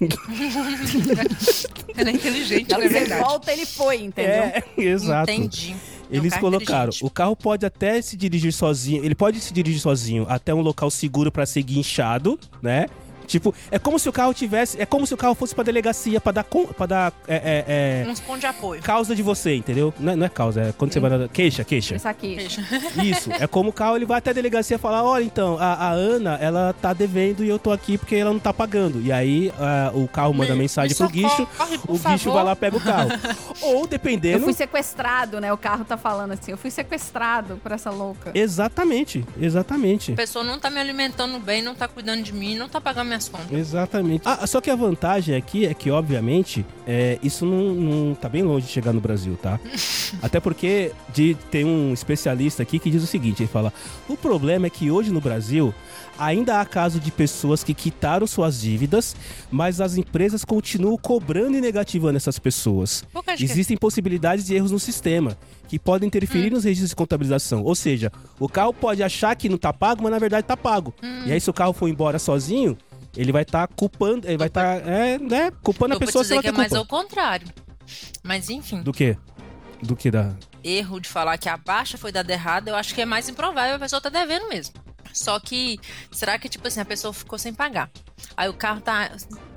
Ele 1.96 2.10
é 2.10 2.12
inteligente, 2.12 2.74
Aí 2.74 2.84
é 2.84 2.88
verdade. 2.88 3.22
volta, 3.22 3.52
ele 3.52 3.66
foi, 3.66 3.96
entendeu? 4.02 4.32
É, 4.44 4.62
exato. 4.78 5.30
Entendi. 5.30 5.74
É 6.10 6.16
Eles 6.16 6.30
carro 6.32 6.40
colocaram, 6.42 6.92
o 7.02 7.10
carro 7.10 7.36
pode 7.36 7.64
até 7.66 8.00
se 8.02 8.16
dirigir 8.16 8.52
sozinho, 8.52 9.04
ele 9.04 9.14
pode 9.14 9.38
se 9.40 9.52
dirigir 9.52 9.80
sozinho 9.80 10.26
até 10.28 10.52
um 10.54 10.60
local 10.60 10.90
seguro 10.90 11.30
pra 11.30 11.44
ser 11.46 11.62
guinchado, 11.62 12.38
né? 12.62 12.86
Tipo, 13.30 13.54
é 13.70 13.78
como 13.78 13.96
se 13.98 14.08
o 14.08 14.12
carro 14.12 14.34
tivesse. 14.34 14.80
É 14.80 14.84
como 14.84 15.06
se 15.06 15.14
o 15.14 15.16
carro 15.16 15.34
fosse 15.36 15.54
pra 15.54 15.62
delegacia 15.62 16.20
pra 16.20 16.32
dar. 16.32 16.42
Com, 16.44 16.66
pra 16.66 16.84
dar 16.86 17.12
é, 17.28 17.36
é, 17.36 18.04
é, 18.06 18.10
Uns 18.10 18.18
pontos 18.18 18.40
de 18.40 18.46
apoio. 18.46 18.82
causa 18.82 19.14
de 19.14 19.22
você, 19.22 19.54
entendeu? 19.54 19.94
Não 20.00 20.12
é, 20.12 20.16
não 20.16 20.26
é 20.26 20.28
causa, 20.28 20.60
é 20.62 20.72
quando 20.76 20.92
você 20.92 20.98
vai 20.98 21.10
na. 21.10 21.28
Queixa, 21.28 21.62
queixa. 21.64 21.94
Isso 21.94 22.08
aqui. 22.08 22.34
Veja. 22.34 22.60
Isso. 23.04 23.30
É 23.32 23.46
como 23.46 23.70
o 23.70 23.72
carro, 23.72 23.94
ele 23.96 24.04
vai 24.04 24.18
até 24.18 24.30
a 24.30 24.32
delegacia 24.32 24.78
falar: 24.78 25.04
olha, 25.04 25.22
então, 25.22 25.56
a, 25.60 25.74
a 25.74 25.90
Ana, 25.92 26.34
ela 26.40 26.72
tá 26.72 26.92
devendo 26.92 27.44
e 27.44 27.48
eu 27.48 27.58
tô 27.58 27.70
aqui 27.70 27.96
porque 27.96 28.16
ela 28.16 28.32
não 28.32 28.40
tá 28.40 28.52
pagando. 28.52 29.00
E 29.00 29.12
aí 29.12 29.52
o 29.94 30.08
carro 30.08 30.34
manda 30.34 30.52
Me- 30.54 30.60
mensagem 30.62 30.90
me 30.90 30.96
pro 30.96 31.08
guicho, 31.08 31.48
o 31.86 31.96
guicho 31.98 32.32
vai 32.32 32.42
lá 32.44 32.56
pega 32.56 32.76
o 32.76 32.80
carro. 32.80 33.10
Ou 33.62 33.80
Eu 33.82 33.86
dependendo. 33.86 34.42
fui 34.44 34.52
sequestrado, 34.52 35.40
né? 35.40 35.52
O 35.52 35.56
carro 35.58 35.84
tá 35.84 35.96
falando 35.96 36.32
assim. 36.32 36.50
Eu 36.50 36.58
fui 36.58 36.70
sequestrado 36.70 37.60
por 37.62 37.70
essa 37.70 37.90
louca. 37.90 38.32
Exatamente, 38.34 39.24
exatamente. 39.40 40.12
A 40.12 40.16
pessoa 40.16 40.44
não 40.44 40.58
tá 40.58 40.68
me 40.70 40.80
alimentando 40.80 41.38
bem, 41.38 41.62
não 41.62 41.74
tá 41.74 41.86
cuidando 41.86 42.22
de 42.22 42.32
mim, 42.32 42.56
não 42.56 42.68
tá 42.68 42.80
pagando 42.80 43.08
contas. 43.28 43.50
Exatamente. 43.52 44.22
Ah, 44.24 44.46
só 44.46 44.60
que 44.60 44.70
a 44.70 44.76
vantagem 44.76 45.34
aqui 45.36 45.66
é 45.66 45.74
que, 45.74 45.90
obviamente, 45.90 46.64
é, 46.86 47.18
isso 47.22 47.44
não, 47.44 47.74
não 47.74 48.14
tá 48.14 48.28
bem 48.28 48.42
longe 48.42 48.66
de 48.66 48.72
chegar 48.72 48.92
no 48.92 49.00
Brasil, 49.00 49.38
tá? 49.40 49.58
Até 50.22 50.40
porque 50.40 50.92
de, 51.14 51.36
tem 51.50 51.64
um 51.64 51.92
especialista 51.92 52.62
aqui 52.62 52.78
que 52.78 52.90
diz 52.90 53.02
o 53.02 53.06
seguinte: 53.06 53.42
ele 53.42 53.48
fala, 53.50 53.72
o 54.08 54.16
problema 54.16 54.66
é 54.66 54.70
que 54.70 54.90
hoje 54.90 55.10
no 55.10 55.20
Brasil 55.20 55.72
ainda 56.18 56.60
há 56.60 56.66
caso 56.66 57.00
de 57.00 57.10
pessoas 57.10 57.64
que 57.64 57.72
quitaram 57.72 58.26
suas 58.26 58.60
dívidas, 58.60 59.16
mas 59.50 59.80
as 59.80 59.96
empresas 59.96 60.44
continuam 60.44 60.96
cobrando 60.98 61.56
e 61.56 61.60
negativando 61.62 62.16
essas 62.16 62.38
pessoas. 62.38 63.02
Que 63.24 63.30
acho 63.30 63.38
que- 63.38 63.44
Existem 63.44 63.76
possibilidades 63.76 64.44
de 64.44 64.54
erros 64.54 64.70
no 64.70 64.78
sistema 64.78 65.36
que 65.66 65.78
podem 65.78 66.06
interferir 66.08 66.50
nos 66.50 66.64
registros 66.64 66.90
de 66.90 66.96
contabilização. 66.96 67.62
Ou 67.62 67.74
seja, 67.74 68.12
o 68.38 68.48
carro 68.48 68.74
pode 68.74 69.02
achar 69.02 69.34
que 69.36 69.48
não 69.48 69.56
tá 69.56 69.72
pago, 69.72 70.02
mas 70.02 70.12
na 70.12 70.18
verdade 70.18 70.46
tá 70.46 70.56
pago. 70.56 70.92
E 71.24 71.32
aí, 71.32 71.40
se 71.40 71.48
o 71.48 71.52
carro 71.54 71.72
for 71.72 71.88
embora 71.88 72.18
sozinho, 72.18 72.76
ele 73.16 73.32
vai 73.32 73.42
estar 73.42 73.66
culpando, 73.68 74.26
ele 74.26 74.36
vai 74.38 74.48
estar, 74.48 74.86
é, 74.86 75.18
né, 75.18 75.50
culpando 75.62 75.94
Eu 75.94 75.96
a 75.96 76.00
pessoa 76.00 76.24
se 76.24 76.32
ela 76.32 76.42
que 76.42 76.48
é 76.48 76.52
mais 76.52 76.68
culpa. 76.72 76.78
ao 76.80 76.86
contrário. 77.02 77.48
Mas 78.22 78.48
enfim, 78.50 78.82
Do 78.82 78.92
que? 78.92 79.16
Do 79.82 79.96
que 79.96 80.10
da. 80.10 80.34
erro 80.62 81.00
de 81.00 81.08
falar 81.08 81.38
que 81.38 81.48
a 81.48 81.56
baixa 81.56 81.96
foi 81.98 82.12
dada 82.12 82.32
errada, 82.32 82.70
eu 82.70 82.76
acho 82.76 82.94
que 82.94 83.00
é 83.00 83.06
mais 83.06 83.28
improvável 83.28 83.76
a 83.76 83.78
pessoa 83.78 84.00
tá 84.00 84.08
devendo 84.10 84.48
mesmo. 84.48 84.74
Só 85.12 85.38
que, 85.40 85.78
será 86.10 86.38
que, 86.38 86.48
tipo 86.48 86.66
assim, 86.66 86.80
a 86.80 86.84
pessoa 86.84 87.12
ficou 87.12 87.38
sem 87.38 87.52
pagar? 87.52 87.90
Aí 88.36 88.48
o 88.48 88.54
carro 88.54 88.80
tá 88.80 89.10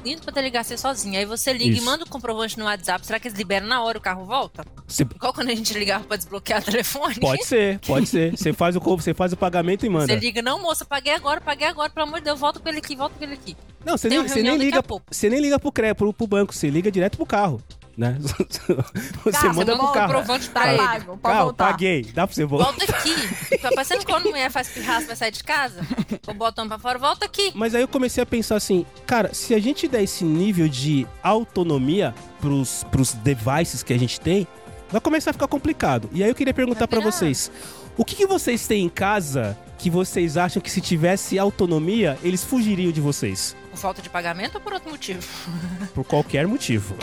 indo 0.05 0.21
pra 0.21 0.33
delegacia 0.33 0.77
sozinho. 0.77 1.17
Aí 1.17 1.25
você 1.25 1.53
liga 1.53 1.71
Isso. 1.71 1.81
e 1.81 1.85
manda 1.85 2.03
o 2.03 2.09
comprovante 2.09 2.57
no 2.57 2.65
WhatsApp. 2.65 3.05
Será 3.05 3.19
que 3.19 3.27
eles 3.27 3.37
liberam 3.37 3.67
na 3.67 3.81
hora 3.83 3.97
o 3.97 4.01
carro 4.01 4.25
volta? 4.25 4.65
Você- 4.87 5.03
Igual 5.03 5.33
quando 5.33 5.49
a 5.49 5.55
gente 5.55 5.73
ligava 5.73 6.03
pra 6.03 6.17
desbloquear 6.17 6.61
o 6.61 6.63
telefone. 6.65 7.15
Pode 7.19 7.45
ser, 7.45 7.79
pode 7.79 8.07
ser. 8.07 8.37
Você 8.37 8.53
faz 8.53 8.75
o 8.75 8.79
você 8.79 9.13
faz 9.13 9.33
o 9.33 9.37
pagamento 9.37 9.85
e 9.85 9.89
manda. 9.89 10.07
Você 10.07 10.15
liga, 10.15 10.41
não, 10.41 10.61
moça, 10.61 10.85
paguei 10.85 11.13
agora, 11.13 11.39
paguei 11.41 11.67
agora, 11.67 11.89
pelo 11.89 12.07
amor 12.07 12.19
de 12.19 12.25
Deus, 12.25 12.39
volta 12.39 12.59
com 12.59 12.69
ele 12.69 12.79
aqui, 12.79 12.95
volta 12.95 13.15
com 13.17 13.23
ele 13.23 13.33
aqui. 13.33 13.55
Não, 13.85 13.97
você 13.97 14.09
nem, 14.09 14.19
nem 14.19 14.57
liga, 14.57 14.83
você 15.09 15.29
nem 15.29 15.39
liga 15.41 15.59
pro 15.59 15.71
CRE, 15.71 15.93
pro, 15.93 16.13
pro 16.13 16.27
banco, 16.27 16.53
você 16.53 16.69
liga 16.69 16.91
direto 16.91 17.17
pro 17.17 17.25
carro, 17.25 17.61
né? 17.97 18.17
Você 19.23 19.31
Carro, 19.31 19.55
manda 19.55 19.77
pro 19.77 19.91
carro. 19.91 20.13
comprovante 20.13 20.49
Tá 20.49 20.61
pago, 20.75 21.17
pode 21.17 21.21
Carro, 21.21 21.45
voltar. 21.45 21.71
paguei. 21.71 22.03
Dá 22.03 22.25
pra 22.27 22.35
você 22.35 22.45
voltar. 22.45 22.65
Volta 22.65 22.83
aqui. 22.85 23.57
Tá 23.57 23.69
parecendo 23.71 24.05
quando 24.05 24.27
a 24.27 24.29
mulher 24.31 24.51
faz 24.51 24.67
pirraça 24.69 25.07
vai 25.07 25.15
sair 25.15 25.31
de 25.31 25.43
casa? 25.43 25.81
O 26.27 26.33
botão 26.33 26.67
pra 26.67 26.79
fora, 26.79 26.97
volta 26.97 27.25
aqui. 27.25 27.51
Mas 27.53 27.75
aí 27.75 27.81
eu 27.81 27.87
comecei 27.87 28.23
a 28.23 28.25
pensar 28.25 28.55
assim, 28.55 28.85
cara, 29.05 29.33
se 29.33 29.53
a 29.53 29.59
gente 29.59 29.87
der 29.87 30.03
esse 30.03 30.23
nível 30.23 30.67
de 30.67 31.07
autonomia 31.21 32.13
pros, 32.41 32.83
pros 32.91 33.13
devices 33.13 33.83
que 33.83 33.93
a 33.93 33.99
gente 33.99 34.19
tem, 34.19 34.47
vai 34.89 34.99
começar 34.99 35.29
a 35.29 35.33
ficar 35.33 35.47
complicado. 35.47 36.09
E 36.11 36.23
aí 36.23 36.29
eu 36.29 36.35
queria 36.35 36.53
perguntar 36.53 36.87
virar. 36.87 37.01
vocês, 37.03 37.51
o 37.97 38.03
que, 38.03 38.15
que 38.15 38.25
vocês 38.27 38.67
têm 38.67 38.85
em 38.85 38.89
casa 38.89 39.57
que 39.83 39.89
vocês 39.89 40.37
acham 40.37 40.61
que 40.61 40.71
se 40.71 40.79
tivesse 40.79 41.37
autonomia, 41.37 42.17
eles 42.23 42.41
fugiriam 42.41 42.89
de 42.89 43.01
vocês? 43.01 43.53
Por 43.69 43.77
falta 43.77 44.01
de 44.01 44.09
pagamento 44.09 44.55
ou 44.55 44.61
por 44.61 44.71
outro 44.71 44.89
motivo? 44.89 45.21
Por 45.93 46.05
qualquer 46.05 46.47
motivo. 46.47 46.95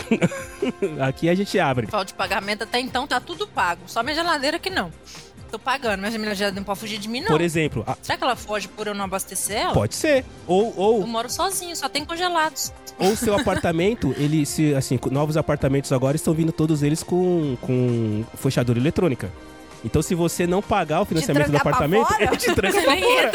Aqui 0.99 1.29
a 1.29 1.35
gente 1.35 1.59
abre. 1.59 1.85
Falta 1.85 2.05
de 2.07 2.13
pagamento 2.15 2.63
até 2.63 2.79
então 2.79 3.05
tá 3.05 3.19
tudo 3.19 3.45
pago. 3.47 3.81
Só 3.85 4.01
minha 4.01 4.15
geladeira 4.15 4.57
que 4.57 4.69
não. 4.71 4.91
Tô 5.51 5.59
pagando, 5.59 6.01
mas 6.01 6.15
a 6.15 6.17
minha 6.17 6.33
geladeira 6.33 6.55
não 6.55 6.63
pode 6.63 6.79
fugir 6.79 6.97
de 6.97 7.07
mim, 7.07 7.19
não. 7.21 7.27
Por 7.27 7.41
exemplo, 7.41 7.83
a- 7.85 7.95
Será 8.01 8.17
que 8.17 8.23
ela 8.23 8.35
foge 8.35 8.67
por 8.67 8.87
eu 8.87 8.95
não 8.95 9.05
abastecer 9.05 9.57
ela? 9.57 9.73
pode 9.73 9.93
ser. 9.93 10.25
Ou, 10.47 10.69
Eu 10.69 10.73
ou, 10.77 11.05
moro 11.07 11.29
sozinho, 11.29 11.75
só 11.75 11.87
tem 11.87 12.03
congelados. 12.03 12.73
ou 12.97 13.15
seu 13.15 13.35
apartamento, 13.37 14.15
ele 14.17 14.43
se 14.45 14.73
assim, 14.73 14.97
novos 15.11 15.37
apartamentos 15.37 15.91
agora 15.91 16.15
estão 16.15 16.33
vindo 16.33 16.51
todos 16.51 16.81
eles 16.81 17.03
com, 17.03 17.55
com 17.61 18.23
fechadura 18.37 18.79
eletrônica. 18.79 19.29
Então, 19.83 20.01
se 20.01 20.13
você 20.13 20.45
não 20.45 20.61
pagar 20.61 21.01
o 21.01 21.05
financiamento 21.05 21.49
do 21.49 21.57
apartamento, 21.57 22.13
ele 22.19 22.37
te 22.37 22.53
tranca 22.53 22.81
pra 22.81 22.97
fora. 22.97 23.31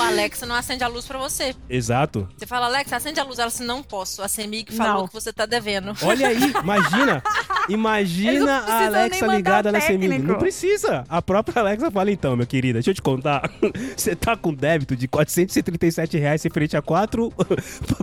a 0.00 0.06
Alexa 0.08 0.46
não 0.46 0.54
acende 0.54 0.82
a 0.82 0.88
luz 0.88 1.06
pra 1.06 1.18
você. 1.18 1.54
Exato. 1.68 2.28
Você 2.36 2.46
fala, 2.46 2.66
Alexa, 2.66 2.96
acende 2.96 3.20
a 3.20 3.24
luz. 3.24 3.38
Ela 3.38 3.48
assim, 3.48 3.64
não 3.64 3.82
posso. 3.82 4.22
A 4.22 4.28
que 4.28 4.72
falou 4.74 5.02
Não. 5.02 5.08
que 5.08 5.14
você 5.14 5.32
tá 5.32 5.46
devendo. 5.46 5.94
Olha 6.02 6.28
aí, 6.28 6.52
imagina. 6.62 7.22
Imagina 7.68 8.58
a 8.60 8.86
Alexa 8.86 9.26
ligada 9.26 9.68
o 9.68 9.72
na 9.72 9.80
CEMIG. 9.80 10.18
Não 10.18 10.36
precisa. 10.36 11.04
A 11.08 11.20
própria 11.20 11.60
Alexa 11.60 11.90
fala, 11.90 12.10
então, 12.10 12.36
meu 12.36 12.46
querida, 12.46 12.74
deixa 12.74 12.90
eu 12.90 12.94
te 12.94 13.02
contar. 13.02 13.50
Você 13.96 14.16
tá 14.16 14.36
com 14.36 14.52
débito 14.52 14.96
de 14.96 15.06
437 15.08 16.18
reais 16.18 16.42
referente 16.42 16.76
a 16.76 16.82
quatro 16.82 17.32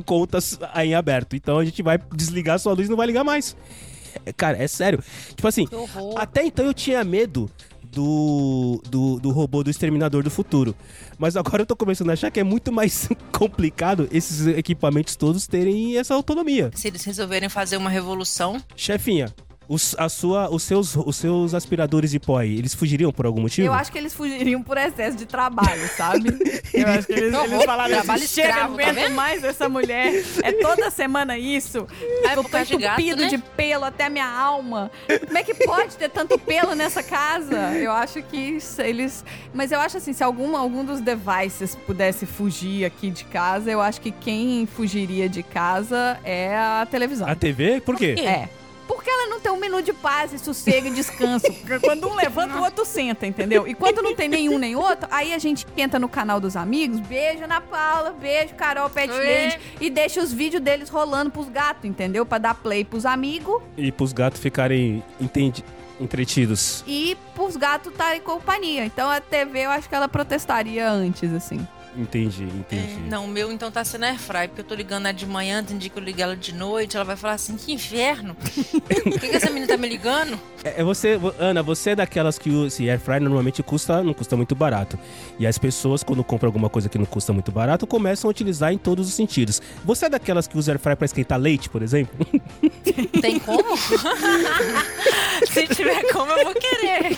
contas 0.06 0.60
em 0.76 0.94
aberto. 0.94 1.36
Então 1.36 1.60
a 1.60 1.66
gente 1.66 1.82
vai 1.82 2.00
desligar 2.14 2.60
sua 2.60 2.74
luz 2.74 2.88
e 2.88 2.90
não 2.90 2.98
vai 2.98 3.08
ligar 3.08 3.24
mais. 3.24 3.56
É, 4.26 4.34
Cara, 4.34 4.62
é 4.62 4.68
sério. 4.68 5.04
Tipo 5.30 5.48
assim, 5.48 5.68
até 6.16 6.46
então 6.46 6.66
eu 6.66 6.74
tinha 6.74 7.04
medo 7.04 7.50
do, 7.92 8.82
do, 8.90 9.20
do 9.20 9.32
robô 9.32 9.64
do 9.64 9.70
Exterminador 9.70 10.24
do 10.24 10.30
Futuro. 10.30 10.76
Mas 11.18 11.36
agora 11.36 11.62
eu 11.62 11.66
tô 11.66 11.76
começando 11.76 12.10
a 12.10 12.14
achar 12.14 12.32
que 12.32 12.40
é 12.40 12.44
muito 12.44 12.72
mais 12.72 13.10
complicado 13.32 14.08
esses 14.12 14.48
equipamentos 14.48 15.16
todos 15.16 15.46
terem 15.46 15.98
essa 15.98 16.14
autonomia. 16.14 16.72
Se 16.74 16.88
eles 16.88 17.04
resolverem 17.04 17.50
fazer 17.50 17.78
uma 17.78 17.90
revolução, 17.90 18.62
Chefinha, 18.76 19.34
os, 19.72 19.96
a 19.98 20.10
sua, 20.10 20.50
os, 20.50 20.64
seus, 20.64 20.98
os 20.98 21.16
seus 21.16 21.54
aspiradores 21.54 22.12
de 22.12 22.20
pó 22.20 22.40
aí, 22.40 22.58
eles 22.58 22.76
fugiriam 22.76 23.10
por 23.10 23.26
algum 23.26 23.40
motivo? 23.40 23.66
Eu 23.66 23.74
acho 23.74 23.90
que 23.90 23.98
eles 23.98 24.14
fugiriam 24.14 24.62
por 24.62 24.78
excesso 24.78 25.16
de 25.16 25.26
trabalho, 25.26 25.88
sabe? 25.96 26.30
Eu 26.74 26.88
acho 26.88 27.08
que 27.08 27.14
eles, 27.14 27.34
eles 27.34 27.64
falaram 27.64 27.94
trabalho 27.96 28.24
assim, 28.24 28.42
chega, 28.42 28.50
não 28.50 28.56
tá 28.56 28.66
aguento 28.66 28.96
vendo? 28.96 29.16
mais 29.16 29.44
essa 29.44 29.70
mulher. 29.70 30.24
É 30.42 30.52
toda 30.54 30.90
semana 30.90 31.38
isso. 31.38 31.86
É, 32.24 32.34
eu 32.34 32.36
por 32.36 32.46
tô 32.46 32.50
causa 32.50 32.66
de 32.66 32.78
gato, 32.78 33.02
entupido 33.02 33.22
né? 33.22 33.28
de 33.28 33.38
pelo 33.38 33.84
até 33.84 34.06
a 34.06 34.10
minha 34.10 34.28
alma. 34.28 34.90
Como 35.26 35.38
é 35.38 35.44
que 35.44 35.54
pode 35.54 35.98
ter 35.98 36.10
tanto 36.10 36.40
pelo 36.40 36.74
nessa 36.76 37.04
casa? 37.04 37.74
Eu 37.74 37.92
acho 37.92 38.22
que 38.24 38.38
isso, 38.38 38.82
eles... 38.82 39.24
Mas 39.54 39.72
eu 39.72 39.80
acho 39.80 39.98
assim, 39.98 40.14
se 40.14 40.24
algum, 40.24 40.56
algum 40.56 40.84
dos 40.86 41.02
devices 41.02 41.76
pudesse 41.76 42.26
fugir 42.26 42.86
aqui 42.86 43.10
de 43.10 43.26
casa, 43.26 43.70
eu 43.70 43.82
acho 43.82 44.00
que 44.00 44.12
quem 44.12 44.66
fugiria 44.66 45.28
de 45.28 45.44
casa 45.44 46.18
é 46.24 46.58
a 46.58 46.88
televisão. 46.90 47.28
A 47.28 47.36
TV? 47.36 47.82
Por 47.82 47.98
quê? 47.98 48.16
quê? 48.16 48.22
É. 48.22 48.61
minuto 49.62 49.86
de 49.86 49.94
paz 49.94 50.34
e 50.34 50.40
sossego 50.40 50.88
e 50.88 50.92
descanso. 50.92 51.46
Porque 51.62 51.80
quando 51.80 52.08
um 52.10 52.16
levanta, 52.16 52.58
o 52.58 52.64
outro 52.64 52.84
senta, 52.84 53.26
entendeu? 53.28 53.68
E 53.68 53.74
quando 53.74 54.02
não 54.02 54.16
tem 54.16 54.28
nenhum 54.28 54.58
nem 54.58 54.76
outro, 54.76 55.08
aí 55.12 55.34
a 55.34 55.38
gente 55.38 55.66
entra 55.78 56.00
no 56.00 56.10
canal 56.10 56.40
dos 56.40 56.56
amigos, 56.56 57.00
beijo 57.00 57.46
na 57.48 57.62
Paula, 57.62 58.12
beijo 58.20 58.56
Carol 58.56 58.90
Pet. 58.90 59.10
Lady, 59.12 59.60
e 59.80 59.90
deixa 59.90 60.20
os 60.22 60.34
vídeos 60.34 60.62
deles 60.62 60.90
rolando 60.90 61.30
pros 61.32 61.48
gatos, 61.48 61.86
entendeu? 61.86 62.26
Pra 62.26 62.38
dar 62.40 62.56
play 62.56 62.84
pros 62.84 63.06
amigos 63.06 63.62
E 63.78 63.92
pros 63.92 64.12
gatos 64.12 64.42
ficarem 64.42 65.04
entendi- 65.20 65.64
entretidos. 66.00 66.84
e 66.88 67.16
pros 67.36 67.56
gatos 67.56 67.92
estarem 67.92 68.20
em 68.20 68.24
companhia. 68.24 68.84
Então 68.86 69.10
a 69.10 69.22
TV 69.22 69.60
eu 69.66 69.70
acho 69.72 69.88
que 69.88 69.94
ela 69.96 70.08
protestaria 70.08 70.90
antes, 70.90 71.32
assim. 71.32 71.66
Entendi, 71.96 72.44
entendi. 72.44 72.94
É, 73.06 73.10
não, 73.10 73.26
o 73.26 73.28
meu 73.28 73.52
então 73.52 73.70
tá 73.70 73.84
sendo 73.84 74.06
airfry, 74.06 74.48
porque 74.48 74.62
eu 74.62 74.66
tô 74.66 74.74
ligando 74.76 75.06
ela 75.08 75.14
de 75.14 75.26
manhã, 75.26 75.62
tem 75.62 75.78
dia 75.78 75.90
que 75.90 76.00
eu 76.00 76.04
ligo 76.04 76.22
ela 76.22 76.38
de 76.38 76.54
noite, 76.54 76.96
ela 76.96 77.04
vai 77.04 77.18
falar 77.18 77.34
assim, 77.34 77.58
que 77.58 77.74
inferno. 77.74 78.34
Por 79.04 79.20
que, 79.20 79.28
que 79.30 79.36
essa 79.36 79.50
menina 79.50 79.68
tá 79.68 79.76
me 79.78 79.90
ligando? 79.90 80.40
É, 80.64 80.80
é 80.80 80.84
você, 80.86 81.18
vo- 81.18 81.34
Ana, 81.38 81.62
você 81.62 81.90
é 81.90 81.96
daquelas 81.98 82.40
que 82.40 82.50
esse 82.66 82.90
air 82.90 83.00
fryer 83.00 83.22
normalmente 83.22 83.62
custa, 83.62 84.02
não 84.04 84.14
custa 84.14 84.38
muito 84.38 84.56
barato. 84.56 84.98
E 85.38 85.46
as 85.46 85.58
pessoas, 85.58 86.02
quando 86.02 86.24
compram 86.24 86.48
alguma 86.48 86.70
coisa 86.70 86.88
que 86.88 86.98
não 86.98 87.06
custa 87.06 87.34
muito 87.34 87.52
barato, 87.52 87.86
começam 87.86 88.30
a 88.30 88.32
utilizar 88.32 88.72
em 88.72 88.78
todos 88.78 89.08
os 89.10 89.14
sentidos. 89.14 89.62
Você 89.84 90.06
é 90.06 90.10
daquelas 90.10 90.48
que 90.48 90.58
usa 90.58 90.72
air 90.72 90.80
fryer 90.80 90.96
pra 90.96 91.06
esquentar 91.06 91.38
leite, 91.40 91.70
por 91.70 91.82
exemplo? 91.84 92.16
Tem 93.22 93.38
como? 93.38 93.76
Se 95.52 95.68
tiver 95.68 96.04
como, 96.14 96.32
eu 96.32 96.46
vou 96.46 96.54
querer. 96.56 97.18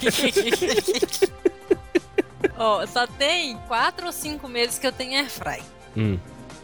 Ó, 2.63 2.85
só 2.87 3.05
tem 3.05 3.57
quatro 3.67 4.05
ou 4.05 4.11
cinco 4.13 4.47
meses 4.47 4.79
que 4.79 4.87
eu 4.87 4.91
tenho 4.93 5.19
airfry. 5.19 5.61
Hum. 5.97 6.17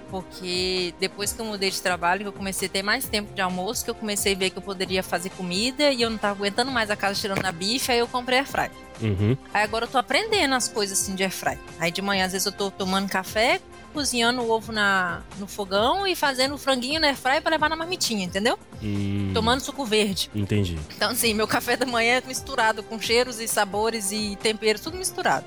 Porque 0.09 0.93
depois 0.97 1.33
que 1.33 1.41
eu 1.41 1.45
mudei 1.45 1.69
de 1.69 1.81
trabalho, 1.81 2.21
que 2.21 2.27
eu 2.27 2.33
comecei 2.33 2.69
a 2.69 2.71
ter 2.71 2.81
mais 2.81 3.05
tempo 3.05 3.33
de 3.33 3.41
almoço, 3.41 3.83
que 3.83 3.91
eu 3.91 3.95
comecei 3.95 4.33
a 4.33 4.37
ver 4.37 4.49
que 4.49 4.57
eu 4.57 4.61
poderia 4.61 5.03
fazer 5.03 5.29
comida 5.31 5.91
e 5.91 6.01
eu 6.01 6.09
não 6.09 6.17
tava 6.17 6.39
aguentando 6.39 6.71
mais 6.71 6.89
a 6.89 6.95
casa 6.95 7.19
tirando 7.19 7.41
na 7.41 7.51
bife, 7.51 7.91
aí 7.91 7.99
eu 7.99 8.07
comprei 8.07 8.39
airfry. 8.39 8.71
Uhum. 9.01 9.37
Aí 9.53 9.61
agora 9.61 9.85
eu 9.85 9.89
tô 9.89 9.97
aprendendo 9.97 10.55
as 10.55 10.69
coisas 10.69 10.99
assim 10.99 11.15
de 11.15 11.23
airfry. 11.23 11.59
Aí 11.77 11.91
de 11.91 12.01
manhã, 12.01 12.25
às 12.25 12.31
vezes, 12.31 12.45
eu 12.45 12.53
tô 12.53 12.71
tomando 12.71 13.09
café, 13.09 13.59
cozinhando 13.89 14.41
o 14.41 14.49
ovo 14.51 14.71
na, 14.71 15.21
no 15.37 15.47
fogão 15.47 16.05
e 16.07 16.15
fazendo 16.15 16.55
o 16.55 16.57
franguinho 16.57 16.99
na 16.99 17.07
airfry 17.07 17.41
pra 17.41 17.51
levar 17.51 17.69
na 17.69 17.75
marmitinha, 17.75 18.25
entendeu? 18.25 18.57
Hum, 18.81 19.31
Tomando 19.33 19.59
suco 19.61 19.83
verde. 19.85 20.29
Entendi. 20.33 20.77
Então, 20.95 21.11
assim, 21.11 21.33
meu 21.33 21.47
café 21.47 21.75
da 21.75 21.85
manhã 21.85 22.13
é 22.15 22.23
misturado 22.27 22.81
com 22.83 22.99
cheiros 22.99 23.39
e 23.39 23.47
sabores 23.47 24.11
e 24.11 24.37
temperos, 24.41 24.81
tudo 24.81 24.97
misturado. 24.97 25.45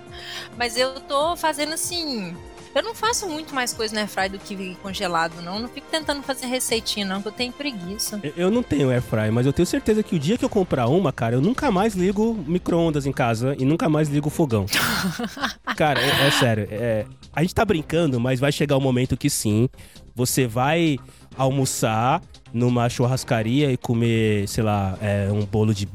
Mas 0.58 0.76
eu 0.76 1.00
tô 1.00 1.36
fazendo 1.36 1.72
assim. 1.72 2.36
Eu 2.74 2.82
não 2.82 2.94
faço 2.94 3.28
muito 3.28 3.54
mais 3.54 3.74
coisa 3.74 3.92
no 3.92 4.00
airfry 4.00 4.30
do 4.30 4.38
que 4.38 4.74
congelado, 4.82 5.42
não. 5.42 5.56
Eu 5.56 5.60
não 5.60 5.68
fico 5.68 5.86
tentando 5.90 6.22
fazer 6.22 6.46
receitinha, 6.46 7.04
não, 7.04 7.20
que 7.20 7.28
eu 7.28 7.32
tenho 7.32 7.52
preguiça. 7.52 8.18
Eu- 8.22 8.32
Eu 8.34 8.50
não 8.50 8.62
tenho 8.62 8.88
airfry, 8.88 9.30
mas 9.30 9.44
eu 9.44 9.52
tenho 9.52 9.66
certeza 9.66 10.02
que 10.02 10.16
o 10.16 10.18
dia 10.18 10.38
que 10.38 10.44
eu 10.44 10.48
comprar 10.48 10.88
uma, 10.88 11.12
cara, 11.12 11.34
eu 11.34 11.40
nunca 11.42 11.70
mais 11.70 11.94
ligo 11.94 12.32
micro-ondas 12.46 13.04
em 13.04 13.12
casa 13.12 13.54
e 13.58 13.64
nunca 13.66 13.90
mais 13.90 14.08
ligo 14.08 14.30
fogão. 14.30 14.64
cara, 15.76 16.00
é, 16.00 16.26
é 16.28 16.30
sério. 16.30 16.66
é- 16.70 17.04
a 17.32 17.42
gente 17.42 17.54
tá 17.54 17.64
brincando, 17.64 18.20
mas 18.20 18.38
vai 18.38 18.52
chegar 18.52 18.76
o 18.76 18.80
momento 18.80 19.16
que 19.16 19.30
sim, 19.30 19.68
você 20.14 20.46
vai 20.46 20.98
almoçar 21.36 22.22
numa 22.52 22.88
churrascaria 22.88 23.72
e 23.72 23.76
comer, 23.76 24.46
sei 24.48 24.62
lá, 24.62 24.98
é, 25.00 25.30
um 25.32 25.44
bolo 25.44 25.74
de. 25.74 25.88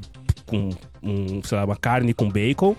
com. 0.46 0.70
Um, 1.04 1.42
sei 1.44 1.58
lá, 1.58 1.64
uma 1.64 1.76
carne 1.76 2.14
com 2.14 2.28
bacon. 2.28 2.76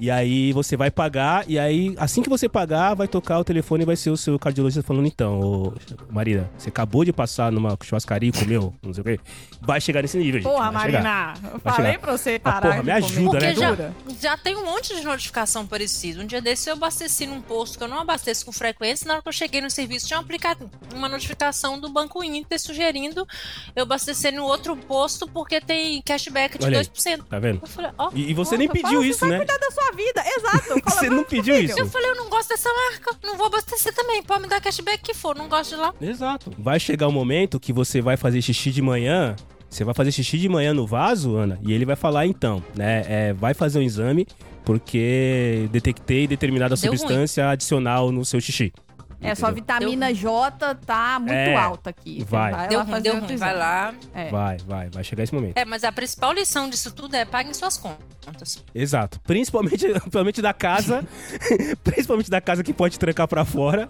E 0.00 0.10
aí 0.10 0.52
você 0.52 0.76
vai 0.76 0.90
pagar, 0.90 1.44
e 1.48 1.58
aí 1.58 1.94
assim 1.98 2.22
que 2.22 2.28
você 2.28 2.48
pagar, 2.48 2.94
vai 2.94 3.08
tocar 3.08 3.38
o 3.38 3.44
telefone 3.44 3.82
e 3.82 3.86
vai 3.86 3.96
ser 3.96 4.10
o 4.10 4.16
seu 4.16 4.38
cardiologista 4.38 4.82
falando, 4.82 5.06
então, 5.06 5.40
ô, 5.40 5.72
Marina, 6.10 6.48
você 6.56 6.68
acabou 6.68 7.04
de 7.04 7.12
passar 7.12 7.50
numa 7.50 7.76
churrascaria 7.82 8.28
e 8.28 8.32
comeu, 8.32 8.72
não 8.82 8.94
sei 8.94 9.00
o 9.00 9.04
quê. 9.04 9.20
Vai 9.60 9.80
chegar 9.80 10.02
nesse 10.02 10.16
nível, 10.18 10.40
gente. 10.40 10.50
Porra. 10.52 10.70
Marina, 10.70 11.34
eu 11.52 11.58
falei 11.60 11.92
chegar. 11.92 11.98
pra 12.00 12.12
você 12.16 12.40
Ah, 12.44 12.52
parar 12.52 12.60
porra, 12.60 13.00
de 13.00 13.18
me 13.18 13.26
comer 13.26 13.36
ajuda, 13.36 13.40
né? 13.40 13.46
Porque 13.48 13.60
já, 13.60 13.66
gordura. 13.68 13.94
já 14.20 14.36
tem 14.36 14.56
um 14.56 14.64
monte 14.64 14.94
de 14.94 15.02
notificação 15.02 15.66
parecida. 15.66 16.22
Um 16.22 16.26
dia 16.26 16.40
desse 16.40 16.70
eu 16.70 16.74
abasteci 16.74 17.26
num 17.26 17.40
posto 17.40 17.76
que 17.76 17.82
eu 17.84 17.88
não 17.88 17.98
abasteço 18.00 18.46
com 18.46 18.52
frequência. 18.52 19.06
Na 19.08 19.14
hora 19.14 19.22
que 19.22 19.28
eu 19.28 19.32
cheguei 19.32 19.60
no 19.60 19.68
serviço, 19.70 20.06
tinha 20.06 20.18
um 20.18 20.22
aplicado, 20.22 20.70
uma 20.94 21.08
notificação 21.08 21.78
do 21.80 21.88
Banco 21.88 22.22
Inter 22.22 22.60
sugerindo 22.60 23.26
eu 23.74 23.82
abastecer 23.82 24.32
no 24.32 24.44
outro 24.44 24.76
posto 24.76 25.26
porque 25.26 25.60
tem 25.60 26.00
cashback 26.02 26.56
de 26.58 26.64
Olha 26.66 26.78
aí. 26.78 26.84
2%. 26.86 27.24
Tá 27.28 27.38
vendo? 27.38 27.60
Eu 27.62 27.68
falei, 27.68 27.90
ó. 27.98 28.10
E, 28.14 28.30
e 28.30 28.34
você 28.34 28.50
Porra, 28.50 28.58
nem 28.58 28.68
pediu 28.68 29.02
isso, 29.02 29.20
vai 29.20 29.30
né? 29.30 29.36
cuidar 29.38 29.58
da 29.58 29.70
sua 29.72 29.87
vida, 29.92 30.22
exato. 30.36 30.80
Fala, 30.82 30.96
Você 31.00 31.06
não 31.08 31.16
"Vamos, 31.16 31.28
pediu 31.30 31.54
filho." 31.54 31.66
isso. 31.70 31.78
Eu 31.78 31.86
falei, 31.86 32.10
eu 32.10 32.16
não 32.16 32.28
gosto 32.28 32.48
dessa 32.48 32.68
marca, 32.72 33.16
não 33.22 33.36
vou 33.36 33.46
abastecer 33.46 33.94
também. 33.94 34.22
Pode 34.22 34.42
me 34.42 34.48
dar 34.48 34.60
cashback 34.60 35.02
que 35.02 35.14
for, 35.14 35.36
não 35.36 35.48
gosto 35.48 35.70
de 35.70 35.76
lá. 35.76 35.94
Exato. 36.00 36.52
Vai 36.58 36.78
chegar 36.80 37.08
o 37.08 37.12
momento 37.12 37.58
que 37.60 37.72
você 37.72 38.00
vai 38.00 38.16
fazer 38.16 38.40
xixi 38.42 38.70
de 38.70 38.82
manhã. 38.82 39.34
Você 39.70 39.84
vai 39.84 39.94
fazer 39.94 40.12
xixi 40.12 40.38
de 40.38 40.48
manhã 40.48 40.72
no 40.72 40.86
vaso, 40.86 41.36
Ana, 41.36 41.58
e 41.62 41.72
ele 41.74 41.84
vai 41.84 41.94
falar 41.96 42.24
então, 42.26 42.62
né? 42.74 43.04
É, 43.06 43.32
vai 43.34 43.52
fazer 43.52 43.78
um 43.78 43.82
exame 43.82 44.26
porque 44.64 45.68
detectei 45.72 46.26
determinada 46.26 46.74
Deu 46.74 46.90
substância 46.90 47.48
adicional 47.48 48.12
no 48.12 48.24
seu 48.24 48.40
xixi. 48.40 48.72
É, 49.20 49.34
sua 49.34 49.50
Entendeu? 49.50 49.54
vitamina 49.62 50.14
J 50.14 50.74
tá 50.76 51.18
muito 51.18 51.32
É, 51.32 51.54
alta 51.56 51.90
aqui. 51.90 52.18
Você 52.20 52.24
vai. 52.24 52.68
Deu 52.68 52.78
lá 52.78 52.84
ruim, 52.84 52.92
fazer 52.92 53.02
deu 53.02 53.20
ruim. 53.20 53.36
Vai 53.36 53.56
lá. 53.56 53.94
É. 54.14 54.30
Vai, 54.30 54.56
vai, 54.58 54.90
vai 54.90 55.02
chegar 55.04 55.24
esse 55.24 55.34
momento. 55.34 55.56
É, 55.56 55.64
mas 55.64 55.82
a 55.82 55.90
principal 55.90 56.32
lição 56.32 56.70
disso 56.70 56.92
tudo 56.92 57.14
é 57.16 57.24
paguem 57.24 57.52
suas 57.52 57.76
contas. 57.76 58.64
Exato. 58.74 59.20
Principalmente, 59.20 59.88
principalmente 60.00 60.40
da 60.40 60.52
casa. 60.52 61.04
principalmente 61.82 62.30
da 62.30 62.40
casa 62.40 62.62
que 62.62 62.72
pode 62.72 62.96
trancar 62.98 63.26
pra 63.26 63.44
fora. 63.44 63.88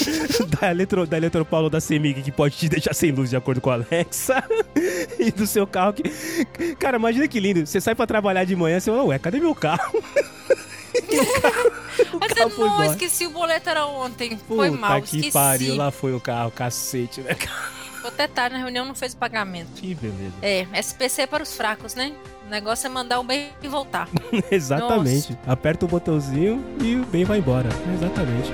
da, 0.60 0.70
Eletro, 0.70 1.06
da 1.06 1.16
Eletropaulo 1.16 1.70
da 1.70 1.80
Semig 1.80 2.22
que 2.22 2.30
pode 2.32 2.56
te 2.56 2.68
deixar 2.68 2.94
sem 2.94 3.10
luz 3.12 3.30
de 3.30 3.36
acordo 3.36 3.60
com 3.62 3.70
a 3.70 3.74
Alexa. 3.74 4.44
e 5.18 5.30
do 5.30 5.46
seu 5.46 5.66
carro 5.66 5.94
que. 5.94 6.02
Cara, 6.76 6.98
imagina 6.98 7.26
que 7.26 7.40
lindo. 7.40 7.66
Você 7.66 7.80
sai 7.80 7.94
pra 7.94 8.06
trabalhar 8.06 8.44
de 8.44 8.54
manhã 8.54 8.76
e 8.76 8.80
você 8.80 8.90
fala, 8.90 9.04
ué, 9.04 9.18
cadê 9.18 9.40
meu 9.40 9.54
carro? 9.54 10.02
Mas 12.20 12.36
eu 12.36 12.50
foi 12.50 12.66
não 12.66 12.74
embora. 12.74 12.86
esqueci 12.90 13.26
o 13.26 13.30
boleto 13.30 13.68
era 13.70 13.86
ontem. 13.86 14.38
Foi 14.48 14.68
Puta 14.70 14.80
mal, 14.80 15.02
que 15.02 15.16
esqueci. 15.16 15.32
pariu, 15.32 15.76
lá 15.76 15.90
foi 15.90 16.12
o 16.14 16.20
carro, 16.20 16.50
cacete, 16.50 17.20
né? 17.20 17.36
Vou 18.02 18.08
até 18.08 18.28
tarde 18.28 18.54
na 18.56 18.62
reunião, 18.62 18.84
não 18.84 18.94
fez 18.94 19.14
o 19.14 19.16
pagamento. 19.16 19.68
Que 19.74 19.94
beleza. 19.94 20.32
É, 20.42 20.66
SPC 20.80 21.26
para 21.26 21.42
os 21.42 21.54
fracos, 21.56 21.94
né? 21.94 22.12
O 22.46 22.50
negócio 22.50 22.86
é 22.86 22.90
mandar 22.90 23.18
o 23.18 23.24
bem 23.24 23.50
e 23.62 23.68
voltar. 23.68 24.08
Exatamente. 24.50 25.36
Aperta 25.46 25.84
o 25.84 25.88
botãozinho 25.88 26.64
e 26.80 26.94
o 26.96 27.04
bem 27.06 27.24
vai 27.24 27.38
embora. 27.38 27.68
Exatamente. 27.94 28.52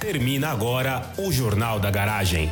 Termina 0.00 0.48
agora 0.48 1.02
o 1.16 1.30
Jornal 1.30 1.78
da 1.78 1.90
Garagem. 1.90 2.50